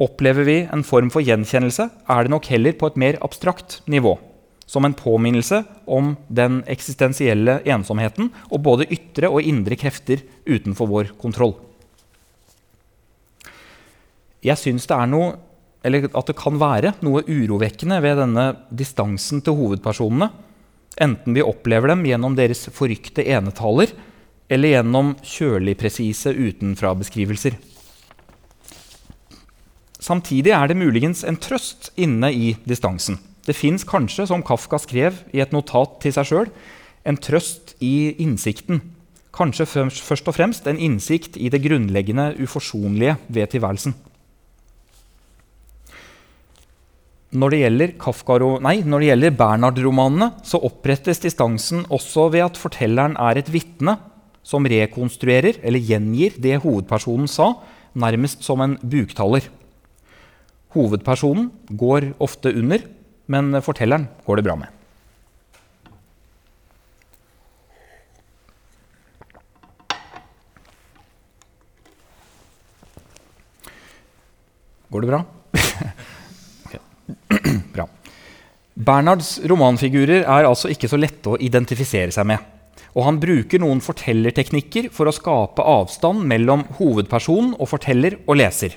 Opplever 0.01 0.47
vi 0.47 0.57
en 0.63 0.85
form 0.87 1.11
for 1.13 1.25
gjenkjennelse, 1.25 1.89
er 1.91 2.23
det 2.23 2.31
nok 2.31 2.47
heller 2.49 2.77
på 2.77 2.89
et 2.89 3.01
mer 3.01 3.19
abstrakt 3.25 3.81
nivå. 3.91 4.15
Som 4.65 4.87
en 4.87 4.95
påminnelse 4.95 5.65
om 5.83 6.13
den 6.31 6.61
eksistensielle 6.71 7.59
ensomheten 7.67 8.31
og 8.47 8.63
både 8.63 8.87
ytre 8.87 9.27
og 9.27 9.43
indre 9.43 9.75
krefter 9.75 10.23
utenfor 10.47 10.87
vår 10.87 11.11
kontroll. 11.19 11.57
Jeg 14.41 14.57
syns 14.57 14.87
det 14.89 14.95
er 14.95 15.11
noe 15.11 15.33
eller 15.83 16.07
at 16.07 16.29
det 16.29 16.37
kan 16.37 16.59
være 16.61 16.93
noe 17.05 17.23
urovekkende 17.25 17.97
ved 18.03 18.19
denne 18.21 18.45
distansen 18.69 19.41
til 19.41 19.57
hovedpersonene, 19.57 20.29
enten 21.01 21.35
vi 21.35 21.43
opplever 21.45 21.93
dem 21.93 22.05
gjennom 22.05 22.35
deres 22.37 22.67
forrykte 22.73 23.25
enetaler 23.25 23.93
eller 24.51 24.75
gjennom 24.75 25.13
kjølig 25.23 25.77
presise 25.79 26.33
utenfra-beskrivelser. 26.35 27.55
Samtidig 30.01 30.51
er 30.53 30.67
det 30.67 30.79
muligens 30.79 31.21
en 31.23 31.37
trøst 31.39 31.91
inne 31.95 32.31
i 32.33 32.55
distansen. 32.67 33.19
Det 33.45 33.55
fins 33.57 33.85
kanskje, 33.87 34.27
som 34.29 34.43
Kafka 34.45 34.77
skrev 34.81 35.21
i 35.33 35.41
et 35.41 35.53
notat 35.53 35.99
til 36.03 36.13
seg 36.13 36.27
sjøl, 36.29 36.49
en 37.05 37.17
trøst 37.17 37.75
i 37.81 38.11
innsikten. 38.21 38.81
Kanskje 39.33 39.65
først 39.65 40.27
og 40.27 40.35
fremst 40.35 40.67
en 40.67 40.77
innsikt 40.81 41.37
i 41.39 41.49
det 41.53 41.61
grunnleggende 41.63 42.33
uforsonlige 42.41 43.15
ved 43.29 43.53
tilværelsen. 43.53 43.95
Når 47.31 47.53
det 47.53 47.59
gjelder, 47.61 47.91
gjelder 49.07 49.35
Bernhard-romanene, 49.39 50.33
så 50.43 50.59
opprettes 50.67 51.21
distansen 51.23 51.85
også 51.87 52.25
ved 52.33 52.43
at 52.43 52.59
fortelleren 52.59 53.15
er 53.15 53.39
et 53.39 53.51
vitne 53.53 53.95
som 54.43 54.67
rekonstruerer 54.67 55.61
eller 55.63 55.79
gjengir 55.79 56.35
det 56.43 56.59
hovedpersonen 56.59 57.31
sa, 57.31 57.53
nærmest 57.95 58.43
som 58.43 58.59
en 58.59 58.75
buktaler. 58.83 59.47
Hovedpersonen 60.75 61.49
går 61.71 62.11
ofte 62.19 62.51
under, 62.51 62.83
men 63.31 63.55
fortelleren 63.63 64.09
går 64.27 64.41
det 64.41 64.47
bra 64.49 64.59
med. 64.59 64.77
Går 74.91 75.07
det? 75.07 75.13
Bra. 75.15 75.40
Bernhards 78.81 79.35
romanfigurer 79.45 80.23
er 80.23 80.47
altså 80.47 80.71
ikke 80.71 80.89
så 80.89 80.97
lette 80.97 81.29
å 81.29 81.37
identifisere 81.43 82.13
seg 82.15 82.25
med. 82.31 82.39
Og 82.97 83.05
han 83.05 83.19
bruker 83.21 83.61
noen 83.61 83.81
fortellerteknikker 83.83 84.87
for 84.95 85.07
å 85.07 85.13
skape 85.13 85.65
avstand 85.67 86.23
mellom 86.27 86.63
hovedpersonen 86.79 87.53
og 87.59 87.69
forteller 87.69 88.17
og 88.25 88.39
leser. 88.39 88.73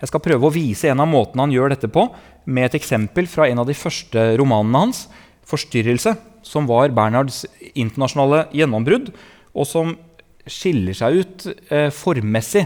Jeg 0.00 0.10
skal 0.10 0.22
prøve 0.24 0.48
å 0.48 0.54
vise 0.54 0.88
en 0.88 1.02
av 1.04 1.10
måtene 1.10 1.44
han 1.44 1.52
gjør 1.52 1.74
dette 1.74 1.90
på, 1.92 2.06
med 2.46 2.68
et 2.68 2.78
eksempel 2.78 3.28
fra 3.28 3.48
en 3.50 3.60
av 3.60 3.68
de 3.68 3.76
første 3.76 4.24
romanene 4.40 4.86
hans, 4.86 5.06
'Forstyrrelse', 5.46 6.16
som 6.42 6.66
var 6.66 6.94
Bernhards 6.94 7.44
internasjonale 7.74 8.46
gjennombrudd, 8.54 9.12
og 9.54 9.66
som 9.66 9.96
skiller 10.46 10.94
seg 10.94 11.20
ut 11.20 11.46
eh, 11.70 11.90
formmessig, 11.90 12.64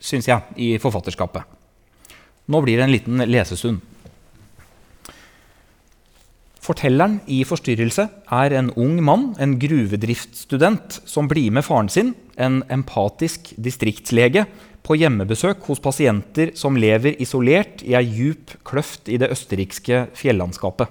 syns 0.00 0.28
jeg, 0.28 0.42
i 0.56 0.76
forfatterskapet. 0.80 1.44
Nå 2.50 2.60
blir 2.64 2.76
det 2.80 2.84
en 2.88 2.92
liten 2.92 3.24
lesestund. 3.30 3.80
Fortelleren 6.70 7.16
i 7.26 7.42
'Forstyrrelse' 7.42 8.06
er 8.30 8.52
en 8.54 8.68
ung 8.78 9.00
mann, 9.02 9.34
en 9.42 9.56
gruvedriftsstudent, 9.58 11.00
som 11.04 11.26
blir 11.26 11.50
med 11.50 11.64
faren 11.66 11.88
sin, 11.90 12.14
en 12.38 12.62
empatisk 12.70 13.50
distriktslege, 13.58 14.44
på 14.86 14.94
hjemmebesøk 14.94 15.66
hos 15.66 15.82
pasienter 15.82 16.52
som 16.54 16.78
lever 16.78 17.18
isolert 17.18 17.82
i 17.82 17.96
ei 17.98 18.06
djup 18.06 18.54
kløft 18.62 19.10
i 19.10 19.18
det 19.18 19.32
østerrikske 19.34 20.06
fjellandskapet. 20.14 20.86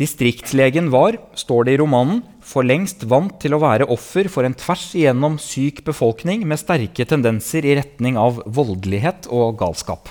Distriktslegen 0.00 0.88
var, 0.88 1.18
står 1.36 1.68
det 1.68 1.74
i 1.76 1.80
romanen, 1.82 2.22
for 2.40 2.64
lengst 2.64 3.04
vant 3.04 3.36
til 3.42 3.52
å 3.52 3.60
være 3.60 3.90
offer 3.92 4.30
for 4.32 4.48
en 4.48 4.56
tvers 4.56 4.94
igjennom 4.96 5.36
syk 5.36 5.84
befolkning 5.84 6.46
med 6.48 6.62
sterke 6.64 7.04
tendenser 7.04 7.66
i 7.66 7.76
retning 7.76 8.16
av 8.16 8.40
voldelighet 8.46 9.28
og 9.28 9.58
galskap. 9.60 10.08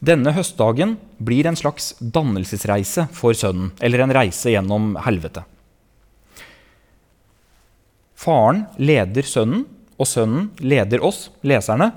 Denne 0.00 0.32
høstdagen 0.32 0.94
blir 1.20 1.44
en 1.44 1.58
slags 1.60 1.92
dannelsesreise 2.00 3.04
for 3.12 3.36
sønnen, 3.36 3.74
eller 3.84 4.00
en 4.00 4.14
reise 4.16 4.48
gjennom 4.48 4.94
helvete. 5.04 5.42
Faren 8.16 8.62
leder 8.80 9.28
sønnen, 9.28 9.66
og 10.00 10.08
sønnen 10.08 10.46
leder 10.64 11.04
oss, 11.04 11.28
leserne, 11.44 11.90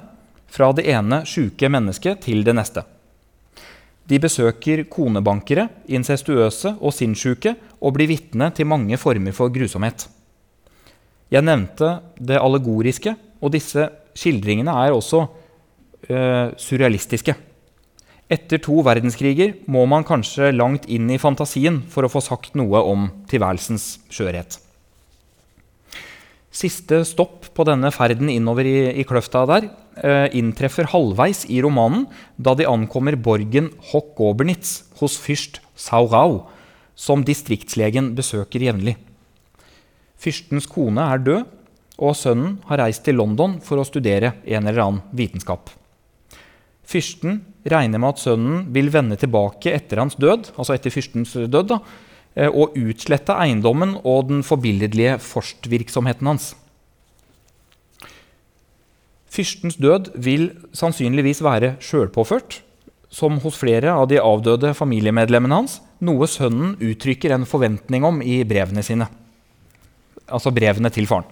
fra 0.51 0.68
det 0.76 0.84
ene 0.91 1.22
sjuke 1.26 1.70
mennesket 1.72 2.20
til 2.28 2.43
det 2.43 2.54
neste. 2.58 2.84
De 4.04 4.20
besøker 4.20 4.84
konebankere, 4.91 5.70
incestuøse 5.88 6.76
og 6.84 6.91
sinnssjuke 6.91 7.56
og 7.80 7.95
blir 7.95 8.12
vitne 8.12 8.51
til 8.51 8.68
mange 8.68 8.99
former 8.99 9.32
for 9.36 9.51
grusomhet. 9.54 10.10
Jeg 11.32 11.47
nevnte 11.47 11.95
det 12.20 12.36
allegoriske, 12.36 13.16
og 13.39 13.56
disse 13.56 13.88
skildringene 14.14 14.76
er 14.84 14.93
også 14.93 15.24
øh, 15.24 16.51
surrealistiske. 16.60 17.36
Etter 18.34 18.62
to 18.64 18.80
verdenskriger 18.86 19.58
må 19.70 19.84
man 19.90 20.06
kanskje 20.08 20.54
langt 20.56 20.88
inn 20.90 21.12
i 21.12 21.20
fantasien 21.22 21.82
for 21.92 22.06
å 22.06 22.10
få 22.10 22.22
sagt 22.24 22.56
noe 22.58 22.82
om 22.82 23.10
tilværelsens 23.30 23.98
skjørhet. 24.14 24.58
Siste 26.54 27.02
stopp 27.06 27.50
på 27.54 27.66
denne 27.66 27.90
ferden 27.94 28.30
innover 28.30 28.68
i, 28.70 28.78
i 29.02 29.06
kløfta 29.10 29.44
der 29.50 29.68
eh, 29.68 30.28
inntreffer 30.38 30.90
halvveis 30.92 31.44
i 31.50 31.60
romanen, 31.66 32.06
da 32.38 32.54
de 32.58 32.70
ankommer 32.70 33.18
borgen 33.18 33.72
Hock-Gobernitz 33.92 34.76
hos 35.02 35.18
fyrst 35.22 35.60
Saurau, 35.74 36.44
som 36.96 37.26
distriktslegen 37.26 38.14
besøker 38.18 38.66
jevnlig. 38.70 38.96
Fyrstens 40.22 40.70
kone 40.70 41.10
er 41.10 41.26
død, 41.26 41.48
og 42.04 42.18
sønnen 42.18 42.60
har 42.70 42.82
reist 42.86 43.04
til 43.06 43.18
London 43.18 43.60
for 43.62 43.82
å 43.82 43.88
studere 43.88 44.36
en 44.46 44.70
eller 44.70 44.86
annen 44.86 45.02
vitenskap. 45.14 45.74
Fyrsten 46.84 47.42
regner 47.70 48.02
med 48.02 48.16
at 48.16 48.24
sønnen 48.24 48.66
vil 48.76 48.92
vende 48.94 49.18
tilbake 49.20 49.72
etter 49.72 50.02
hans 50.04 50.18
død, 50.20 50.52
altså 50.58 50.76
etter 50.76 50.94
fyrstens 50.94 51.36
død, 51.38 51.70
da, 51.72 51.80
eh, 52.36 52.50
og 52.50 52.76
utslette 52.80 53.36
eiendommen 53.40 53.96
og 54.04 54.28
den 54.30 54.44
forbilledlige 54.44 55.16
forstvirksomheten 55.24 56.28
hans. 56.28 56.52
Fyrstens 59.34 59.80
død 59.82 60.12
vil 60.22 60.52
sannsynligvis 60.76 61.42
være 61.42 61.76
sjølpåført, 61.82 62.60
som 63.14 63.38
hos 63.42 63.58
flere 63.62 63.94
av 63.94 64.08
de 64.10 64.20
avdøde 64.22 64.74
familiemedlemmene 64.78 65.62
hans, 65.62 65.80
noe 66.04 66.28
sønnen 66.30 66.76
uttrykker 66.82 67.34
en 67.34 67.48
forventning 67.50 68.06
om 68.06 68.22
i 68.26 68.42
brevene 68.46 68.84
sine. 68.86 69.08
Altså 70.28 70.54
brevene 70.54 70.92
til 70.94 71.08
faren. 71.10 71.30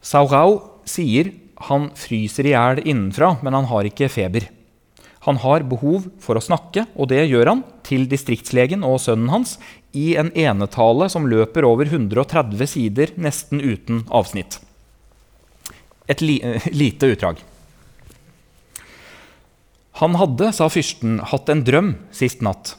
Saurau 0.00 0.58
sier 0.88 1.28
han 1.68 1.90
fryser 1.98 2.48
i 2.48 2.54
hjel 2.54 2.80
innenfra, 2.86 3.34
men 3.44 3.56
han 3.56 3.68
har 3.70 3.88
ikke 3.88 4.08
feber. 4.12 4.48
Han 5.26 5.36
har 5.42 5.66
behov 5.68 6.06
for 6.22 6.38
å 6.38 6.44
snakke, 6.44 6.86
og 6.96 7.10
det 7.12 7.26
gjør 7.28 7.50
han 7.52 7.62
til 7.84 8.06
distriktslegen 8.08 8.86
og 8.86 9.02
sønnen 9.04 9.28
hans 9.32 9.58
i 9.92 10.14
en 10.20 10.30
enetale 10.32 11.10
som 11.12 11.28
løper 11.28 11.66
over 11.68 11.90
130 11.90 12.72
sider, 12.72 13.12
nesten 13.20 13.60
uten 13.60 14.06
avsnitt. 14.08 14.56
Et 16.08 16.24
li 16.24 16.40
lite 16.82 17.12
utdrag. 17.12 17.44
Han 20.00 20.16
hadde, 20.16 20.54
sa 20.56 20.70
fyrsten, 20.72 21.18
hatt 21.28 21.52
en 21.52 21.66
drøm 21.66 21.90
sist 22.16 22.40
natt. 22.40 22.78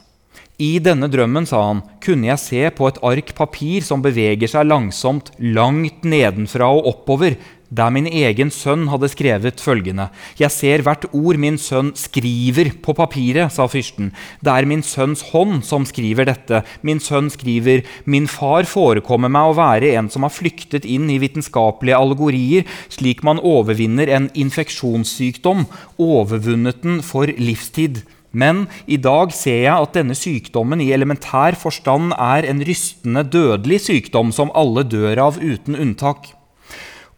I 0.62 0.76
denne 0.82 1.06
drømmen, 1.10 1.46
sa 1.46 1.60
han, 1.68 1.84
kunne 2.02 2.28
jeg 2.32 2.42
se 2.42 2.62
på 2.74 2.88
et 2.90 2.98
ark 3.06 3.30
papir 3.38 3.86
som 3.86 4.02
beveger 4.02 4.50
seg 4.50 4.66
langsomt 4.66 5.30
langt 5.38 6.02
nedenfra 6.06 6.68
og 6.74 6.90
oppover, 6.90 7.38
der 7.72 7.92
min 7.94 8.06
egen 8.06 8.52
sønn 8.52 8.86
hadde 8.92 9.08
skrevet 9.08 9.60
følgende.: 9.64 10.10
Jeg 10.38 10.52
ser 10.52 10.84
hvert 10.84 11.06
ord 11.12 11.40
min 11.40 11.56
sønn 11.58 11.92
skriver 11.96 12.72
på 12.84 12.94
papiret, 12.98 13.52
sa 13.52 13.66
fyrsten. 13.66 14.12
Det 14.44 14.52
er 14.52 14.68
min 14.68 14.84
sønns 14.84 15.24
hånd 15.32 15.62
som 15.64 15.86
skriver 15.88 16.28
dette. 16.28 16.62
Min 16.82 17.00
sønn 17.00 17.30
skriver, 17.32 17.84
min 18.04 18.28
far 18.28 18.68
forekommer 18.68 19.32
meg 19.32 19.50
å 19.50 19.56
være 19.56 19.94
en 19.96 20.10
som 20.12 20.26
har 20.26 20.34
flyktet 20.34 20.84
inn 20.84 21.08
i 21.10 21.20
vitenskapelige 21.22 21.96
allegorier, 21.96 22.68
slik 22.92 23.24
man 23.24 23.40
overvinner 23.40 24.10
en 24.12 24.28
infeksjonssykdom, 24.36 25.66
overvunnet 25.98 26.82
den 26.84 27.00
for 27.06 27.30
livstid. 27.38 28.04
Men 28.32 28.66
i 28.88 28.96
dag 28.96 29.32
ser 29.36 29.60
jeg 29.66 29.72
at 29.76 29.96
denne 29.96 30.16
sykdommen 30.16 30.80
i 30.80 30.92
elementær 30.96 31.56
forstand 31.60 32.14
er 32.16 32.48
en 32.48 32.62
rystende, 32.64 33.26
dødelig 33.28 33.82
sykdom 33.88 34.32
som 34.32 34.52
alle 34.56 34.86
dør 34.88 35.20
av 35.28 35.40
uten 35.42 35.76
unntak. 35.76 36.32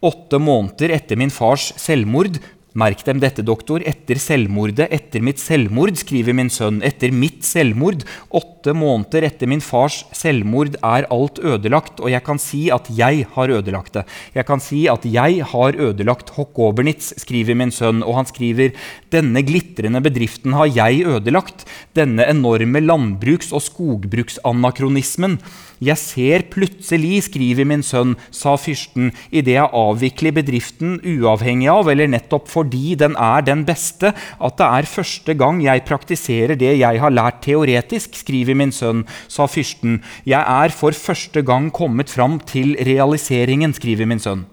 Åtte 0.04 0.36
måneder 0.36 0.92
etter 0.98 1.16
min 1.16 1.32
fars 1.32 1.70
selvmord 1.80 2.36
Merk 2.74 3.04
dem 3.06 3.20
dette, 3.22 3.44
doktor. 3.46 3.84
Etter 3.86 4.18
selvmordet, 4.18 4.88
etter 4.90 5.22
mitt 5.22 5.38
selvmord, 5.38 5.94
skriver 5.94 6.34
min 6.34 6.50
sønn. 6.50 6.80
Etter 6.82 7.12
mitt 7.14 7.46
selvmord, 7.46 8.02
åtte 8.34 8.74
måneder 8.74 9.28
etter 9.28 9.46
min 9.46 9.62
fars 9.62 10.00
selvmord, 10.10 10.74
er 10.82 11.06
alt 11.14 11.38
ødelagt, 11.38 12.02
og 12.02 12.10
jeg 12.10 12.24
kan 12.26 12.40
si 12.42 12.64
at 12.74 12.90
jeg 12.90 13.28
har 13.36 13.52
ødelagt 13.54 13.94
det. 13.94 14.02
Jeg 14.34 14.48
kan 14.48 14.62
si 14.62 14.80
at 14.90 15.06
jeg 15.06 15.46
har 15.52 15.78
ødelagt 15.78 16.34
Hokkobernitz, 16.34 17.12
skriver 17.22 17.54
min 17.60 17.70
sønn, 17.74 18.02
og 18.02 18.18
han 18.18 18.30
skriver 18.32 18.74
denne 19.14 19.44
glitrende 19.46 20.02
bedriften 20.02 20.58
har 20.58 20.66
jeg 20.74 21.06
ødelagt, 21.06 21.62
denne 21.94 22.26
enorme 22.26 22.82
landbruks- 22.82 23.54
og 23.54 23.62
skogbruksanakronismen. 23.68 25.38
Jeg 25.82 25.98
ser 25.98 26.44
plutselig, 26.52 27.24
skriver 27.26 27.66
min 27.66 27.82
sønn, 27.82 28.14
sa 28.30 28.54
fyrsten, 28.60 29.10
idet 29.34 29.56
jeg 29.56 29.72
avvikler 29.74 30.34
bedriften 30.36 31.00
uavhengig 31.02 31.68
av, 31.72 31.90
eller 31.90 32.10
nettopp 32.12 32.46
fordi 32.52 32.94
den 33.00 33.16
er 33.18 33.42
den 33.46 33.64
beste, 33.66 34.12
at 34.14 34.58
det 34.60 34.68
er 34.68 34.90
første 34.90 35.34
gang 35.34 35.62
jeg 35.64 35.84
praktiserer 35.88 36.54
det 36.60 36.76
jeg 36.78 37.02
har 37.02 37.14
lært 37.14 37.42
teoretisk, 37.46 38.14
skriver 38.22 38.58
min 38.58 38.74
sønn, 38.74 39.04
sa 39.26 39.48
fyrsten. 39.50 40.00
Jeg 40.28 40.42
er 40.42 40.74
for 40.74 40.94
første 40.94 41.42
gang 41.42 41.70
kommet 41.74 42.12
fram 42.12 42.38
til 42.40 42.76
realiseringen, 42.78 43.74
skriver 43.74 44.06
min 44.06 44.22
sønn. 44.22 44.46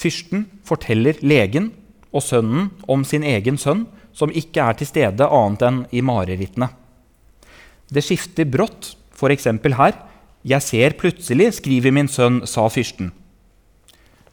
Fyrsten 0.00 0.46
forteller 0.64 1.18
legen 1.20 1.72
og 2.10 2.24
sønnen 2.24 2.70
om 2.88 3.04
sin 3.04 3.24
egen 3.26 3.58
sønn, 3.60 3.84
som 4.16 4.32
ikke 4.32 4.62
er 4.64 4.78
til 4.78 4.88
stede 4.88 5.28
annet 5.28 5.64
enn 5.66 5.82
i 5.92 6.00
marerittene. 6.04 6.70
Det 7.90 8.04
skifter 8.06 8.46
brått, 8.46 8.94
f.eks. 9.16 9.48
her. 9.76 9.96
Jeg 10.46 10.64
ser 10.64 10.96
plutselig, 10.96 11.50
skriver 11.58 11.92
min 11.92 12.08
sønn, 12.08 12.44
sa 12.48 12.68
fyrsten. 12.72 13.10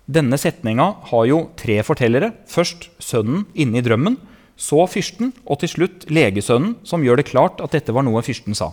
Denne 0.08 0.38
setninga 0.40 0.86
har 1.10 1.26
jo 1.28 1.40
tre 1.60 1.82
fortellere. 1.84 2.32
Først 2.48 2.88
sønnen 3.04 3.44
inne 3.58 3.82
i 3.82 3.84
drømmen, 3.84 4.16
så 4.58 4.86
fyrsten, 4.90 5.34
og 5.46 5.60
til 5.62 5.74
slutt 5.74 6.06
legesønnen, 6.10 6.78
som 6.88 7.04
gjør 7.04 7.20
det 7.20 7.28
klart 7.30 7.60
at 7.62 7.76
dette 7.76 7.94
var 7.94 8.06
noe 8.08 8.24
fyrsten 8.26 8.56
sa. 8.58 8.72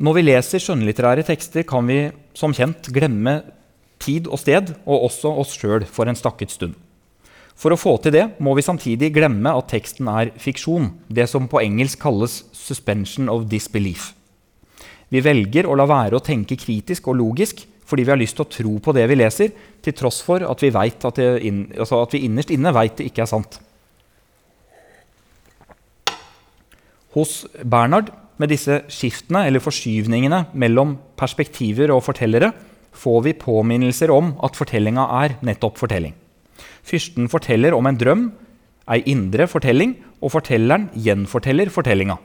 Når 0.00 0.16
vi 0.16 0.24
leser 0.24 0.62
skjønnlitterære 0.62 1.26
tekster, 1.28 1.66
kan 1.68 1.84
vi 1.84 2.06
som 2.32 2.54
kjent 2.56 2.88
glemme 2.94 3.42
tid 4.00 4.30
og 4.30 4.40
sted, 4.40 4.72
og 4.88 5.10
også 5.10 5.34
oss 5.42 5.52
sjøl 5.58 5.84
for 5.84 6.08
en 6.08 6.16
stakket 6.16 6.54
stund. 6.54 6.78
For 7.60 7.74
å 7.74 7.76
få 7.76 7.98
til 8.00 8.14
det 8.14 8.22
må 8.40 8.54
vi 8.56 8.64
samtidig 8.64 9.10
glemme 9.12 9.52
at 9.52 9.68
teksten 9.68 10.08
er 10.08 10.30
fiksjon, 10.40 10.94
det 11.12 11.26
som 11.28 11.48
på 11.48 11.60
engelsk 11.60 12.00
kalles 12.00 12.44
'suspension 12.56 13.28
of 13.28 13.50
disbelief'. 13.52 14.14
Vi 15.10 15.20
velger 15.20 15.66
å 15.68 15.76
la 15.76 15.84
være 15.84 16.16
å 16.16 16.24
tenke 16.24 16.56
kritisk 16.56 17.08
og 17.08 17.18
logisk 17.20 17.66
fordi 17.84 18.04
vi 18.06 18.12
har 18.12 18.20
lyst 18.20 18.36
til 18.38 18.46
å 18.46 18.52
tro 18.54 18.78
på 18.78 18.94
det 18.94 19.08
vi 19.10 19.16
leser, 19.18 19.50
til 19.82 19.92
tross 19.92 20.22
for 20.22 20.38
at 20.46 20.62
vi, 20.62 20.70
at 20.70 21.18
inn, 21.42 21.72
altså 21.74 22.02
at 22.04 22.12
vi 22.14 22.22
innerst 22.24 22.52
inne 22.54 22.72
veit 22.72 22.96
det 22.96 23.10
ikke 23.10 23.22
er 23.22 23.26
sant. 23.26 23.58
Hos 27.10 27.46
Bernhard, 27.64 28.12
med 28.38 28.48
disse 28.48 28.84
skiftene 28.86 29.42
eller 29.48 29.58
forskyvningene 29.58 30.54
mellom 30.54 30.98
perspektiver 31.18 31.90
og 31.90 32.04
fortellere, 32.06 32.52
får 32.94 33.22
vi 33.26 33.32
påminnelser 33.34 34.14
om 34.14 34.36
at 34.40 34.54
fortellinga 34.54 35.10
er 35.24 35.34
nettopp 35.42 35.76
fortelling. 35.76 36.14
Fyrsten 36.86 37.28
forteller 37.30 37.74
om 37.76 37.86
en 37.86 37.98
drøm, 38.00 38.24
ei 38.90 39.02
indre 39.06 39.46
fortelling, 39.46 39.96
og 40.20 40.34
fortelleren 40.34 40.88
gjenforteller 40.94 41.70
fortellinga. 41.72 42.18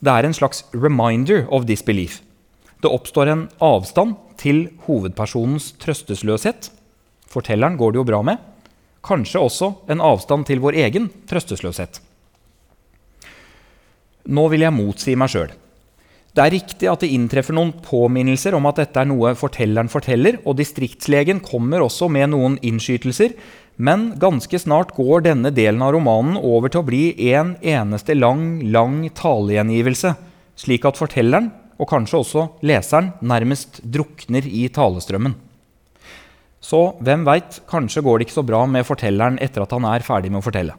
Det 0.00 0.12
er 0.12 0.24
en 0.24 0.34
slags 0.34 0.64
'reminder 0.72 1.46
of 1.50 1.64
disbelief'. 1.64 2.20
Det 2.82 2.90
oppstår 2.92 3.28
en 3.32 3.48
avstand 3.60 4.16
til 4.36 4.68
hovedpersonens 4.86 5.72
trøstesløshet. 5.80 6.70
Fortelleren 7.26 7.76
går 7.76 7.92
det 7.92 7.98
jo 7.98 8.04
bra 8.04 8.22
med. 8.22 8.36
Kanskje 9.02 9.40
også 9.40 9.74
en 9.88 10.00
avstand 10.00 10.46
til 10.46 10.60
vår 10.60 10.72
egen 10.72 11.08
trøstesløshet. 11.26 12.00
Nå 14.26 14.48
vil 14.48 14.60
jeg 14.60 14.74
motsi 14.74 15.14
meg 15.14 15.30
sjøl. 15.30 15.52
Det 16.36 16.44
er 16.44 16.52
riktig 16.52 16.88
at 16.90 17.00
det 17.00 17.12
inntreffer 17.16 17.54
noen 17.56 17.72
påminnelser 17.80 18.52
om 18.58 18.66
at 18.68 18.76
dette 18.82 19.00
er 19.00 19.08
noe 19.08 19.32
fortelleren 19.38 19.88
forteller, 19.88 20.36
og 20.44 20.58
distriktslegen 20.58 21.40
kommer 21.40 21.80
også 21.80 22.10
med 22.12 22.34
noen 22.34 22.58
innskytelser, 22.60 23.32
men 23.76 24.14
ganske 24.20 24.58
snart 24.58 24.94
går 24.96 25.26
denne 25.26 25.52
delen 25.52 25.82
av 25.84 25.92
romanen 25.92 26.38
over 26.40 26.72
til 26.72 26.80
å 26.80 26.86
bli 26.88 27.02
en 27.32 27.54
eneste 27.60 28.16
lang, 28.16 28.62
lang 28.72 29.02
talegjengivelse, 29.12 30.14
slik 30.56 30.86
at 30.88 30.96
fortelleren, 30.96 31.50
og 31.76 31.90
kanskje 31.90 32.20
også 32.22 32.44
leseren, 32.64 33.12
nærmest 33.20 33.82
drukner 33.84 34.46
i 34.48 34.64
talestrømmen. 34.72 35.34
Så 36.64 36.80
hvem 37.04 37.26
veit, 37.28 37.60
kanskje 37.68 38.02
går 38.02 38.18
det 38.18 38.26
ikke 38.26 38.38
så 38.38 38.46
bra 38.48 38.62
med 38.66 38.86
fortelleren 38.88 39.36
etter 39.44 39.62
at 39.62 39.74
han 39.76 39.84
er 39.86 40.04
ferdig 40.06 40.32
med 40.32 40.40
å 40.40 40.46
fortelle. 40.46 40.78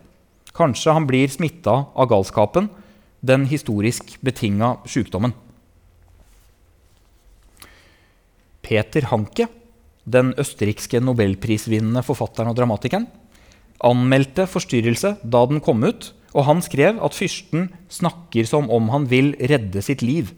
Kanskje 0.58 0.96
han 0.98 1.06
blir 1.06 1.30
smitta 1.30 1.76
av 1.94 2.10
galskapen, 2.10 2.72
den 3.22 3.46
historisk 3.50 4.18
betinga 4.26 4.80
sykdommen. 4.90 5.36
Peter 8.66 9.06
Hanke 9.14 9.48
den 10.08 10.32
østerrikske 10.40 11.02
nobelprisvinnende 11.04 12.04
forfatteren 12.08 12.52
og 12.52 12.58
dramatikeren, 12.58 13.08
anmeldte 13.84 14.48
forstyrrelse 14.50 15.18
da 15.22 15.44
den 15.50 15.62
kom 15.62 15.84
ut, 15.86 16.12
og 16.34 16.48
han 16.48 16.62
skrev 16.64 17.00
at 17.04 17.16
fyrsten 17.18 17.70
snakker 17.92 18.48
som 18.48 18.70
om 18.74 18.90
han 18.94 19.08
vil 19.12 19.34
redde 19.38 19.84
sitt 19.84 20.04
liv. 20.06 20.32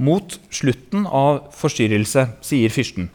Mot 0.00 0.38
slutten 0.54 1.04
av 1.06 1.50
forstyrrelse 1.56 2.26
sier 2.44 2.72
fyrsten. 2.72 3.10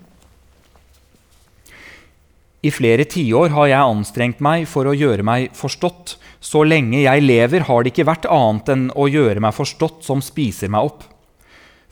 I 2.66 2.72
flere 2.74 3.06
tiår 3.06 3.52
har 3.54 3.68
jeg 3.70 3.90
anstrengt 3.94 4.40
meg 4.42 4.64
for 4.70 4.90
å 4.90 4.96
gjøre 4.98 5.26
meg 5.26 5.52
forstått. 5.54 6.16
Så 6.42 6.64
lenge 6.66 7.04
jeg 7.04 7.22
lever, 7.22 7.66
har 7.68 7.84
det 7.84 7.92
ikke 7.94 8.08
vært 8.10 8.26
annet 8.30 8.72
enn 8.74 8.88
å 8.98 9.06
gjøre 9.10 9.42
meg 9.44 9.54
forstått 9.54 10.06
som 10.06 10.24
spiser 10.26 10.72
meg 10.74 10.90
opp. 10.90 11.06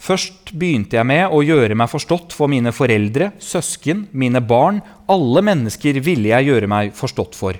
Først 0.03 0.51
begynte 0.59 0.97
jeg 0.97 1.07
med 1.07 1.31
å 1.31 1.39
gjøre 1.45 1.77
meg 1.79 1.87
forstått 1.87 2.33
for 2.35 2.51
mine 2.51 2.73
foreldre, 2.75 3.29
søsken, 3.39 4.07
mine 4.11 4.41
barn. 4.43 4.81
Alle 5.07 5.43
mennesker 5.47 6.01
ville 6.03 6.33
jeg 6.33 6.49
gjøre 6.49 6.67
meg 6.67 6.91
forstått 6.97 7.37
for. 7.39 7.55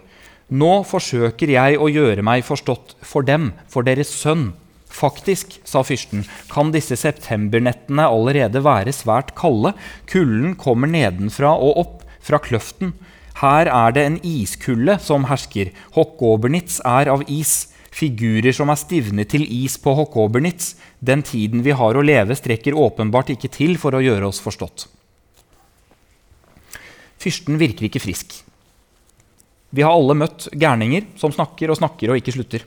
Nå 0.51 0.73
forsøker 0.83 1.53
jeg 1.53 1.79
å 1.79 1.87
gjøre 1.87 2.25
meg 2.25 2.43
forstått 2.43 2.97
for 2.99 3.23
dem, 3.23 3.53
for 3.71 3.87
deres 3.87 4.11
sønn. 4.11 4.51
Faktisk, 4.93 5.55
sa 5.65 5.81
fyrsten, 5.87 6.27
kan 6.51 6.73
disse 6.75 6.99
septembernettene 6.99 8.05
allerede 8.11 8.61
være 8.65 8.91
svært 8.93 9.31
kalde. 9.39 9.71
Kulden 10.11 10.57
kommer 10.59 10.91
nedenfra 10.91 11.55
og 11.55 11.79
opp, 11.79 11.99
fra 12.23 12.43
kløften. 12.43 12.91
Her 13.39 13.67
er 13.71 13.95
det 13.95 14.03
en 14.05 14.19
iskulde 14.23 14.99
som 15.03 15.25
hersker. 15.31 15.71
Hokkobernitz 15.95 16.81
er 16.87 17.09
av 17.11 17.23
is. 17.31 17.72
Figurer 17.93 18.55
som 18.55 18.71
er 18.73 18.79
stivnet 18.81 19.29
til 19.29 19.43
is 19.45 19.75
på 19.77 19.93
Hokobernitz, 19.93 20.73
Den 20.99 21.21
tiden 21.21 21.61
vi 21.61 21.75
har 21.75 21.93
å 21.93 22.01
leve, 22.01 22.33
strekker 22.33 22.73
åpenbart 22.73 23.29
ikke 23.35 23.51
til 23.51 23.77
for 23.77 23.93
å 23.93 24.01
gjøre 24.01 24.29
oss 24.31 24.39
forstått. 24.41 24.87
Fyrsten 27.21 27.59
virker 27.59 27.87
ikke 27.87 28.01
frisk. 28.01 28.33
Vi 29.73 29.83
har 29.83 29.93
alle 29.93 30.15
møtt 30.17 30.47
gærninger 30.53 31.11
som 31.19 31.33
snakker 31.33 31.71
og 31.71 31.79
snakker 31.79 32.13
og 32.13 32.19
ikke 32.19 32.33
slutter. 32.35 32.65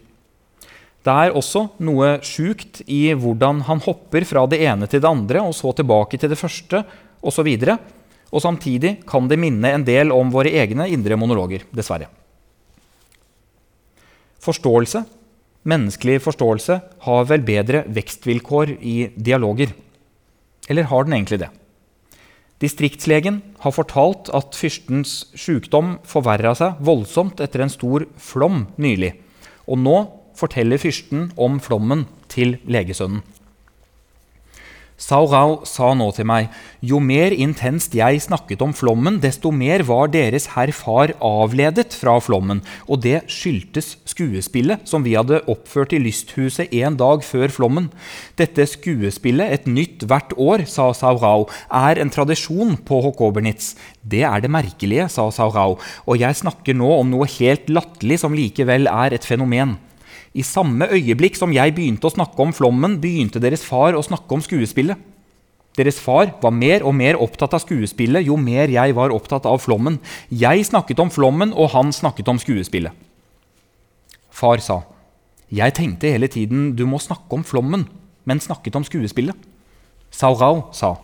Det 1.07 1.14
er 1.14 1.37
også 1.39 1.68
noe 1.87 2.16
sjukt 2.27 2.81
i 2.91 3.12
hvordan 3.14 3.61
han 3.68 3.83
hopper 3.85 4.27
fra 4.27 4.43
det 4.51 4.59
ene 4.66 4.89
til 4.91 5.03
det 5.03 5.11
andre 5.11 5.43
og 5.47 5.55
så 5.55 5.70
tilbake 5.77 6.18
til 6.18 6.33
det 6.33 6.39
første 6.41 6.83
osv. 7.22 7.47
Og, 7.47 7.93
og 8.35 8.43
samtidig 8.43 8.97
kan 9.07 9.31
det 9.31 9.39
minne 9.39 9.70
en 9.70 9.87
del 9.87 10.11
om 10.14 10.33
våre 10.35 10.51
egne 10.51 10.89
indre 10.91 11.18
monologer, 11.18 11.62
dessverre. 11.70 12.11
Forståelse, 14.43 15.05
menneskelig 15.68 16.20
forståelse, 16.24 16.80
har 17.06 17.28
vel 17.30 17.44
bedre 17.46 17.84
vekstvilkår 17.90 18.76
i 18.80 18.96
dialoger. 19.16 19.74
Eller 20.70 20.88
har 20.90 21.06
den 21.06 21.16
egentlig 21.18 21.40
det? 21.44 21.52
Distriktslegen 22.62 23.42
har 23.60 23.74
fortalt 23.76 24.30
at 24.32 24.56
fyrstens 24.56 25.26
sykdom 25.36 25.98
forverra 26.08 26.54
seg 26.56 26.78
voldsomt 26.80 27.42
etter 27.44 27.66
en 27.66 27.72
stor 27.72 28.06
flom 28.16 28.64
nylig. 28.80 29.12
Og 29.68 29.82
nå 29.82 29.96
forteller 30.36 30.80
fyrsten 30.80 31.30
om 31.36 31.58
flommen 31.60 32.06
til 32.32 32.56
legesønnen. 32.64 33.20
Sao 34.97 35.26
Rao 35.28 35.59
sa 35.68 35.90
nå 35.92 36.07
til 36.16 36.24
meg, 36.24 36.47
jo 36.80 36.97
mer 37.05 37.34
intenst 37.36 37.92
jeg 37.92 38.22
snakket 38.24 38.62
om 38.64 38.72
flommen, 38.72 39.18
desto 39.20 39.51
mer 39.53 39.82
var 39.84 40.09
deres 40.09 40.47
herr 40.55 40.72
far 40.72 41.12
avledet 41.20 41.92
fra 41.92 42.14
flommen, 42.24 42.62
og 42.88 43.03
det 43.05 43.26
skyldtes 43.28 43.99
skuespillet 44.09 44.88
som 44.88 45.05
vi 45.05 45.12
hadde 45.18 45.42
oppført 45.53 45.92
i 45.92 46.01
lysthuset 46.01 46.72
en 46.80 46.97
dag 46.97 47.20
før 47.28 47.53
flommen. 47.53 47.90
Dette 48.40 48.64
skuespillet, 48.72 49.53
et 49.53 49.68
nytt 49.68 50.07
hvert 50.09 50.32
år, 50.32 50.64
sa 50.64 50.88
Sao 50.97 51.20
Rao, 51.20 51.44
er 51.68 52.01
en 52.01 52.12
tradisjon 52.12 52.78
på 52.80 53.03
Hokobernitz. 53.05 53.74
Det 54.01 54.24
er 54.24 54.40
det 54.40 54.53
merkelige, 54.55 55.11
sa 55.12 55.28
Sao 55.28 55.53
Rao, 55.53 55.76
og 56.09 56.24
jeg 56.24 56.40
snakker 56.40 56.72
nå 56.72 56.88
om 57.03 57.12
noe 57.12 57.28
helt 57.36 57.68
latterlig 57.68 58.22
som 58.24 58.32
likevel 58.32 58.88
er 58.88 59.12
et 59.12 59.28
fenomen. 59.28 59.76
I 60.37 60.45
samme 60.45 60.89
øyeblikk 60.93 61.39
som 61.39 61.53
jeg 61.55 61.72
begynte 61.72 62.11
å 62.11 62.12
snakke 62.12 62.43
om 62.45 62.53
flommen, 62.53 62.99
begynte 63.01 63.41
deres 63.41 63.64
far 63.64 63.97
å 63.97 64.05
snakke 64.05 64.37
om 64.37 64.43
skuespillet. 64.45 65.01
Deres 65.76 65.99
far 66.01 66.30
var 66.43 66.53
mer 66.57 66.84
og 66.89 66.95
mer 66.97 67.18
opptatt 67.20 67.55
av 67.57 67.62
skuespillet 67.64 68.24
jo 68.28 68.37
mer 68.41 68.72
jeg 68.72 68.95
var 68.97 69.12
opptatt 69.12 69.49
av 69.49 69.61
flommen. 69.64 69.99
Jeg 70.28 70.64
snakket 70.68 71.01
om 71.01 71.12
flommen, 71.12 71.53
og 71.53 71.72
han 71.72 71.93
snakket 71.93 72.28
om 72.32 72.41
skuespillet. 72.41 72.93
Far 74.30 74.61
sa, 74.61 74.82
'Jeg 75.49 75.74
tenkte 75.74 76.11
hele 76.11 76.28
tiden 76.28 76.76
du 76.76 76.87
må 76.87 76.99
snakke 76.99 77.32
om 77.32 77.45
flommen', 77.45 77.87
men 78.24 78.41
snakket 78.41 78.76
om 78.76 78.84
skuespillet. 78.84 79.37
Saurau 80.11 80.64
sa, 80.72 80.97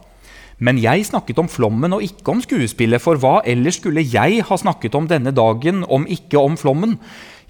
'Men 0.58 0.78
jeg 0.78 1.06
snakket 1.06 1.38
om 1.38 1.48
flommen 1.48 1.92
og 1.92 2.02
ikke 2.02 2.28
om 2.28 2.40
skuespillet, 2.40 3.00
for 3.00 3.16
hva 3.16 3.40
ellers 3.46 3.76
skulle 3.76 4.04
jeg 4.04 4.42
ha 4.42 4.56
snakket 4.56 4.94
om 4.94 5.08
denne 5.08 5.30
dagen 5.30 5.84
om 5.88 6.06
ikke 6.06 6.38
om 6.38 6.56
flommen?' 6.56 6.98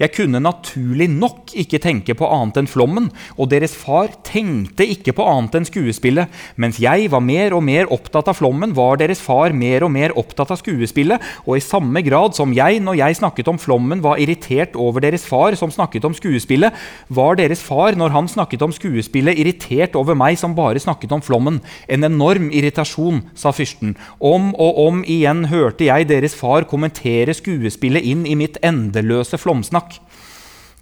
Jeg 0.02 0.16
kunne 0.16 0.40
naturlig 0.42 1.06
nok 1.12 1.52
ikke 1.54 1.78
tenke 1.78 2.16
på 2.18 2.26
annet 2.26 2.56
enn 2.58 2.66
flommen, 2.66 3.04
og 3.36 3.50
deres 3.52 3.76
far 3.78 4.08
tenkte 4.26 4.82
ikke 4.90 5.12
på 5.14 5.26
annet 5.30 5.60
enn 5.60 5.66
skuespillet. 5.68 6.32
Mens 6.58 6.80
jeg 6.82 7.06
var 7.12 7.22
mer 7.22 7.54
og 7.54 7.62
mer 7.62 7.86
opptatt 7.94 8.26
av 8.32 8.40
flommen, 8.40 8.72
var 8.74 8.98
deres 8.98 9.22
far 9.22 9.54
mer 9.54 9.86
og 9.86 9.92
mer 9.94 10.14
opptatt 10.18 10.50
av 10.50 10.58
skuespillet, 10.58 11.22
og 11.46 11.54
i 11.54 11.62
samme 11.62 12.02
grad 12.02 12.34
som 12.34 12.50
jeg, 12.56 12.80
når 12.82 12.98
jeg 12.98 13.20
snakket 13.20 13.52
om 13.52 13.60
flommen, 13.62 14.02
var 14.02 14.18
irritert 14.18 14.74
over 14.74 15.04
deres 15.04 15.26
far 15.28 15.54
som 15.60 15.70
snakket 15.70 16.08
om 16.08 16.16
skuespillet, 16.18 16.74
var 17.06 17.38
deres 17.38 17.62
far, 17.62 17.94
når 17.94 18.16
han 18.16 18.32
snakket 18.32 18.66
om 18.66 18.74
skuespillet, 18.74 19.38
irritert 19.38 19.94
over 19.94 20.18
meg 20.18 20.40
som 20.40 20.58
bare 20.58 20.82
snakket 20.82 21.14
om 21.14 21.22
flommen. 21.22 21.62
En 21.86 22.10
enorm 22.10 22.50
irritasjon, 22.50 23.22
sa 23.38 23.54
fyrsten. 23.54 23.94
Om 24.18 24.50
og 24.58 24.82
om 24.88 25.06
igjen 25.06 25.46
hørte 25.52 25.86
jeg 25.86 26.10
deres 26.10 26.34
far 26.34 26.66
kommentere 26.66 27.38
skuespillet 27.38 28.02
inn 28.02 28.26
i 28.26 28.34
mitt 28.38 28.58
endeløse 28.66 29.38
flomsnakk. 29.38 29.91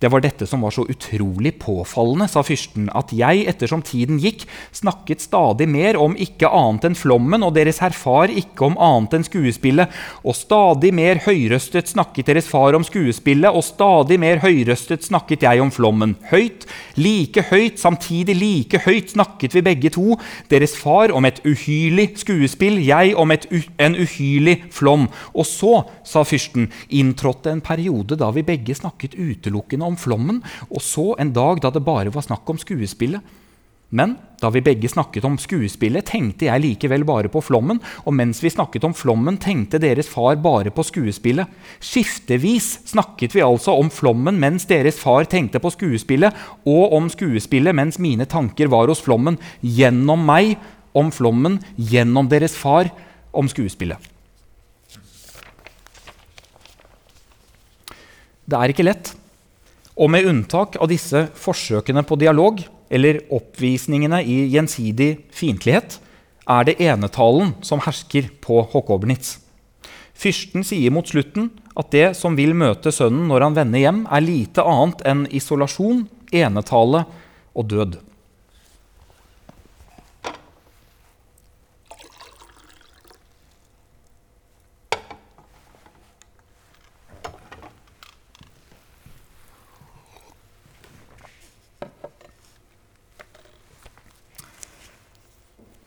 Det 0.00 0.08
var 0.08 0.22
dette 0.24 0.46
som 0.48 0.62
var 0.64 0.72
så 0.72 0.86
utrolig 0.88 1.58
påfallende, 1.60 2.24
sa 2.32 2.40
fyrsten, 2.40 2.86
at 2.96 3.10
jeg 3.12 3.42
ettersom 3.50 3.82
tiden 3.84 4.16
gikk, 4.22 4.46
snakket 4.72 5.20
stadig 5.20 5.66
mer 5.68 5.98
om 6.00 6.14
ikke 6.16 6.48
annet 6.48 6.86
enn 6.88 6.96
flommen, 6.96 7.44
og 7.44 7.52
deres 7.58 7.82
herr 7.84 7.92
far 7.92 8.32
ikke 8.32 8.64
om 8.70 8.78
annet 8.80 9.18
enn 9.18 9.26
skuespillet, 9.28 9.92
og 10.24 10.38
stadig 10.38 10.94
mer 10.96 11.20
høyrøstet 11.26 11.92
snakket 11.92 12.30
deres 12.32 12.48
far 12.48 12.78
om 12.78 12.86
skuespillet, 12.86 13.52
og 13.52 13.66
stadig 13.66 14.16
mer 14.22 14.40
høyrøstet 14.40 15.04
snakket 15.04 15.44
jeg 15.44 15.60
om 15.60 15.72
flommen. 15.74 16.16
Høyt, 16.30 16.64
like 16.96 17.44
høyt, 17.50 17.76
samtidig 17.82 18.38
like 18.40 18.80
høyt 18.86 19.12
snakket 19.12 19.58
vi 19.58 19.64
begge 19.68 19.92
to, 19.92 20.16
deres 20.48 20.78
far 20.80 21.12
om 21.12 21.28
et 21.28 21.42
uhyrlig 21.44 22.14
skuespill, 22.24 22.80
jeg 22.80 23.12
om 23.20 23.36
en 23.36 24.00
uhyrlig 24.00 24.56
flom. 24.72 25.10
Og 25.36 25.44
så, 25.44 25.76
sa 26.08 26.24
fyrsten, 26.24 26.70
inntrådte 26.88 27.52
en 27.52 27.60
periode 27.60 28.16
da 28.16 28.32
vi 28.32 28.48
begge 28.48 28.80
snakket 28.80 29.20
utelukkende 29.20 29.89
om 29.89 29.89
flommen, 29.98 30.42
og 30.70 30.82
så 30.84 31.14
en 31.18 31.32
dag 31.34 31.62
da 31.62 31.70
det 31.74 31.84
bare 31.86 32.12
var 32.14 32.26
snakk 32.26 32.48
om 32.50 32.58
skuespillet. 32.60 33.38
Men 33.90 34.14
da 34.38 34.46
vi 34.54 34.62
begge 34.62 34.88
snakket 34.88 35.24
om 35.26 35.34
skuespillet, 35.40 36.06
tenkte 36.06 36.46
jeg 36.46 36.62
likevel 36.62 37.02
bare 37.06 37.30
på 37.32 37.42
flommen, 37.42 37.80
og 38.06 38.14
mens 38.14 38.38
vi 38.42 38.52
snakket 38.52 38.86
om 38.86 38.94
flommen, 38.94 39.34
tenkte 39.42 39.80
deres 39.82 40.08
far 40.08 40.38
bare 40.38 40.70
på 40.70 40.84
skuespillet. 40.86 41.50
Skiftevis 41.82 42.68
snakket 42.92 43.34
vi 43.34 43.42
altså 43.42 43.74
om 43.74 43.90
flommen 43.90 44.38
mens 44.38 44.68
deres 44.70 45.00
far 45.02 45.26
tenkte 45.26 45.58
på 45.58 45.74
skuespillet, 45.74 46.30
og 46.70 46.94
om 46.94 47.10
skuespillet 47.10 47.74
mens 47.74 47.98
mine 47.98 48.28
tanker 48.30 48.70
var 48.70 48.86
hos 48.92 49.02
flommen, 49.02 49.40
gjennom 49.60 50.22
meg 50.22 50.54
om 50.94 51.10
flommen, 51.14 51.58
gjennom 51.74 52.30
deres 52.30 52.54
far 52.58 52.92
om 53.34 53.50
skuespillet. 53.50 53.98
Det 58.50 58.58
er 58.58 58.72
ikke 58.72 58.86
lett. 58.86 59.16
Og 60.00 60.08
med 60.08 60.24
unntak 60.24 60.78
av 60.80 60.88
disse 60.88 61.26
forsøkene 61.36 62.02
på 62.08 62.16
dialog, 62.20 62.62
eller 62.90 63.20
oppvisningene 63.30 64.22
i 64.24 64.46
gjensidig 64.50 65.10
fiendtlighet, 65.36 65.98
er 66.50 66.66
det 66.66 66.80
enetalen 66.82 67.52
som 67.62 67.82
hersker 67.84 68.30
på 68.42 68.62
Håkobernitz. 68.72 69.36
Fyrsten 70.20 70.64
sier 70.66 70.92
mot 70.92 71.08
slutten 71.08 71.50
at 71.78 71.92
det 71.94 72.10
som 72.18 72.34
vil 72.36 72.52
møte 72.56 72.92
sønnen 72.92 73.28
når 73.30 73.46
han 73.46 73.56
vender 73.56 73.84
hjem, 73.84 74.00
er 74.10 74.24
lite 74.24 74.64
annet 74.66 75.04
enn 75.08 75.26
isolasjon, 75.36 76.06
enetale 76.32 77.04
og 77.56 77.68
død. 77.70 78.00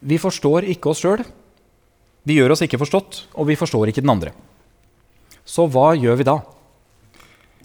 Vi 0.03 0.19
forstår 0.19 0.67
ikke 0.73 0.91
oss 0.91 1.03
sjøl. 1.03 1.23
Vi 2.27 2.37
gjør 2.37 2.55
oss 2.55 2.63
ikke 2.63 2.79
forstått, 2.79 3.25
og 3.39 3.47
vi 3.49 3.59
forstår 3.59 3.91
ikke 3.91 4.03
den 4.03 4.13
andre. 4.13 4.33
Så 5.43 5.65
hva 5.71 5.91
gjør 5.95 6.19
vi 6.19 6.27
da? 6.27 6.37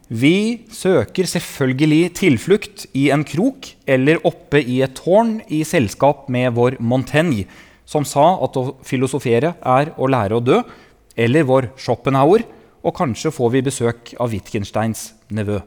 Vi 0.09 0.65
søker 0.73 1.29
selvfølgelig 1.29 2.15
tilflukt 2.17 2.87
i 2.97 3.09
en 3.13 3.27
krok 3.29 3.69
eller 3.87 4.23
oppe 4.27 4.63
i 4.63 4.81
et 4.87 4.97
tårn 4.97 5.37
i 5.53 5.61
selskap 5.69 6.31
med 6.33 6.55
vår 6.57 6.79
Montaigne, 6.81 7.45
som 7.89 8.07
sa 8.09 8.31
at 8.45 8.57
å 8.57 8.79
filosofere 8.87 9.53
er 9.61 9.93
å 9.97 10.09
lære 10.09 10.39
å 10.39 10.45
dø, 10.45 10.63
eller 11.19 11.47
vår 11.49 11.71
Schopenhauer, 11.77 12.47
og 12.81 12.95
kanskje 12.97 13.35
får 13.35 13.53
vi 13.53 13.67
besøk 13.67 14.15
av 14.23 14.33
Wittgensteins 14.33 15.11
nevø. 15.35 15.61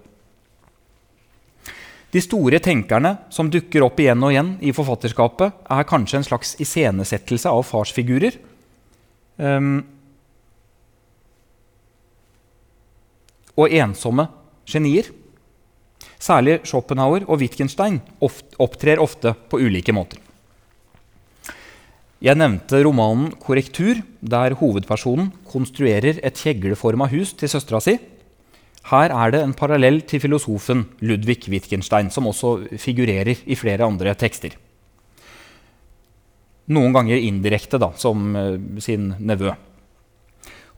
De 2.11 2.19
store 2.19 2.59
tenkerne 2.59 3.15
som 3.31 3.47
dukker 3.51 3.85
opp 3.85 3.99
igjen 4.03 4.23
og 4.25 4.33
igjen 4.33 4.51
i 4.59 4.73
forfatterskapet, 4.75 5.61
er 5.71 5.87
kanskje 5.87 6.19
en 6.19 6.27
slags 6.27 6.57
iscenesettelse 6.59 7.51
av 7.51 7.63
farsfigurer. 7.69 8.35
Um, 9.39 9.79
og 13.55 13.71
ensomme 13.71 14.27
genier. 14.67 15.07
Særlig 16.21 16.59
Schopenhauer 16.67 17.23
og 17.27 17.39
Wittgenstein 17.41 18.01
opptrer 18.21 19.01
ofte 19.01 19.33
på 19.49 19.61
ulike 19.63 19.95
måter. 19.95 20.19
Jeg 22.21 22.37
nevnte 22.37 22.83
romanen 22.85 23.31
'Korrektur', 23.33 24.03
der 24.21 24.53
hovedpersonen 24.53 25.31
konstruerer 25.41 26.19
et 26.21 26.37
kjegleforma 26.37 27.07
hus 27.09 27.33
til 27.33 27.49
søstera 27.49 27.81
si. 27.81 27.97
Her 28.89 29.13
er 29.13 29.33
det 29.33 29.41
en 29.45 29.53
parallell 29.53 30.01
til 30.09 30.23
filosofen 30.23 30.87
Ludvig 31.05 31.45
Wittgenstein, 31.51 32.09
som 32.09 32.27
også 32.27 32.55
figurerer 32.81 33.43
i 33.45 33.57
flere 33.57 33.85
andre 33.85 34.15
tekster. 34.17 34.55
Noen 36.71 36.95
ganger 36.95 37.21
indirekte, 37.21 37.77
da, 37.81 37.91
som 37.99 38.31
uh, 38.33 38.55
sin 38.81 39.11
nevø. 39.19 39.53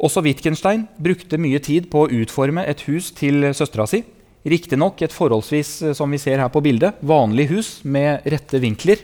Også 0.03 0.23
Wittgenstein 0.25 0.87
brukte 0.99 1.39
mye 1.39 1.61
tid 1.63 1.87
på 1.91 2.03
å 2.03 2.11
utforme 2.11 2.65
et 2.67 2.83
hus 2.89 3.11
til 3.15 3.45
søstera 3.55 3.85
si. 3.87 4.01
Riktignok 4.43 4.99
et 5.05 5.13
forholdsvis 5.15 5.69
eh, 5.81 5.93
som 5.95 6.11
vi 6.11 6.19
ser 6.19 6.41
her 6.41 6.49
på 6.51 6.59
bildet, 6.65 6.97
vanlig 6.99 7.47
hus 7.53 7.69
med 7.87 8.25
rette 8.27 8.59
vinkler, 8.59 8.99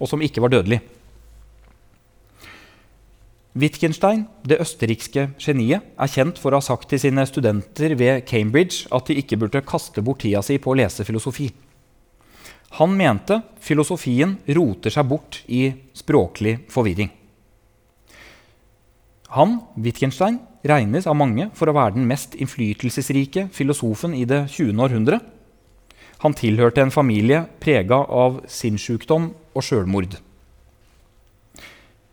og 0.00 0.10
som 0.10 0.24
ikke 0.24 0.42
var 0.42 0.50
dødelig. 0.50 0.80
Wittgenstein, 3.52 4.24
det 4.48 4.62
østerrikske 4.64 5.26
geniet, 5.36 5.84
er 6.00 6.08
kjent 6.08 6.38
for 6.40 6.54
å 6.54 6.60
ha 6.60 6.64
sagt 6.64 6.88
til 6.88 7.02
sine 7.02 7.24
studenter 7.28 7.92
ved 8.00 8.24
Cambridge 8.24 8.86
at 8.88 9.10
de 9.10 9.18
ikke 9.20 9.36
burde 9.42 9.60
kaste 9.68 10.00
bort 10.04 10.22
tida 10.24 10.40
si 10.44 10.56
på 10.56 10.72
å 10.72 10.78
lese 10.80 11.04
filosofi. 11.04 11.50
Han 12.78 12.96
mente 12.96 13.42
filosofien 13.60 14.38
roter 14.56 14.94
seg 14.94 15.04
bort 15.10 15.42
i 15.52 15.66
språklig 15.92 16.62
forvirring. 16.72 17.12
Han, 19.36 19.58
Wittgenstein, 19.76 20.40
regnes 20.64 21.08
av 21.08 21.18
mange 21.20 21.50
for 21.56 21.68
å 21.68 21.76
være 21.76 21.98
den 21.98 22.08
mest 22.08 22.34
innflytelsesrike 22.40 23.50
filosofen 23.52 24.16
i 24.16 24.24
det 24.28 24.46
20. 24.48 24.80
århundre. 24.80 25.20
Han 26.24 26.36
tilhørte 26.38 26.84
en 26.84 26.94
familie 26.94 27.44
prega 27.60 28.00
av 28.08 28.40
sinnssykdom 28.48 29.32
og 29.52 29.64
sjølmord. 29.66 30.16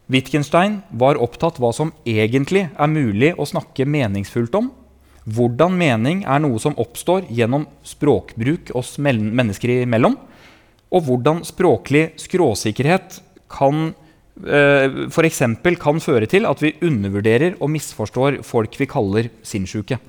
Wittgenstein 0.09 0.79
var 0.89 1.19
opptatt 1.21 1.59
hva 1.61 1.69
som 1.75 1.91
egentlig 2.07 2.65
er 2.73 2.89
mulig 2.89 3.35
å 3.37 3.45
snakke 3.45 3.85
meningsfullt 3.85 4.55
om. 4.57 4.71
Hvordan 5.29 5.75
mening 5.77 6.23
er 6.25 6.41
noe 6.41 6.57
som 6.61 6.77
oppstår 6.81 7.27
gjennom 7.29 7.67
språkbruk 7.85 8.71
oss 8.77 8.95
mennesker 8.97 9.83
imellom. 9.83 10.17
Og 10.89 11.05
hvordan 11.05 11.43
språklig 11.45 12.07
skråsikkerhet 12.17 13.19
kan 13.53 13.91
eh, 14.41 15.05
f.eks. 15.13 15.43
kan 15.77 16.01
føre 16.01 16.29
til 16.29 16.49
at 16.49 16.63
vi 16.65 16.73
undervurderer 16.81 17.59
og 17.59 17.69
misforstår 17.75 18.41
folk 18.47 18.79
vi 18.81 18.89
kaller 18.89 19.29
sinnssyke. 19.45 19.99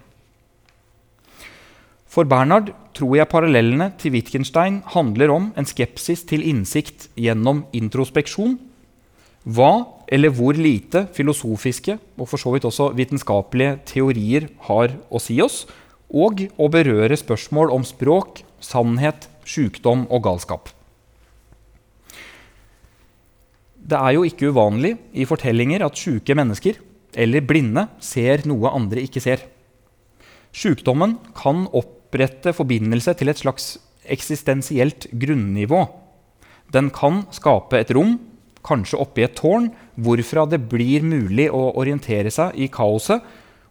For 2.11 2.25
Bernhard 2.27 2.73
tror 2.97 3.21
jeg 3.21 3.31
parallellene 3.31 3.93
til 4.01 4.17
Wittgenstein 4.17 4.81
handler 4.97 5.31
om 5.37 5.53
en 5.61 5.69
skepsis 5.69 6.25
til 6.27 6.43
innsikt 6.49 7.11
gjennom 7.21 7.67
introspeksjon. 7.77 8.57
Hva 9.49 9.73
eller 10.11 10.33
hvor 10.35 10.59
lite 10.59 11.07
filosofiske 11.17 11.97
og 12.19 12.27
for 12.29 12.41
så 12.41 12.53
vidt 12.53 12.67
også 12.69 12.91
vitenskapelige 12.99 13.79
teorier 13.89 14.51
har 14.67 14.97
å 15.09 15.21
si 15.23 15.39
oss, 15.41 15.65
og 16.11 16.43
å 16.59 16.67
berøre 16.73 17.17
spørsmål 17.17 17.71
om 17.73 17.87
språk, 17.87 18.43
sannhet, 18.61 19.29
sykdom 19.47 20.05
og 20.11 20.25
galskap. 20.27 20.73
Det 23.81 23.99
er 23.99 24.17
jo 24.17 24.27
ikke 24.27 24.51
uvanlig 24.53 24.97
i 25.17 25.27
fortellinger 25.27 25.87
at 25.87 25.99
syke 25.99 26.35
mennesker 26.37 26.79
eller 27.19 27.47
blinde 27.47 27.87
ser 28.03 28.45
noe 28.47 28.71
andre 28.75 29.03
ikke 29.07 29.23
ser. 29.23 29.47
Sykdommen 30.51 31.17
kan 31.39 31.65
opprette 31.71 32.53
forbindelse 32.55 33.15
til 33.19 33.31
et 33.33 33.41
slags 33.41 33.77
eksistensielt 34.11 35.09
grunnivå. 35.15 35.85
Den 36.75 36.91
kan 36.95 37.25
skape 37.35 37.79
et 37.81 37.91
rom, 37.95 38.19
kanskje 38.67 39.01
oppi 39.01 39.25
et 39.25 39.37
tårn, 39.39 39.71
hvorfra 40.01 40.47
det 40.51 40.63
blir 40.71 41.05
mulig 41.07 41.49
å 41.53 41.71
orientere 41.81 42.33
seg 42.33 42.57
i 42.61 42.69
kaoset 42.73 43.23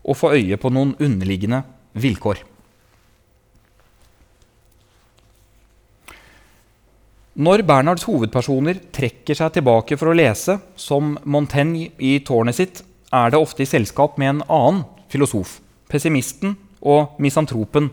og 0.04 0.18
få 0.18 0.34
øye 0.38 0.58
på 0.60 0.72
noen 0.74 0.96
underliggende 1.00 1.64
vilkår. 2.00 2.42
Når 7.40 7.64
Bernhards 7.64 8.04
hovedpersoner 8.04 8.82
trekker 8.92 9.38
seg 9.38 9.54
tilbake 9.56 9.96
for 10.00 10.12
å 10.12 10.16
lese, 10.18 10.58
som 10.76 11.14
Montaigne 11.24 11.88
i 12.04 12.18
tårnet 12.26 12.58
sitt, 12.58 12.82
er 13.16 13.32
det 13.32 13.40
ofte 13.40 13.64
i 13.64 13.70
selskap 13.70 14.18
med 14.20 14.34
en 14.34 14.42
annen 14.44 14.82
filosof, 15.10 15.60
pessimisten 15.88 16.58
og 16.82 17.16
misantropen 17.22 17.88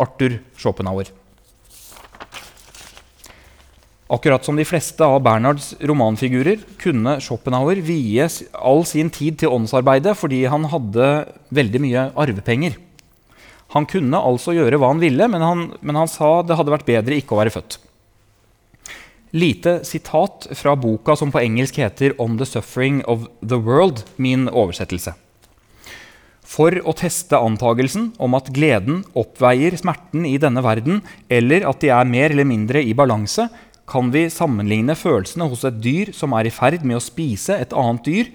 Arthur 0.00 0.38
Schopenhauer. 0.54 1.10
Akkurat 4.12 4.44
som 4.44 4.58
de 4.58 4.66
fleste 4.68 5.06
av 5.06 5.22
Bernhards 5.24 5.70
romanfigurer 5.80 6.66
kunne 6.82 7.16
Schopenhauer 7.24 7.80
vie 7.80 8.26
all 8.52 8.84
sin 8.88 9.08
tid 9.10 9.38
til 9.40 9.54
åndsarbeidet 9.54 10.12
fordi 10.20 10.42
han 10.52 10.68
hadde 10.68 11.12
veldig 11.54 11.80
mye 11.80 12.08
arvepenger. 12.12 12.76
Han 13.72 13.88
kunne 13.88 14.20
altså 14.20 14.52
gjøre 14.52 14.76
hva 14.76 14.92
han 14.92 15.00
ville, 15.00 15.30
men 15.32 15.40
han, 15.40 15.64
men 15.80 15.96
han 15.96 16.10
sa 16.12 16.42
det 16.44 16.58
hadde 16.58 16.74
vært 16.74 16.90
bedre 16.90 17.16
ikke 17.16 17.32
å 17.32 17.40
være 17.40 17.54
født 17.54 17.80
lite 19.32 19.80
sitat 19.84 20.46
fra 20.52 20.76
boka 20.76 21.16
som 21.16 21.32
på 21.32 21.40
engelsk 21.40 21.80
heter 21.80 22.14
'On 22.18 22.38
the 22.38 22.46
Suffering 22.46 23.02
of 23.04 23.28
the 23.40 23.56
World', 23.56 24.04
min 24.16 24.48
oversettelse. 24.48 25.14
For 26.42 26.70
å 26.70 26.92
teste 26.92 27.36
antagelsen 27.36 28.12
om 28.18 28.34
at 28.34 28.52
gleden 28.52 29.04
oppveier 29.16 29.72
smerten 29.76 30.26
i 30.26 30.36
denne 30.36 30.62
verden, 30.62 31.00
eller 31.30 31.66
at 31.66 31.80
de 31.80 31.88
er 31.88 32.04
mer 32.04 32.30
eller 32.30 32.44
mindre 32.44 32.84
i 32.84 32.92
balanse, 32.92 33.48
kan 33.92 34.08
vi 34.12 34.28
sammenligne 34.32 34.94
følelsene 34.96 35.48
hos 35.52 35.66
et 35.68 35.80
dyr 35.84 36.12
som 36.16 36.32
er 36.36 36.48
i 36.48 36.54
ferd 36.54 36.84
med 36.86 36.96
å 36.96 37.04
spise 37.04 37.58
et 37.60 37.74
annet 37.76 38.06
dyr, 38.06 38.30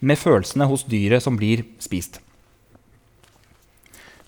med 0.00 0.18
følelsene 0.18 0.66
hos 0.70 0.84
dyret 0.90 1.22
som 1.22 1.38
blir 1.38 1.64
spist. 1.82 2.18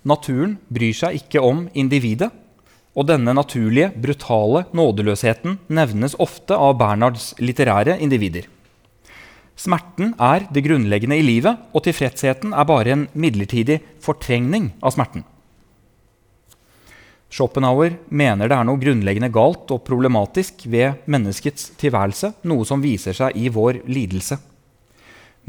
Naturen 0.06 0.56
bryr 0.72 0.94
seg 0.96 1.18
ikke 1.18 1.42
om 1.44 1.66
individet, 1.74 2.30
og 2.98 3.06
denne 3.06 3.34
naturlige, 3.36 3.92
brutale 3.94 4.64
nådeløsheten 4.74 5.60
nevnes 5.70 6.16
ofte 6.18 6.56
av 6.58 6.78
Bernhards 6.80 7.32
litterære 7.38 7.98
individer. 8.02 8.48
Smerten 9.60 10.14
er 10.16 10.46
det 10.50 10.64
grunnleggende 10.64 11.18
i 11.20 11.26
livet, 11.26 11.60
og 11.74 11.84
tilfredsheten 11.86 12.54
er 12.56 12.66
bare 12.66 12.94
en 12.94 13.06
midlertidig 13.12 13.78
fortrengning 14.02 14.72
av 14.80 14.96
smerten. 14.96 15.26
Schopenhauer 17.30 17.94
mener 18.10 18.50
det 18.50 18.56
er 18.58 18.66
noe 18.66 18.80
grunnleggende 18.80 19.30
galt 19.32 19.70
og 19.70 19.84
problematisk 19.86 20.64
ved 20.70 21.04
menneskets 21.10 21.70
tilværelse, 21.78 22.32
noe 22.50 22.66
som 22.66 22.82
viser 22.82 23.14
seg 23.14 23.36
i 23.38 23.50
vår 23.54 23.84
lidelse. 23.86 24.40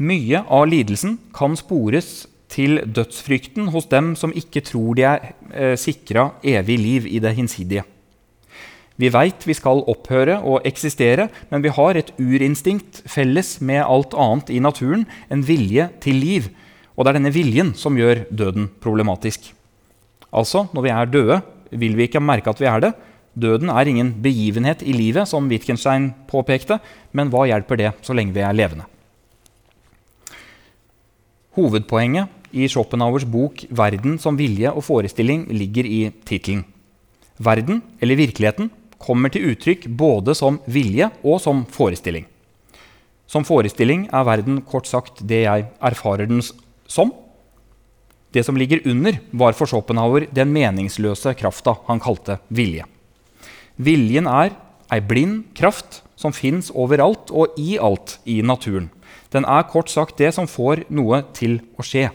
Mye 0.02 0.44
av 0.46 0.68
lidelsen 0.70 1.18
kan 1.34 1.56
spores 1.58 2.28
til 2.52 2.78
dødsfrykten 2.86 3.70
hos 3.74 3.88
dem 3.90 4.12
som 4.18 4.34
ikke 4.36 4.62
tror 4.64 4.94
de 4.98 5.06
er 5.08 5.32
eh, 5.50 5.74
sikra 5.80 6.30
evig 6.44 6.78
liv 6.78 7.08
i 7.10 7.20
det 7.22 7.34
hinsidige. 7.36 7.84
Vi 9.00 9.08
veit 9.10 9.46
vi 9.48 9.56
skal 9.56 9.82
opphøre 9.88 10.36
å 10.44 10.58
eksistere, 10.68 11.26
men 11.50 11.64
vi 11.64 11.72
har 11.72 11.98
et 11.98 12.12
urinstinkt 12.20 13.02
felles 13.10 13.56
med 13.64 13.82
alt 13.82 14.14
annet 14.14 14.52
i 14.52 14.60
naturen, 14.62 15.06
en 15.32 15.42
vilje 15.42 15.88
til 16.04 16.20
liv. 16.22 16.50
Og 16.94 17.04
det 17.04 17.12
er 17.12 17.18
denne 17.18 17.34
viljen 17.34 17.72
som 17.78 17.96
gjør 17.98 18.26
døden 18.30 18.68
problematisk. 18.84 19.48
Altså, 20.32 20.66
når 20.72 20.84
vi 20.84 20.92
er 20.92 21.10
døde, 21.12 21.40
vil 21.72 21.96
vi 21.96 22.06
ikke 22.08 22.22
merke 22.22 22.52
at 22.52 22.60
vi 22.60 22.68
er 22.70 22.80
det. 22.84 22.92
Døden 23.32 23.70
er 23.72 23.88
ingen 23.88 24.12
begivenhet 24.22 24.82
i 24.84 24.92
livet, 24.92 25.28
som 25.28 25.48
Wittgenstein 25.48 26.10
påpekte, 26.28 26.78
men 27.12 27.32
hva 27.32 27.46
hjelper 27.48 27.80
det 27.80 27.92
så 28.04 28.12
lenge 28.16 28.36
vi 28.36 28.44
er 28.44 28.52
levende? 28.52 28.84
Hovedpoenget 31.56 32.28
i 32.52 32.68
Schopenhauers 32.68 33.24
bok 33.24 33.64
'Verden 33.68 34.18
som 34.20 34.36
vilje 34.36 34.70
og 34.72 34.84
forestilling' 34.84 35.48
ligger 35.52 35.84
i 35.84 36.12
tittelen. 36.24 36.64
Verden, 37.38 37.82
eller 38.00 38.16
virkeligheten, 38.16 38.70
kommer 38.98 39.28
til 39.28 39.50
uttrykk 39.50 39.88
både 39.88 40.34
som 40.34 40.60
vilje 40.66 41.10
og 41.24 41.40
som 41.40 41.64
forestilling. 41.66 42.26
Som 43.26 43.44
forestilling 43.44 44.08
er 44.12 44.24
verden 44.28 44.60
kort 44.62 44.86
sagt 44.86 45.22
det 45.26 45.42
jeg 45.46 45.66
erfarer 45.80 46.28
den 46.28 46.42
som. 46.86 47.12
Det 48.32 48.44
som 48.46 48.56
ligger 48.56 48.80
under, 48.88 49.18
var 49.30 49.52
for 49.52 49.68
Schopenhauer 49.68 50.26
den 50.32 50.52
meningsløse 50.54 51.34
krafta 51.36 51.76
han 51.88 52.00
kalte 52.00 52.38
vilje. 52.48 52.86
Viljen 53.76 54.28
er 54.28 54.54
ei 54.92 55.00
blind 55.04 55.52
kraft 55.56 56.00
som 56.16 56.34
fins 56.36 56.70
overalt 56.72 57.32
og 57.32 57.56
i 57.60 57.76
alt 57.80 58.18
i 58.28 58.40
naturen. 58.44 58.90
Den 59.32 59.44
er 59.48 59.68
kort 59.68 59.92
sagt 59.92 60.20
det 60.20 60.32
som 60.36 60.48
får 60.48 60.84
noe 60.92 61.22
til 61.36 61.60
å 61.80 61.84
skje. 61.84 62.10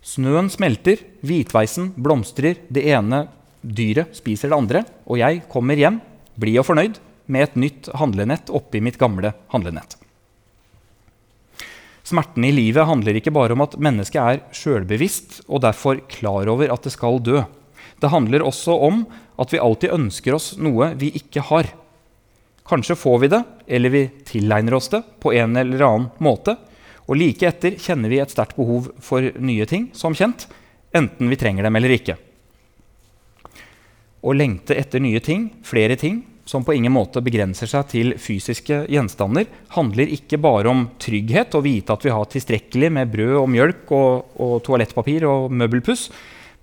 Snøen 0.00 0.48
smelter, 0.52 1.00
hvitveisen 1.20 1.92
blomstrer, 2.00 2.56
det 2.72 2.86
ene 2.88 3.26
dyret 3.60 4.16
spiser 4.16 4.48
det 4.48 4.56
andre, 4.56 4.84
og 5.04 5.20
jeg 5.20 5.42
kommer 5.52 5.76
hjem, 5.76 6.00
blid 6.40 6.60
og 6.62 6.70
fornøyd, 6.70 7.00
med 7.30 7.44
et 7.46 7.58
nytt 7.60 7.90
handlenett 8.00 8.48
oppi 8.50 8.80
mitt 8.82 8.96
gamle 9.00 9.34
handlenett. 9.52 9.99
Smerten 12.10 12.42
i 12.42 12.50
livet 12.50 12.88
handler 12.88 13.14
ikke 13.20 13.30
bare 13.30 13.54
om 13.54 13.62
at 13.62 13.76
mennesket 13.78 14.18
er 14.18 14.40
sjølbevisst 14.56 15.44
og 15.46 15.62
derfor 15.62 16.00
klar 16.10 16.48
over 16.50 16.72
at 16.74 16.82
det 16.82 16.90
skal 16.96 17.20
dø. 17.22 17.44
Det 18.00 18.10
handler 18.10 18.42
også 18.42 18.74
om 18.88 19.04
at 19.38 19.52
vi 19.52 19.60
alltid 19.62 19.94
ønsker 19.94 20.34
oss 20.34 20.54
noe 20.58 20.90
vi 20.98 21.12
ikke 21.20 21.44
har. 21.52 21.68
Kanskje 22.66 22.98
får 22.98 23.20
vi 23.22 23.30
det, 23.30 23.40
eller 23.66 23.94
vi 23.94 24.02
tilegner 24.26 24.74
oss 24.74 24.90
det 24.90 25.04
på 25.22 25.32
en 25.38 25.54
eller 25.60 25.84
annen 25.86 26.08
måte. 26.22 26.56
Og 27.06 27.18
like 27.18 27.46
etter 27.46 27.78
kjenner 27.78 28.10
vi 28.10 28.20
et 28.22 28.32
sterkt 28.32 28.58
behov 28.58 28.90
for 29.02 29.30
nye 29.38 29.66
ting, 29.70 29.88
som 29.94 30.14
kjent, 30.16 30.48
enten 30.94 31.30
vi 31.30 31.38
trenger 31.38 31.66
dem 31.66 31.78
eller 31.78 31.94
ikke. 31.94 32.18
Å 34.20 34.34
lengte 34.34 34.74
etter 34.76 35.02
nye 35.02 35.22
ting, 35.24 35.48
flere 35.66 35.94
ting, 35.98 36.24
som 36.50 36.64
på 36.66 36.74
ingen 36.74 36.94
måte 36.94 37.22
begrenser 37.22 37.68
seg 37.70 37.86
til 37.92 38.14
fysiske 38.18 38.82
gjenstander, 38.90 39.46
handler 39.76 40.10
ikke 40.10 40.40
bare 40.42 40.72
om 40.72 40.86
trygghet 40.98 41.54
og 41.54 41.62
vite 41.68 41.94
at 41.94 42.06
vi 42.06 42.14
har 42.14 42.26
tilstrekkelig 42.32 42.90
med 42.96 43.12
brød 43.12 43.36
og 43.38 43.50
mjølk 43.54 43.92
og, 43.94 44.32
og 44.34 44.56
toalettpapir 44.66 45.26
og 45.30 45.52
møbelpuss, 45.54 46.08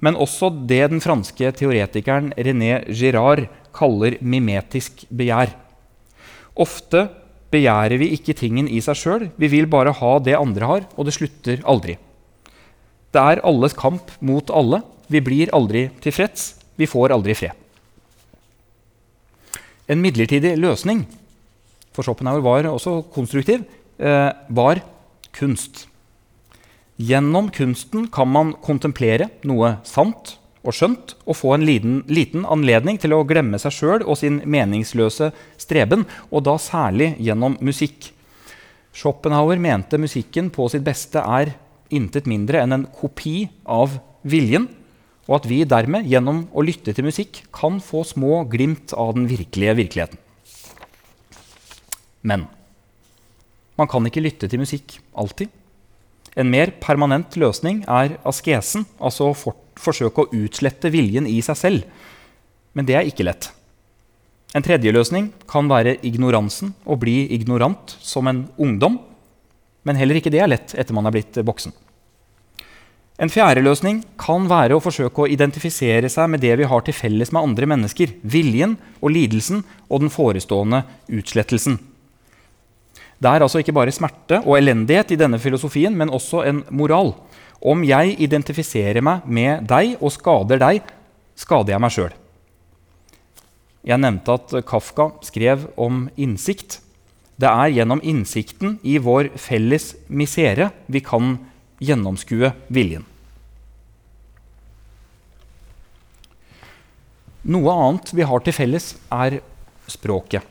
men 0.04 0.20
også 0.20 0.52
det 0.70 0.84
den 0.92 1.02
franske 1.02 1.54
teoretikeren 1.58 2.34
René 2.36 2.82
Girard 2.92 3.46
kaller 3.78 4.18
mimetisk 4.20 5.06
begjær. 5.08 5.54
Ofte 6.58 7.06
begjærer 7.54 7.96
vi 8.02 8.12
ikke 8.18 8.36
tingen 8.38 8.68
i 8.68 8.82
seg 8.84 9.00
sjøl. 9.00 9.28
Vi 9.40 9.50
vil 9.54 9.70
bare 9.72 9.96
ha 9.96 10.12
det 10.20 10.36
andre 10.38 10.70
har, 10.70 10.90
og 10.98 11.08
det 11.08 11.16
slutter 11.16 11.64
aldri. 11.70 11.96
Det 13.16 13.24
er 13.24 13.42
alles 13.48 13.78
kamp 13.78 14.12
mot 14.20 14.52
alle. 14.52 14.82
Vi 15.08 15.24
blir 15.24 15.54
aldri 15.56 15.88
tilfreds. 16.04 16.52
Vi 16.78 16.90
får 16.90 17.16
aldri 17.16 17.38
fred. 17.38 17.67
En 19.88 20.02
midlertidig 20.04 20.58
løsning 20.60 21.06
for 21.96 22.06
Schopenhauer 22.06 22.44
var 22.46 22.68
også 22.70 23.00
konstruktiv, 23.14 23.64
eh, 24.00 24.32
var 24.50 24.82
kunst. 25.34 25.88
Gjennom 26.98 27.52
kunsten 27.54 28.08
kan 28.12 28.28
man 28.28 28.54
kontemplere 28.54 29.30
noe 29.44 29.78
sant 29.84 30.38
og 30.66 30.74
skjønt 30.74 31.14
og 31.26 31.38
få 31.38 31.54
en 31.56 31.66
liten, 31.66 32.04
liten 32.10 32.46
anledning 32.46 32.98
til 33.00 33.14
å 33.14 33.26
glemme 33.28 33.60
seg 33.62 33.72
sjøl 33.72 34.04
og 34.04 34.18
sin 34.18 34.42
meningsløse 34.44 35.32
streben, 35.58 36.06
og 36.32 36.44
da 36.44 36.58
særlig 36.58 37.16
gjennom 37.22 37.58
musikk. 37.62 38.12
Schopenhauer 38.98 39.62
mente 39.62 40.00
musikken 40.02 40.50
på 40.50 40.68
sitt 40.74 40.84
beste 40.84 41.22
er 41.22 41.54
intet 41.94 42.28
mindre 42.28 42.64
enn 42.64 42.74
en 42.74 42.88
kopi 42.92 43.48
av 43.64 44.00
viljen, 44.28 44.68
og 45.28 45.42
at 45.42 45.48
vi 45.50 45.62
dermed, 45.68 46.08
gjennom 46.08 46.46
å 46.56 46.64
lytte 46.64 46.94
til 46.96 47.08
musikk, 47.08 47.44
kan 47.56 47.82
få 47.84 48.04
små 48.08 48.46
glimt 48.50 48.94
av 48.96 49.14
den 49.18 49.28
virkelige 49.30 49.76
virkeligheten. 49.84 50.22
Men 52.28 52.48
Man 53.78 53.90
kan 53.90 54.06
ikke 54.10 54.24
lytte 54.26 54.50
til 54.50 54.62
musikk 54.62 54.98
alltid. 55.14 55.52
En 56.38 56.50
mer 56.50 56.74
permanent 56.82 57.38
løsning 57.38 57.84
er 57.86 58.18
askesen, 58.28 58.88
altså 58.98 59.32
å 59.32 59.38
for 59.38 59.58
forsøke 59.78 60.24
å 60.24 60.32
utslette 60.34 60.90
viljen 60.90 61.28
i 61.30 61.38
seg 61.46 61.58
selv. 61.60 61.84
Men 62.74 62.88
det 62.90 62.96
er 62.98 63.10
ikke 63.10 63.28
lett. 63.28 63.52
En 64.58 64.66
tredje 64.66 64.90
løsning 64.94 65.30
kan 65.50 65.70
være 65.70 66.00
ignoransen, 66.08 66.74
å 66.90 66.98
bli 66.98 67.28
ignorant 67.36 67.94
som 68.02 68.26
en 68.30 68.48
ungdom. 68.58 68.98
Men 69.86 70.00
heller 70.00 70.18
ikke 70.18 70.34
det 70.34 70.42
er 70.42 70.50
lett 70.50 70.74
etter 70.74 70.98
man 70.98 71.06
er 71.06 71.14
blitt 71.14 71.38
voksen. 71.38 71.76
En 73.18 73.32
fjerde 73.34 73.64
løsning 73.66 74.04
kan 74.22 74.46
være 74.46 74.76
å 74.78 74.82
forsøke 74.84 75.24
å 75.24 75.30
identifisere 75.34 76.10
seg 76.14 76.30
med 76.30 76.44
det 76.44 76.54
vi 76.60 76.68
har 76.70 76.84
til 76.86 76.94
felles 76.94 77.32
med 77.34 77.50
andre 77.50 77.70
mennesker, 77.74 78.14
viljen 78.22 78.76
og 79.02 79.10
lidelsen 79.16 79.64
og 79.90 80.04
den 80.04 80.14
forestående 80.14 80.84
utslettelsen. 81.10 81.80
Det 83.18 83.32
er 83.32 83.42
altså 83.42 83.64
ikke 83.64 83.74
bare 83.74 83.96
smerte 83.96 84.44
og 84.44 84.60
elendighet 84.60 85.16
i 85.16 85.18
denne 85.18 85.42
filosofien, 85.42 85.98
men 85.98 86.14
også 86.14 86.44
en 86.46 86.62
moral. 86.70 87.16
Om 87.58 87.82
jeg 87.88 88.14
identifiserer 88.22 89.02
meg 89.02 89.26
med 89.26 89.66
deg 89.66 89.98
og 89.98 90.14
skader 90.14 90.62
deg, 90.62 90.86
skader 91.34 91.74
jeg 91.74 91.82
meg 91.82 91.96
sjøl. 91.96 92.14
Jeg 93.88 94.04
nevnte 94.04 94.36
at 94.38 94.54
Kafka 94.68 95.10
skrev 95.26 95.66
om 95.74 96.06
innsikt. 96.22 96.84
Det 97.42 97.50
er 97.50 97.74
gjennom 97.74 98.02
innsikten 98.06 98.78
i 98.86 99.00
vår 99.02 99.32
felles 99.42 99.96
misere 100.06 100.70
vi 100.86 101.02
kan 101.02 101.38
gjennomskue 101.84 102.52
viljen. 102.74 103.06
Noe 107.48 107.72
annet 107.72 108.12
vi 108.12 108.26
har 108.28 108.44
til 108.44 108.56
felles, 108.56 108.92
er 109.08 109.40
språket. 109.88 110.44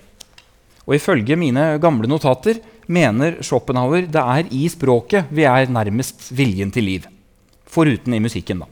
Og 0.86 0.96
Ifølge 0.96 1.36
mine 1.36 1.74
gamle 1.82 2.08
notater 2.08 2.62
mener 2.86 3.40
Schopenhauer 3.44 4.06
det 4.08 4.22
er 4.22 4.48
i 4.54 4.64
språket 4.70 5.28
vi 5.34 5.44
er 5.44 5.68
nærmest 5.68 6.30
viljen 6.32 6.72
til 6.72 6.86
liv. 6.86 7.08
Foruten 7.66 8.14
i 8.14 8.22
musikken, 8.22 8.62
da. 8.62 8.70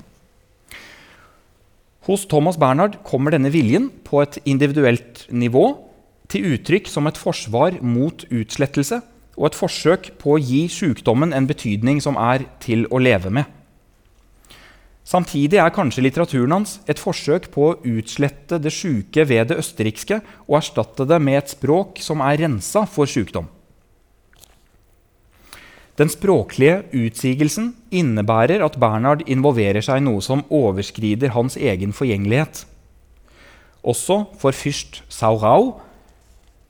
Hos 2.05 2.27
Thomas 2.29 2.57
Bernhard 2.61 2.99
kommer 3.05 3.33
denne 3.33 3.51
viljen 3.53 3.89
på 4.05 4.21
et 4.23 4.39
individuelt 4.45 5.25
nivå 5.33 5.65
til 6.29 6.55
uttrykk 6.55 6.89
som 6.89 7.09
et 7.09 7.21
forsvar 7.21 7.79
mot 7.81 8.25
utslettelse 8.29 9.01
og 9.37 9.51
et 9.51 9.59
forsøk 9.59 10.13
på 10.21 10.35
å 10.35 10.41
gi 10.41 10.65
sykdommen 10.71 11.35
en 11.35 11.49
betydning 11.51 12.01
som 12.03 12.19
er 12.21 12.47
til 12.63 12.87
å 12.91 13.01
leve 13.03 13.33
med. 13.35 13.51
Samtidig 15.05 15.59
er 15.61 15.73
kanskje 15.75 16.07
litteraturen 16.07 16.55
hans 16.55 16.79
et 16.89 17.01
forsøk 17.01 17.51
på 17.53 17.67
å 17.69 17.75
utslette 17.85 18.57
det 18.63 18.73
sjuke 18.73 19.27
ved 19.29 19.51
det 19.51 19.59
østerrikske 19.61 20.23
og 20.47 20.57
erstatte 20.63 21.05
det 21.09 21.19
med 21.21 21.43
et 21.43 21.53
språk 21.53 22.01
som 22.01 22.25
er 22.25 22.41
rensa 22.41 22.87
for 22.89 23.11
sykdom. 23.11 23.51
Den 26.01 26.11
språklige 26.11 26.81
utsigelsen 26.97 27.75
innebærer 27.95 28.65
at 28.67 28.81
Bernhard 28.83 29.23
involverer 29.31 29.85
seg 29.85 30.01
i 30.01 30.07
noe 30.09 30.25
som 30.25 30.43
overskrider 30.51 31.37
hans 31.37 31.55
egen 31.55 31.93
forgjengelighet. 31.95 32.65
Også 33.85 34.25
for 34.41 34.57
fyrst 34.57 35.03
Saurau 35.13 35.77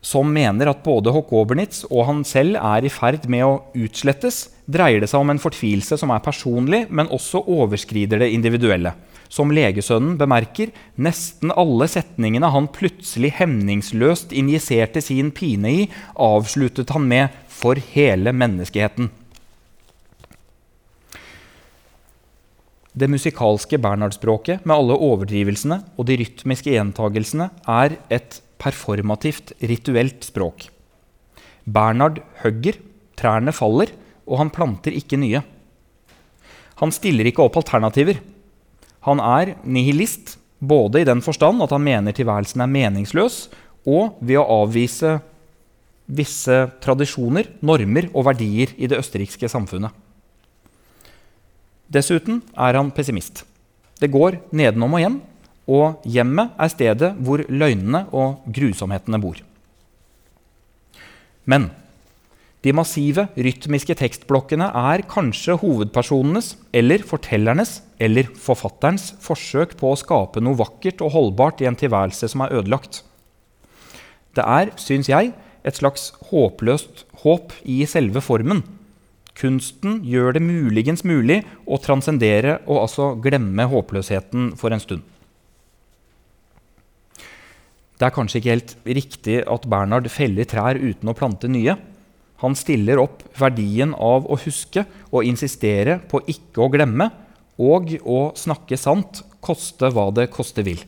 som 0.04 0.28
mener 0.28 0.68
at 0.68 0.82
både 0.84 1.12
Hokobernitz 1.14 1.86
og 1.88 2.04
han 2.10 2.20
selv 2.28 2.58
er 2.60 2.84
i 2.84 2.92
ferd 2.92 3.24
med 3.32 3.46
å 3.46 3.54
utslettes, 3.86 4.50
dreier 4.68 5.00
det 5.00 5.08
seg 5.10 5.24
om 5.24 5.32
en 5.32 5.40
fortvilelse 5.40 5.96
som 6.00 6.12
er 6.12 6.22
personlig, 6.24 6.84
men 6.92 7.10
også 7.12 7.40
overskrider 7.48 8.20
det 8.20 8.30
individuelle. 8.36 8.92
Som 9.32 9.50
legesønnen 9.56 10.18
bemerker, 10.20 10.70
nesten 11.00 11.50
alle 11.56 11.88
setningene 11.90 12.52
han 12.52 12.68
plutselig 12.70 13.32
hemningsløst 13.40 14.36
injiserte 14.36 15.02
sin 15.02 15.32
pine 15.34 15.72
i, 15.72 15.84
avsluttet 16.14 16.92
han 16.94 17.08
med 17.08 17.28
'for 17.48 17.80
hele 17.96 18.30
menneskeheten'. 18.30 19.10
Det 22.94 23.08
musikalske 23.10 23.78
Bernhard-språket 23.78 24.62
med 24.64 24.76
alle 24.76 24.94
overdrivelsene 24.94 25.80
og 25.98 26.06
de 26.06 26.16
rytmiske 26.20 26.70
gjentagelsene 26.70 27.50
er 27.66 27.96
et 28.08 28.40
performativt, 28.60 29.52
rituelt 29.62 30.24
språk. 30.26 30.68
Bernhard 31.64 32.20
hugger, 32.42 32.78
trærne 33.18 33.54
faller, 33.54 33.92
og 34.28 34.40
han 34.40 34.52
planter 34.52 34.94
ikke 34.96 35.18
nye. 35.20 35.42
Han 36.80 36.92
stiller 36.94 37.28
ikke 37.28 37.44
opp 37.44 37.58
alternativer. 37.60 38.20
Han 39.08 39.20
er 39.20 39.54
nihilist, 39.64 40.38
både 40.64 41.02
i 41.02 41.06
den 41.08 41.20
forstand 41.24 41.62
at 41.62 41.72
han 41.74 41.84
mener 41.84 42.16
tilværelsen 42.16 42.64
er 42.64 42.72
meningsløs, 42.72 43.48
og 43.84 44.16
ved 44.24 44.40
å 44.40 44.48
avvise 44.62 45.18
visse 46.04 46.56
tradisjoner, 46.84 47.48
normer 47.64 48.08
og 48.12 48.26
verdier 48.28 48.72
i 48.76 48.88
det 48.88 48.98
østerrikske 49.00 49.48
samfunnet. 49.48 49.92
Dessuten 51.88 52.40
er 52.56 52.76
han 52.76 52.92
pessimist. 52.96 53.44
Det 54.00 54.10
går 54.12 54.40
nedenom 54.56 54.96
og 54.96 55.02
hjem, 55.04 55.18
og 55.70 56.04
hjemmet 56.04 56.52
er 56.60 56.72
stedet 56.72 57.14
hvor 57.24 57.42
løgnene 57.48 58.04
og 58.12 58.44
grusomhetene 58.52 59.20
bor. 59.22 59.40
Men 61.48 61.70
de 62.64 62.72
massive 62.72 63.26
rytmiske 63.36 63.92
tekstblokkene 64.00 64.70
er 64.94 65.04
kanskje 65.08 65.58
hovedpersonenes 65.60 66.54
eller 66.72 67.04
fortellernes 67.04 67.82
eller 68.00 68.30
forfatterens 68.40 69.10
forsøk 69.20 69.74
på 69.80 69.90
å 69.92 69.98
skape 70.00 70.40
noe 70.40 70.56
vakkert 70.56 71.04
og 71.04 71.12
holdbart 71.12 71.60
i 71.60 71.68
en 71.68 71.76
tilværelse 71.76 72.30
som 72.32 72.44
er 72.46 72.56
ødelagt. 72.56 73.02
Det 74.34 74.44
er, 74.48 74.72
syns 74.80 75.12
jeg, 75.12 75.34
et 75.64 75.76
slags 75.76 76.10
håpløst 76.30 77.04
håp 77.24 77.52
i 77.68 77.82
selve 77.88 78.24
formen. 78.24 78.64
Kunsten 79.36 80.00
gjør 80.06 80.36
det 80.36 80.44
muligens 80.46 81.04
mulig 81.04 81.42
å 81.68 81.76
transcendere 81.82 82.62
og 82.64 82.86
altså 82.86 83.12
glemme 83.20 83.68
håpløsheten 83.68 84.54
for 84.56 84.72
en 84.72 84.82
stund. 84.82 85.04
Det 87.94 88.08
er 88.08 88.14
kanskje 88.14 88.40
ikke 88.40 88.54
helt 88.54 88.72
riktig 88.86 89.36
at 89.46 89.66
Bernhard 89.70 90.08
feller 90.10 90.48
trær 90.50 90.78
uten 90.80 91.10
å 91.10 91.16
plante 91.16 91.50
nye. 91.50 91.76
Han 92.42 92.56
stiller 92.58 92.98
opp 93.00 93.22
verdien 93.38 93.94
av 93.94 94.26
å 94.26 94.38
huske 94.42 94.82
og 95.12 95.26
insistere 95.28 96.00
på 96.10 96.20
ikke 96.30 96.64
å 96.64 96.70
glemme, 96.72 97.10
og 97.54 97.94
å 98.02 98.18
snakke 98.34 98.76
sant, 98.80 99.22
koste 99.44 99.92
hva 99.94 100.08
det 100.16 100.26
koste 100.34 100.64
vil. 100.66 100.80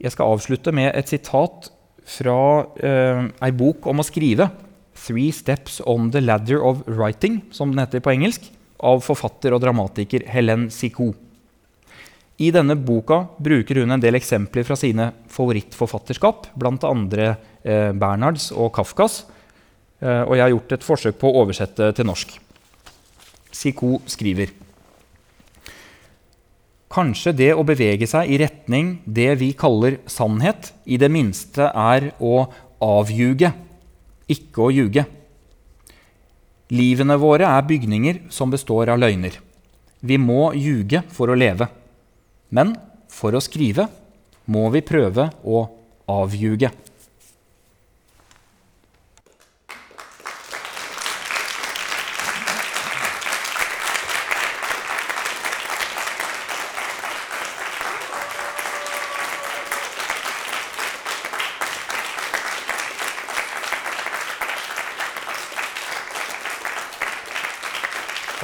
Jeg 0.00 0.14
skal 0.14 0.32
avslutte 0.32 0.72
med 0.74 0.94
et 0.96 1.10
sitat 1.12 1.68
fra 2.08 2.38
eh, 2.80 3.24
ei 3.44 3.52
bok 3.56 3.86
om 3.90 4.00
å 4.00 4.06
skrive, 4.06 4.50
'Three 4.94 5.32
Steps 5.34 5.80
on 5.84 6.10
the 6.14 6.20
Ladder 6.22 6.62
of 6.62 6.84
Writing', 6.86 7.42
som 7.50 7.72
den 7.72 7.82
heter 7.82 8.00
på 8.00 8.14
engelsk, 8.14 8.46
av 8.80 9.02
forfatter 9.02 9.52
og 9.52 9.62
dramatiker 9.64 10.24
Helen 10.30 10.68
Sicot. 10.70 11.23
I 12.42 12.50
denne 12.50 12.74
boka 12.74 13.20
bruker 13.38 13.78
hun 13.78 13.94
en 13.94 14.02
del 14.02 14.18
eksempler 14.18 14.66
fra 14.66 14.74
sine 14.78 15.12
favorittforfatterskap, 15.30 16.48
bl.a. 16.58 16.90
Eh, 17.62 17.92
Bernhards 17.94 18.50
og 18.50 18.72
Kafkas. 18.74 19.22
Eh, 20.02 20.22
og 20.26 20.34
jeg 20.34 20.42
har 20.42 20.52
gjort 20.56 20.74
et 20.74 20.86
forsøk 20.86 21.20
på 21.20 21.30
å 21.30 21.44
oversette 21.44 21.92
til 21.94 22.08
norsk. 22.08 22.34
Siko 23.54 24.00
skriver 24.10 24.50
Kanskje 26.94 27.32
det 27.34 27.50
å 27.54 27.64
bevege 27.66 28.06
seg 28.06 28.30
i 28.30 28.38
retning 28.38 28.96
det 29.06 29.32
vi 29.40 29.52
kaller 29.58 29.98
sannhet, 30.10 30.72
i 30.86 30.98
det 30.98 31.10
minste 31.10 31.70
er 31.70 32.12
å 32.22 32.44
avljuge, 32.82 33.50
ikke 34.30 34.62
å 34.62 34.70
ljuge. 34.74 35.06
Livene 36.74 37.16
våre 37.18 37.48
er 37.50 37.66
bygninger 37.66 38.20
som 38.34 38.50
består 38.50 38.92
av 38.94 39.00
løgner. 39.02 39.40
Vi 40.06 40.18
må 40.18 40.52
ljuge 40.54 41.02
for 41.14 41.30
å 41.30 41.38
leve. 41.38 41.66
Men 42.54 42.76
for 43.10 43.34
å 43.34 43.42
skrive 43.42 43.88
må 44.46 44.68
vi 44.70 44.84
prøve 44.86 45.30
å 45.42 45.66
avljuge. 46.14 46.70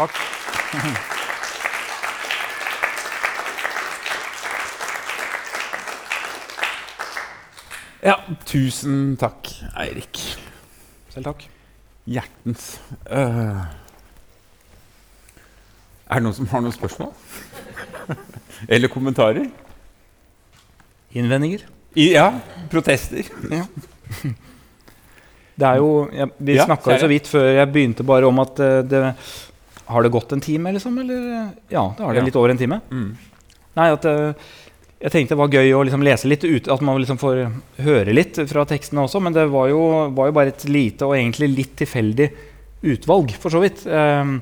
Takk. 0.00 0.20
Ja, 8.02 8.16
tusen 8.50 9.14
takk, 9.20 9.50
Eirik. 9.78 10.20
Selv 11.14 11.28
takk. 11.30 11.44
Hjertens. 12.10 12.72
Uh, 13.06 13.62
er 16.10 16.18
det 16.18 16.24
noen 16.26 16.34
som 16.36 16.48
har 16.50 16.64
noen 16.64 16.74
spørsmål? 16.74 17.12
Eller 18.72 18.90
kommentarer? 18.90 19.46
Innvendinger? 21.14 21.62
I, 21.98 22.12
ja. 22.16 22.26
Protester? 22.70 23.26
Ja. 23.50 23.64
Det 25.60 25.68
er 25.68 25.78
jo, 25.82 25.90
jeg, 26.14 26.30
vi 26.40 26.54
Ja, 26.56 26.64
snakka 26.66 26.96
så 27.02 27.08
vidt 27.10 27.28
før 27.30 27.46
jeg 27.52 27.70
begynte 27.74 28.06
bare 28.06 28.26
om 28.30 28.38
at 28.40 28.60
eh, 28.64 28.78
det 28.86 29.00
Har 29.90 30.06
det 30.06 30.12
gått 30.14 30.30
en 30.32 30.40
time, 30.40 30.70
liksom? 30.72 30.94
Eller? 31.02 31.50
Ja, 31.68 31.82
det 31.98 32.04
har 32.06 32.14
det 32.14 32.22
Ja. 32.22 32.26
litt 32.30 32.38
over 32.38 32.52
en 32.54 32.58
time. 32.60 32.78
Mm. 32.90 33.10
Nei, 33.76 33.88
at 33.92 34.06
eh, 34.06 34.50
Jeg 35.00 35.12
tenkte 35.14 35.32
det 35.32 35.40
var 35.40 35.54
gøy 35.54 35.70
å 35.72 35.82
liksom 35.88 36.02
lese 36.04 36.28
litt 36.28 36.44
ut, 36.44 36.66
at 36.68 36.82
man 36.84 36.98
liksom 37.00 37.16
får 37.20 37.38
høre 37.86 38.12
litt 38.12 38.36
fra 38.50 38.66
tekstene 38.68 39.06
også, 39.06 39.20
men 39.24 39.32
det 39.32 39.46
var 39.48 39.70
jo, 39.72 39.80
var 40.12 40.28
jo 40.28 40.34
bare 40.36 40.52
et 40.52 40.64
lite 40.68 41.06
og 41.08 41.14
egentlig 41.16 41.48
litt 41.54 41.72
tilfeldig 41.80 42.26
utvalg, 42.82 43.32
for 43.40 43.52
så 43.54 43.62
vidt. 43.62 43.86
Eh, 43.88 44.34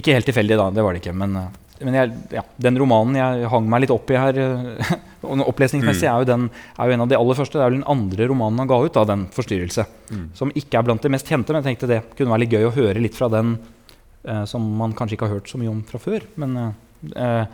ikke 0.00 0.16
helt 0.16 0.26
tilfeldig, 0.30 0.56
da, 0.56 0.70
det 0.72 0.84
var 0.84 0.96
det 0.96 1.02
ikke, 1.04 1.12
men, 1.20 1.36
men 1.84 1.98
jeg, 1.98 2.14
ja, 2.32 2.42
den 2.64 2.80
romanen 2.80 3.18
jeg 3.20 3.50
hang 3.52 3.68
meg 3.70 3.84
litt 3.84 3.92
opp 3.92 4.08
i 4.10 4.16
her, 4.16 4.40
opplesningsmessig, 5.52 6.08
er, 6.08 6.24
jo 6.24 6.30
den, 6.32 6.48
er 6.78 6.88
jo 6.88 6.96
en 6.96 7.04
av 7.04 7.12
de 7.12 7.18
aller 7.20 7.38
første. 7.38 7.58
Det 7.60 7.64
er 7.66 7.70
vel 7.70 7.78
den 7.82 7.88
andre 7.94 8.26
romanen 8.32 8.64
han 8.64 8.70
ga 8.72 8.80
ut, 8.84 8.92
da, 8.96 9.04
den 9.12 9.28
'Forstyrrelse', 9.32 9.86
Mm. 10.14 10.24
som 10.36 10.50
ikke 10.52 10.78
er 10.78 10.82
blant 10.84 11.02
de 11.02 11.08
mest 11.08 11.26
kjente, 11.28 11.52
men 11.52 11.62
jeg 11.62 11.74
tenkte 11.76 11.88
det 11.88 12.02
kunne 12.16 12.30
være 12.30 12.42
litt 12.44 12.52
gøy 12.56 12.66
å 12.68 12.74
høre 12.74 13.00
litt 13.00 13.16
fra 13.16 13.28
den 13.32 13.54
eh, 14.24 14.44
som 14.48 14.64
man 14.76 14.92
kanskje 14.92 15.16
ikke 15.16 15.28
har 15.28 15.38
hørt 15.38 15.48
så 15.48 15.60
mye 15.60 15.70
om 15.72 15.80
fra 15.88 15.98
før. 15.98 16.20
Men, 16.36 16.56
eh, 16.56 16.72
eh, 17.16 17.46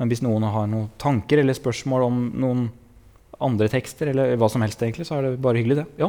men 0.00 0.08
hvis 0.10 0.22
noen 0.24 0.42
har 0.48 0.66
noen 0.70 0.88
tanker 1.00 1.42
eller 1.42 1.56
spørsmål 1.56 2.06
om 2.08 2.20
noen 2.40 2.66
andre 3.40 3.68
tekster, 3.72 4.10
eller 4.12 4.34
hva 4.40 4.48
som 4.52 4.64
helst, 4.64 4.80
egentlig, 4.84 5.06
så 5.08 5.18
er 5.20 5.28
det 5.28 5.34
bare 5.40 5.60
hyggelig, 5.60 5.76
det. 5.82 5.86
Ja. 6.00 6.08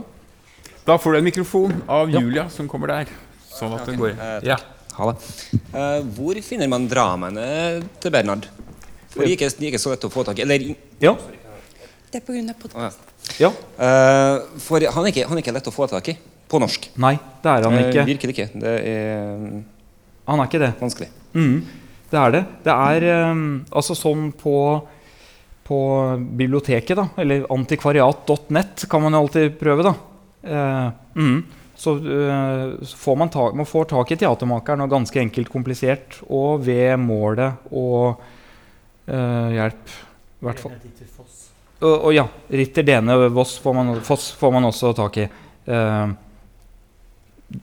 Da 0.88 0.96
får 1.00 1.14
du 1.14 1.18
en 1.22 1.28
mikrofon 1.28 1.76
av 1.92 2.10
Ja. 2.12 2.20
Julia, 2.24 2.48
som 2.52 2.68
kommer 2.72 2.88
der. 2.92 3.12
Sånn 3.52 3.76
at 3.78 3.86
den 3.86 4.00
går 4.00 4.16
Eh, 4.18 4.40
Ja. 4.48 4.58
Ha 4.98 5.12
det. 5.14 5.22
Uh, 5.74 6.02
hvor 6.18 6.36
finner 6.44 6.68
man 6.68 6.88
dramaene 6.92 7.82
til 8.04 8.12
Bernhard? 8.12 8.48
For 9.12 9.24
de 9.24 9.32
er 9.32 9.38
ikke, 9.38 9.80
så 9.80 9.92
lett 9.94 10.04
å 10.04 10.10
få 10.12 10.26
tak 10.28 10.40
i. 10.40 10.42
Eller, 10.44 10.76
Ja. 11.00 11.14
Det 12.12 12.20
er 12.20 12.26
på 12.28 12.34
grunn 12.34 12.50
av 12.50 12.56
pod- 12.60 12.74
ja. 12.76 12.90
ja. 13.40 13.50
Eh, 13.80 14.42
for 14.60 14.80
han 14.84 15.06
er, 15.06 15.12
ikke, 15.14 15.28
han 15.30 15.38
er 15.38 15.42
ikke 15.42 15.54
lett 15.56 15.68
å 15.68 15.72
få 15.72 15.88
tak 15.88 16.10
i 16.10 16.18
på 16.52 16.60
norsk. 16.60 16.90
Nei, 17.00 17.14
det 17.42 17.48
er 17.54 17.64
han 17.64 17.78
ikke. 17.80 17.94
ikke. 17.94 18.06
virkelig 18.10 18.36
ikke. 18.36 18.60
Det 18.60 18.74
er 18.84 19.38
mm, 19.40 19.64
Han 20.28 20.40
er 20.40 20.50
ikke 20.52 20.60
det. 20.60 20.74
vanskelig. 20.82 21.08
Mhm, 21.34 21.62
det 22.12 22.20
er 22.20 22.34
det. 22.36 22.42
Det 22.66 22.74
er 22.74 23.06
um, 23.32 23.46
altså 23.72 23.96
sånn 23.96 24.28
på, 24.36 24.56
på 25.68 25.80
biblioteket, 26.20 26.98
da, 27.00 27.08
eller 27.24 27.48
antikvariat.net, 27.56 28.86
kan 28.92 29.06
man 29.06 29.16
jo 29.16 29.22
alltid 29.24 29.56
prøve, 29.60 29.86
da. 29.88 29.94
Eh, 30.42 30.88
mm. 31.16 31.38
Så, 31.82 31.96
uh, 31.98 32.76
får 32.98 33.16
man, 33.18 33.32
tak, 33.34 33.56
man 33.58 33.70
får 33.70 33.88
tak 33.94 34.12
i 34.12 34.18
teatermakeren, 34.22 34.84
og 34.84 34.92
ganske 34.92 35.22
enkelt 35.24 35.50
komplisert, 35.54 36.20
og 36.28 36.66
ved 36.68 37.00
målet 37.02 37.72
og 37.72 38.20
uh, 39.08 39.48
hjelp, 39.56 39.96
i 40.42 40.50
hvert 40.50 40.62
fall. 40.62 40.76
Og, 41.82 41.96
og 41.96 42.12
ja, 42.14 42.28
Ritter 42.52 42.86
Dene 42.86 43.16
Voss 43.34 43.56
får 43.64 43.74
man, 43.80 43.96
Foss 44.06 44.34
får 44.38 44.52
man 44.54 44.68
også 44.68 44.92
tak 45.00 45.24
i. 45.24 45.30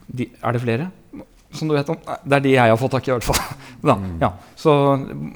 De, 0.09 0.27
er 0.27 0.57
det 0.57 0.63
flere? 0.65 0.89
Som 1.59 1.71
du 1.71 1.75
vet 1.77 1.89
om? 1.93 1.99
Nei, 2.07 2.17
Det 2.25 2.37
er 2.39 2.45
de 2.47 2.53
jeg 2.55 2.73
har 2.73 2.79
fått 2.81 2.95
tak 2.97 3.09
i, 3.09 3.11
i 3.11 3.17
hvert 3.17 3.27
fall. 3.29 3.57
Da, 3.89 3.95
ja. 4.21 4.33
Så 4.59 4.73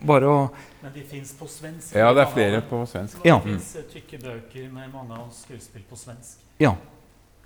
bare 0.03 0.27
å 0.27 0.39
Men 0.83 0.91
de 0.97 1.03
fins 1.07 1.31
på 1.39 1.47
svensk. 1.47 1.93
ja, 1.95 2.09
det 2.15 2.25
er 2.25 2.31
flere 2.33 2.63
på 2.67 2.81
svensk. 2.91 3.21
Ja. 3.27 3.37
Det 3.45 3.53
fins 3.53 3.93
tykke 3.93 4.19
bøker 4.19 4.65
med 4.73 4.89
mange 4.91 5.15
av 5.15 5.29
skuespill 5.37 5.85
på 5.87 5.99
svensk. 6.01 6.41
Ja. 6.59 6.73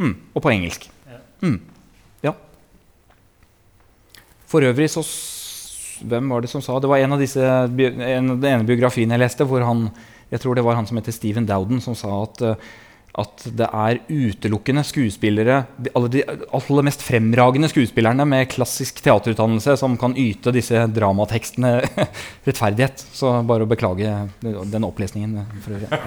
Mm. 0.00 0.14
Og 0.32 0.40
på 0.44 0.52
engelsk. 0.54 0.88
Ja. 1.08 1.20
Mm. 1.44 1.58
Ja. 2.24 2.32
For 4.46 4.64
øvrig 4.64 4.88
så 4.92 5.04
Hvem 6.06 6.28
var 6.28 6.42
det 6.44 6.50
som 6.52 6.60
sa 6.60 6.74
Det 6.80 6.88
var 6.90 7.00
en 7.00 7.14
av 7.16 7.20
disse 7.22 7.40
en, 7.40 8.26
Den 8.36 8.44
ene 8.44 8.66
biografien 8.68 9.10
jeg 9.10 9.22
leste, 9.22 9.46
hvor 9.48 9.64
han 9.64 9.86
Jeg 10.30 10.42
tror 10.42 10.54
det 10.58 10.64
var 10.66 10.76
han 10.76 10.86
som 10.88 10.98
heter 10.98 11.14
Stephen 11.14 11.46
Dowden, 11.48 11.80
som 11.80 11.94
sa 11.96 12.10
at 12.24 12.42
eh, 12.42 12.56
at 13.16 13.46
det 13.56 13.66
er 13.66 14.00
utelukkende 14.12 14.82
skuespillere, 14.84 15.62
de, 15.80 15.90
alle 15.96 16.10
de 16.12 16.22
aller 16.26 16.84
mest 16.84 17.04
fremragende 17.04 17.70
skuespillerne 17.72 18.26
med 18.28 18.50
klassisk 18.52 19.00
teaterutdannelse 19.04 19.76
som 19.80 19.96
kan 20.00 20.16
yte 20.20 20.52
disse 20.52 20.82
dramatekstene 20.92 21.72
rettferdighet. 22.46 23.06
Så 23.16 23.32
bare 23.48 23.64
å 23.64 23.70
beklage 23.70 24.12
den 24.42 24.88
opplesningen 24.88 25.40
for 25.64 25.78
øvrig. 25.78 25.88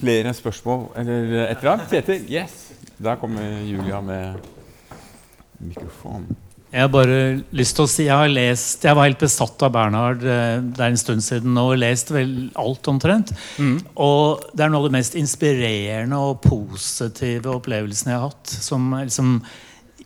Flere 0.00 0.32
spørsmål 0.32 0.86
eller 0.96 1.24
et 1.44 1.58
eller 1.58 1.74
annet? 1.74 1.90
Kjetil? 1.92 2.22
Yes. 2.32 2.70
Der 2.96 3.18
kommer 3.20 3.44
Julia 3.68 4.00
med 4.00 4.40
mikrofon. 5.60 6.24
Jeg 6.70 6.84
har 6.84 6.90
bare 6.94 7.14
lyst 7.56 7.74
til 7.74 7.82
å 7.82 7.90
si 7.90 8.04
Jeg 8.06 8.14
har 8.14 8.28
lest, 8.30 8.84
jeg 8.86 8.94
var 8.94 9.08
helt 9.08 9.18
besatt 9.18 9.62
av 9.66 9.72
Bernhard 9.74 10.20
eh, 10.22 10.60
det 10.62 10.84
er 10.84 10.92
en 10.92 11.00
stund 11.00 11.24
siden 11.26 11.56
og 11.58 11.72
lest 11.82 12.12
vel 12.14 12.50
alt 12.60 12.86
omtrent. 12.92 13.32
Og 13.98 14.44
det 14.54 14.62
er 14.66 14.70
noe 14.70 14.84
av 14.84 14.86
det 14.86 14.94
mest 15.00 15.16
inspirerende 15.18 16.20
og 16.20 16.38
positive 16.44 17.50
opplevelsene 17.56 18.14
jeg 18.14 18.20
har 18.22 18.30
hatt, 18.30 18.54
som 18.54 18.86
liksom 19.00 19.32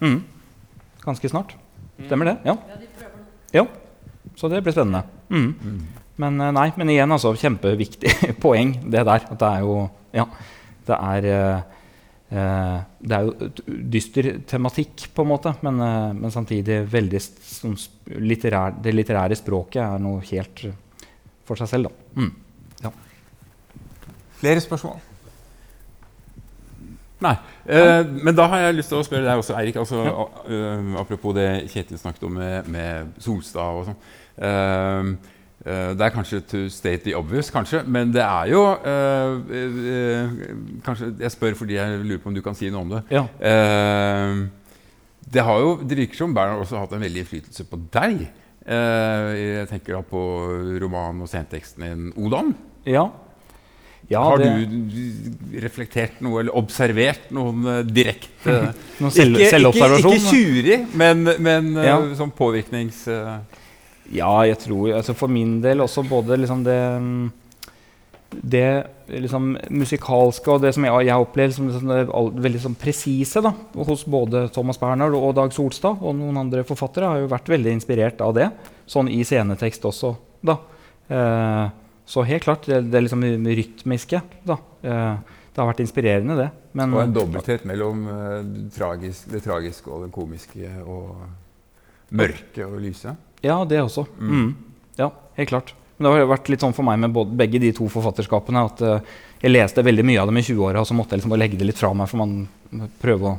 Mm. 0.01 0.23
Ganske 1.03 1.29
snart. 1.29 1.53
Stemmer 2.05 2.31
det? 2.31 2.35
Ja. 2.45 2.57
ja. 3.53 3.65
Så 4.37 4.49
det 4.51 4.61
blir 4.63 4.75
spennende. 4.75 5.03
Mm. 5.33 5.87
Men 6.21 6.41
eh, 6.41 6.53
nei, 6.53 6.67
men 6.77 6.91
igjen, 6.93 7.13
altså, 7.13 7.33
kjempeviktig 7.37 8.13
poeng, 8.43 8.75
det 8.85 9.05
der. 9.07 9.25
At 9.25 9.41
det 9.41 9.49
er 9.49 9.65
jo 9.65 9.79
Ja. 10.15 10.27
Det 10.87 10.95
er 10.95 11.25
eh, 11.27 11.61
eh, 12.31 12.77
Det 13.03 13.17
er 13.17 13.27
jo 13.27 13.49
dyster 13.91 14.29
tematikk, 14.47 15.09
på 15.13 15.25
en 15.25 15.31
måte, 15.33 15.53
men, 15.65 15.81
eh, 15.83 16.13
men 16.15 16.33
samtidig 16.33 16.83
veldig 16.91 17.21
sånn 17.21 17.77
litterær, 18.23 18.77
Det 18.81 18.93
litterære 18.95 19.37
språket 19.39 19.81
er 19.83 20.03
noe 20.03 20.23
helt 20.31 20.67
for 21.47 21.59
seg 21.59 21.71
selv, 21.71 21.89
da. 21.89 22.21
Mm. 22.21 22.35
Flere 24.37 24.61
spørsmål? 24.61 24.99
Nei. 27.23 27.33
Eh, 27.65 28.03
men 28.23 28.35
da 28.37 28.45
har 28.51 28.67
jeg 28.67 28.77
lyst 28.77 28.91
til 28.93 28.99
å 28.99 29.05
spørre 29.05 29.25
deg 29.25 29.41
også, 29.41 29.55
Eirik. 29.57 29.79
Altså, 29.81 30.03
eh, 30.45 30.91
apropos 31.01 31.33
det 31.37 31.47
Kjetil 31.71 31.97
snakket 31.97 32.27
om 32.27 32.37
med, 32.37 32.69
med 32.69 33.17
Solstad 33.23 33.79
og 33.79 33.89
sånn. 33.89 33.97
Uh, 34.37 35.15
uh, 35.65 35.91
det 35.97 36.03
er 36.05 36.13
kanskje 36.13 36.43
to 36.45 36.59
state 36.69 37.01
the 37.07 37.15
obvious, 37.17 37.49
kanskje, 37.49 37.81
men 37.89 38.11
det 38.13 38.21
er 38.21 38.51
jo 38.51 38.61
kanskje, 40.85 41.09
Jeg 41.23 41.33
spør 41.33 41.57
fordi 41.57 41.79
jeg 41.79 42.03
lurer 42.03 42.21
på 42.21 42.29
om 42.29 42.37
du 42.37 42.43
kan 42.45 42.57
si 42.57 42.69
noe 42.69 42.85
om 42.85 42.93
det. 42.93 43.01
Ja. 43.09 43.25
Det, 45.25 45.43
har 45.43 45.63
jo, 45.63 45.79
det 45.81 45.97
virker 45.97 46.21
som 46.21 46.35
Bernhard 46.37 46.61
også 46.61 46.77
har 46.77 46.85
hatt 46.85 46.93
en 46.99 47.07
veldig 47.07 47.23
innflytelse 47.25 47.65
på 47.65 47.81
deg. 47.97 48.27
Jeg 48.67 49.67
tenker 49.71 49.97
da 49.97 50.03
på 50.05 50.21
romanen 50.83 51.25
og 51.25 51.31
senteksten 51.31 51.83
din 51.83 52.11
'Odan'. 52.13 52.53
Ja. 52.85 53.09
Ja 54.09 54.21
Har 54.23 54.39
det, 54.39 54.49
du 54.67 55.59
reflektert 55.59 56.21
noe, 56.23 56.39
eller 56.41 56.55
observert 56.55 57.29
noen 57.35 57.65
eh, 57.67 57.79
direkte 57.83 58.53
Noen 59.01 59.11
selv, 59.11 59.35
ikke, 59.39 59.49
selvobservasjon? 59.51 60.13
Ikke, 60.15 60.21
ikke 60.21 60.35
tjuri, 60.35 60.77
men, 61.03 61.23
men 61.43 61.73
eh, 61.77 61.89
Ja. 61.89 61.97
sånn 62.19 62.31
påvirknings... 62.37 63.01
eh, 63.11 63.33
Ja, 64.15 64.31
jeg 64.47 64.61
tror 64.63 64.93
altså 64.95 65.11
For 65.19 65.27
min 65.27 65.57
del 65.61 65.83
også 65.83 66.05
både 66.07 66.37
liksom 66.39 66.61
det 66.63 66.77
mm, 67.03 67.25
Det 68.31 68.67
liksom 69.11 69.49
musikalske 69.71 70.51
og 70.51 70.61
det 70.63 70.71
som 70.75 70.83
jeg, 70.87 71.07
jeg 71.09 71.23
opplever 71.25 71.53
som 71.55 71.67
liksom 71.67 71.91
det 71.91 71.99
all, 72.15 72.29
veldig 72.43 72.61
sånn 72.63 72.77
presise 72.79 73.39
da, 73.43 73.51
hos 73.87 74.01
både 74.07 74.45
Thomas 74.55 74.79
Bernhard 74.81 75.15
og 75.15 75.29
Dag 75.37 75.53
Solstad 75.55 75.99
og 76.03 76.15
noen 76.17 76.35
andre 76.41 76.63
forfattere, 76.67 77.07
har 77.07 77.21
jo 77.21 77.29
vært 77.31 77.47
veldig 77.53 77.71
inspirert 77.77 78.19
av 78.25 78.33
det. 78.35 78.49
Sånn 78.87 79.07
i 79.07 79.21
scenetekst 79.23 79.87
også. 79.87 80.11
da. 80.43 80.57
Eh, 81.07 81.69
så 82.07 82.23
helt 82.23 82.45
klart, 82.45 82.65
det, 82.65 82.85
det 82.91 83.01
liksom 83.03 83.23
rytmiske. 83.45 84.21
da. 84.47 84.57
Eh, 84.81 85.35
det 85.51 85.63
har 85.63 85.71
vært 85.71 85.81
inspirerende, 85.83 86.35
det. 86.37 86.47
Men, 86.77 86.93
og 86.93 87.01
en 87.01 87.13
dobbelthet 87.15 87.65
mellom 87.67 88.05
eh, 88.13 88.37
det, 88.45 88.67
tragiske, 88.75 89.31
det 89.33 89.41
tragiske 89.43 89.89
og 89.89 90.05
det 90.05 90.11
komiske 90.15 90.69
og 90.85 92.13
mørke 92.15 92.67
og 92.67 92.77
lyse. 92.79 93.15
Ja, 93.43 93.57
det 93.67 93.81
også. 93.81 94.05
Mm. 94.21 94.53
Ja, 95.01 95.09
helt 95.35 95.49
klart. 95.49 95.73
Men 95.97 96.07
det 96.07 96.13
har 96.13 96.29
vært 96.29 96.51
litt 96.53 96.61
sånn 96.61 96.77
for 96.77 96.85
meg 96.85 97.01
med 97.01 97.15
både, 97.15 97.33
begge 97.41 97.59
de 97.59 97.73
to 97.75 97.89
forfatterskapene 97.89 98.63
at 98.69 98.83
uh, 98.85 99.17
jeg 99.41 99.51
leste 99.51 99.81
veldig 99.85 100.05
mye 100.05 100.21
av 100.21 100.29
dem 100.29 100.37
i 100.37 100.45
20-åra, 100.45 100.83
og 100.83 100.87
så 100.87 100.95
måtte 100.97 101.15
jeg 101.15 101.23
liksom 101.23 101.33
bare 101.33 101.41
legge 101.41 101.57
det 101.57 101.67
litt 101.71 101.81
fra 101.81 101.89
meg, 101.97 102.09
for 102.11 102.21
man 102.21 102.85
prøver 103.01 103.31
å 103.31 103.35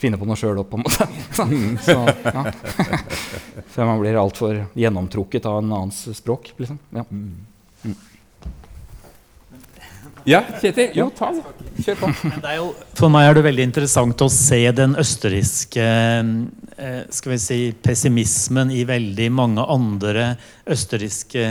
finne 0.00 0.16
på 0.16 0.24
noe 0.28 0.40
sjøl 0.40 0.62
opp, 0.62 0.72
på 0.72 0.80
en 0.80 0.86
måte. 0.88 1.06
så, 1.84 1.98
ja. 2.24 2.44
Før 3.76 3.92
man 3.92 4.00
blir 4.00 4.16
altfor 4.20 4.64
gjennomtrukket 4.72 5.48
av 5.48 5.60
en 5.60 5.74
annens 5.82 6.06
språk. 6.16 6.54
Liksom. 6.56 6.80
Ja. 6.96 7.04
Ja, 10.28 10.42
Kjetil. 10.60 10.90
Jo, 10.98 11.08
ta 11.16 11.30
det. 11.32 11.44
Kjør 11.84 11.98
på. 12.02 12.10
Jo, 12.56 12.70
for 12.98 13.12
meg 13.12 13.28
er 13.28 13.38
det 13.38 13.44
veldig 13.46 13.66
interessant 13.70 14.24
å 14.24 14.28
se 14.32 14.60
den 14.76 14.96
østerrikske 15.00 15.86
eh, 16.80 17.02
skal 17.12 17.34
vi 17.34 17.38
si, 17.40 17.58
pessimismen 17.82 18.72
i 18.74 18.84
veldig 18.88 19.28
mange 19.32 19.64
andre 19.64 20.32
østerrikske 20.70 21.46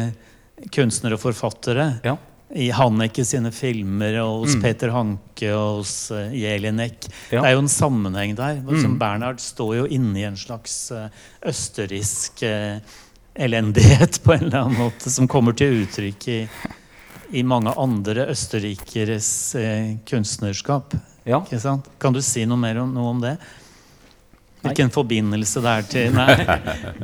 kunstnere 0.74 1.18
og 1.18 1.24
forfattere. 1.24 1.92
Ja. 2.06 2.18
I 2.50 2.72
Haneke 2.74 3.22
sine 3.28 3.52
filmer 3.54 4.16
og 4.24 4.46
hos 4.46 4.56
Peter 4.62 4.90
Hanke 4.90 5.52
og 5.54 5.84
hos 5.84 5.94
uh, 6.10 6.32
Jelinek. 6.34 7.06
Ja. 7.30 7.44
Det 7.44 7.52
er 7.52 7.54
jo 7.54 7.62
en 7.62 7.70
sammenheng 7.70 8.34
der. 8.38 8.64
Som 8.82 8.98
Bernhard 9.02 9.42
står 9.44 9.76
jo 9.84 9.86
inne 9.86 10.18
i 10.18 10.26
en 10.26 10.40
slags 10.40 10.90
eh, 10.96 11.12
østerriksk 11.52 12.42
eh, 12.50 12.82
elendighet 13.40 14.18
på 14.24 14.34
en 14.34 14.48
eller 14.48 14.64
annen 14.64 14.82
måte, 14.82 15.14
som 15.14 15.30
kommer 15.30 15.54
til 15.58 15.84
uttrykk 15.84 16.28
i, 16.34 16.40
i 17.32 17.44
mange 17.46 17.74
andre 17.78 18.28
østerrikeres 18.32 19.30
eh, 19.60 19.96
kunstnerskap. 20.10 20.96
Ja. 21.28 21.42
Ikke 21.44 21.62
sant? 21.62 21.90
Kan 22.02 22.16
du 22.16 22.22
si 22.26 22.46
noe 22.50 22.60
mer 22.60 22.82
om, 22.82 22.94
noe 22.96 23.14
om 23.14 23.22
det? 23.24 23.36
Hvilken 24.64 24.92
forbindelse 24.92 25.62
det 25.64 25.74
er 25.74 25.88
til 25.88 26.16
Nei. 26.18 26.34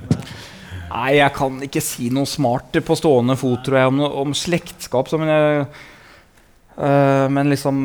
Nei, 0.95 1.09
jeg 1.17 1.33
kan 1.35 1.59
ikke 1.65 1.83
si 1.83 2.09
noe 2.13 2.27
smart 2.29 2.77
på 2.85 2.95
stående 2.97 3.35
fot 3.39 3.63
tror 3.65 3.79
jeg, 3.79 3.91
om, 3.91 4.01
om 4.23 4.35
slektskap. 4.37 5.09
Så, 5.11 5.19
men, 5.19 5.31
jeg, 5.31 5.65
øh, 6.77 7.25
men 7.35 7.51
liksom 7.51 7.79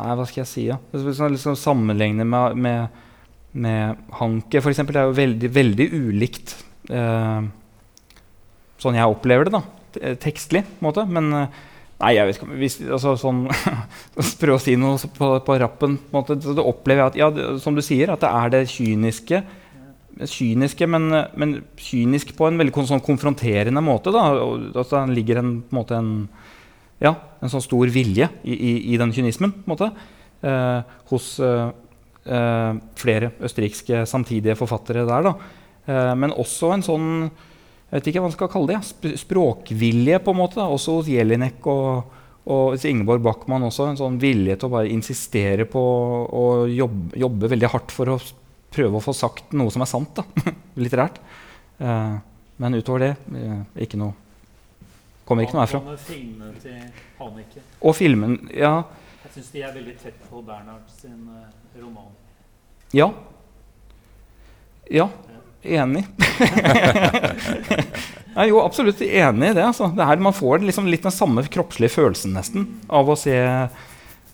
Nei, 0.00 0.10
hva 0.16 0.26
skal 0.26 0.42
jeg 0.42 0.50
si? 0.50 0.66
Ja? 0.70 0.78
Liksom 0.94 1.58
Sammenligne 1.58 2.24
med, 2.24 2.56
med, 2.56 3.02
med 3.52 4.04
Hanke, 4.20 4.62
f.eks., 4.62 4.80
det 4.86 4.96
er 4.96 5.10
jo 5.10 5.16
veldig, 5.18 5.50
veldig 5.52 5.88
ulikt 5.98 6.54
øh, 6.88 7.50
sånn 8.80 8.96
jeg 8.96 9.12
opplever 9.12 9.48
det, 9.48 9.58
da. 9.58 9.79
Te- 9.94 10.14
Tekstlig, 10.22 10.64
på 10.66 10.80
en 10.82 10.88
måte. 10.90 11.06
Men 11.08 11.32
øh, 11.44 11.60
Nei, 12.00 12.14
jeg 12.16 12.24
vet 12.30 12.38
ikke 12.38 12.54
hvis, 12.56 12.78
altså, 12.96 13.10
sånn, 13.20 13.42
Prøve 14.40 14.56
å 14.56 14.62
si 14.62 14.72
noe 14.80 14.96
på, 15.16 15.26
på 15.44 15.56
rappen. 15.60 15.98
På 16.00 16.14
en 16.14 16.22
måte, 16.22 16.38
så 16.40 16.54
da 16.56 16.64
opplever 16.64 17.02
jeg 17.02 17.12
at, 17.12 17.18
ja, 17.20 17.28
det, 17.34 17.48
som 17.60 17.76
du 17.76 17.82
sier, 17.84 18.14
at 18.14 18.22
det 18.24 18.30
er 18.30 18.54
det 18.54 18.62
kyniske 18.72 19.42
kyniske, 20.28 20.84
men, 20.90 21.08
men 21.38 21.52
kynisk 21.80 22.34
på 22.36 22.48
en 22.48 22.58
veldig 22.60 22.84
sånn 22.88 23.02
konfronterende 23.04 23.80
måte. 23.84 24.12
Da. 24.12 24.24
Altså, 24.74 25.04
det 25.06 25.16
ligger 25.16 25.40
en, 25.40 25.52
på 25.62 25.70
en, 25.72 25.78
måte 25.78 25.96
en, 25.96 26.10
ja, 27.00 27.14
en 27.40 27.52
sånn 27.52 27.64
stor 27.64 27.92
vilje 27.94 28.28
i, 28.44 28.52
i, 28.56 28.72
i 28.92 28.98
den 29.00 29.14
kynismen 29.16 29.54
på 29.54 29.62
en 29.64 29.72
måte, 29.72 29.88
eh, 30.44 30.96
hos 31.12 31.30
eh, 31.44 31.70
eh, 32.26 32.72
flere 33.00 33.32
østerrikske 33.48 34.02
samtidige 34.10 34.58
forfattere 34.60 35.06
der. 35.08 35.30
Da. 35.30 35.34
Eh, 35.86 36.12
men 36.20 36.36
også 36.36 36.74
en 36.76 36.84
sånn 36.84 37.08
jeg 37.90 37.98
vet 37.98 38.08
ikke 38.10 38.20
hva 38.22 38.28
man 38.28 38.34
skal 38.36 38.50
kalle 38.52 38.70
det, 38.70 38.80
sp 38.86 39.10
språkvilje, 39.18 40.20
på 40.22 40.30
en 40.34 40.38
måte. 40.38 40.60
Da. 40.60 40.68
Også 40.70 41.00
hos 41.00 41.08
Jelinek 41.10 41.66
og, 41.66 42.04
og 42.46 42.84
Ingeborg 42.86 43.22
Backman 43.24 43.66
også. 43.66 43.88
En 43.90 43.98
sånn 43.98 44.18
vilje 44.22 44.54
til 44.60 44.68
å 44.70 44.74
bare 44.76 44.92
insistere 44.94 45.66
på 45.66 45.82
å 46.30 46.44
jobbe, 46.70 47.18
jobbe 47.18 47.50
veldig 47.50 47.70
hardt 47.74 47.90
for 47.94 48.14
å 48.14 48.18
prøve 48.70 49.00
å 49.00 49.02
få 49.02 49.14
sagt 49.18 49.50
noe 49.58 49.72
som 49.74 49.82
er 49.82 49.90
sant. 49.90 50.14
da, 50.20 50.52
Litterært. 50.82 51.18
Eh, 51.82 52.14
men 52.62 52.76
utover 52.78 53.02
det 53.08 53.12
eh, 53.40 53.62
ikke 53.86 53.98
noe 53.98 54.14
Kommer 55.26 55.44
ikke 55.46 55.54
noe 55.54 55.62
herfra. 55.62 55.92
filmene 56.02 56.56
til 56.58 56.78
Haneke. 57.20 57.60
Og 57.86 57.94
filmen 57.94 58.32
Ja. 58.50 58.80
Jeg 59.22 59.34
syns 59.36 59.50
de 59.52 59.60
er 59.62 59.74
veldig 59.76 59.92
tett 60.02 60.16
på 60.26 60.40
Bernhard 60.42 60.88
sin 60.90 61.28
eh, 61.36 61.50
roman. 61.82 62.08
Ja. 62.96 63.10
Ja. 64.90 65.06
Enig. 65.62 66.04
Nei, 68.36 68.46
jo, 68.48 68.60
absolutt 68.62 69.02
enig 69.04 69.50
i 69.50 69.56
det. 69.56 69.64
Altså. 69.64 69.90
det 69.96 70.06
her, 70.06 70.22
man 70.22 70.36
får 70.36 70.58
liksom 70.64 70.88
litt 70.88 71.04
den 71.04 71.14
samme 71.14 71.44
kroppslige 71.44 71.92
følelsen 71.92 72.34
nesten 72.36 72.66
av 72.88 73.10
å 73.10 73.16
se, 73.18 73.36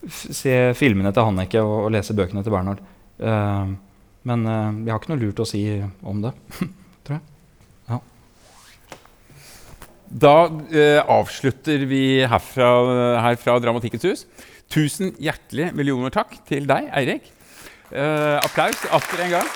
se 0.07 0.55
filmene 0.77 1.11
til 1.11 1.27
Hanneke 1.27 1.63
og, 1.63 1.87
og 1.87 1.93
lese 1.97 2.15
bøkene 2.17 2.43
til 2.45 2.53
Bernhard. 2.55 2.83
Uh, 3.19 3.73
men 4.27 4.39
uh, 4.47 4.69
jeg 4.85 4.93
har 4.93 5.01
ikke 5.01 5.13
noe 5.15 5.25
lurt 5.25 5.43
å 5.43 5.49
si 5.49 5.63
om 6.07 6.21
det, 6.23 6.31
tror 7.07 7.17
jeg. 7.17 7.23
Ja. 7.89 7.99
Da 10.27 10.37
uh, 10.47 11.01
avslutter 11.17 11.79
vi 11.89 12.03
herfra, 12.29 12.69
her 13.25 13.35
fra 13.41 13.57
Dramatikkens 13.63 14.07
hus. 14.07 14.21
Tusen 14.71 15.07
hjertelig 15.23 15.73
millioner 15.75 16.11
takk 16.13 16.31
til 16.47 16.63
deg, 16.69 16.91
Eirik. 16.95 17.23
Eh, 17.87 18.37
applaus 18.43 18.81
atter 18.91 19.21
en 19.23 19.31
gang. 19.37 19.51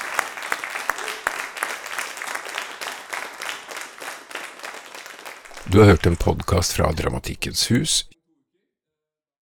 Du 5.72 5.80
har 5.80 5.85
hørt 5.85 6.06
en 6.06 6.15
podkast 6.15 6.73
fra 6.73 6.91
Dramatikkens 6.91 7.72
hus 7.72 8.06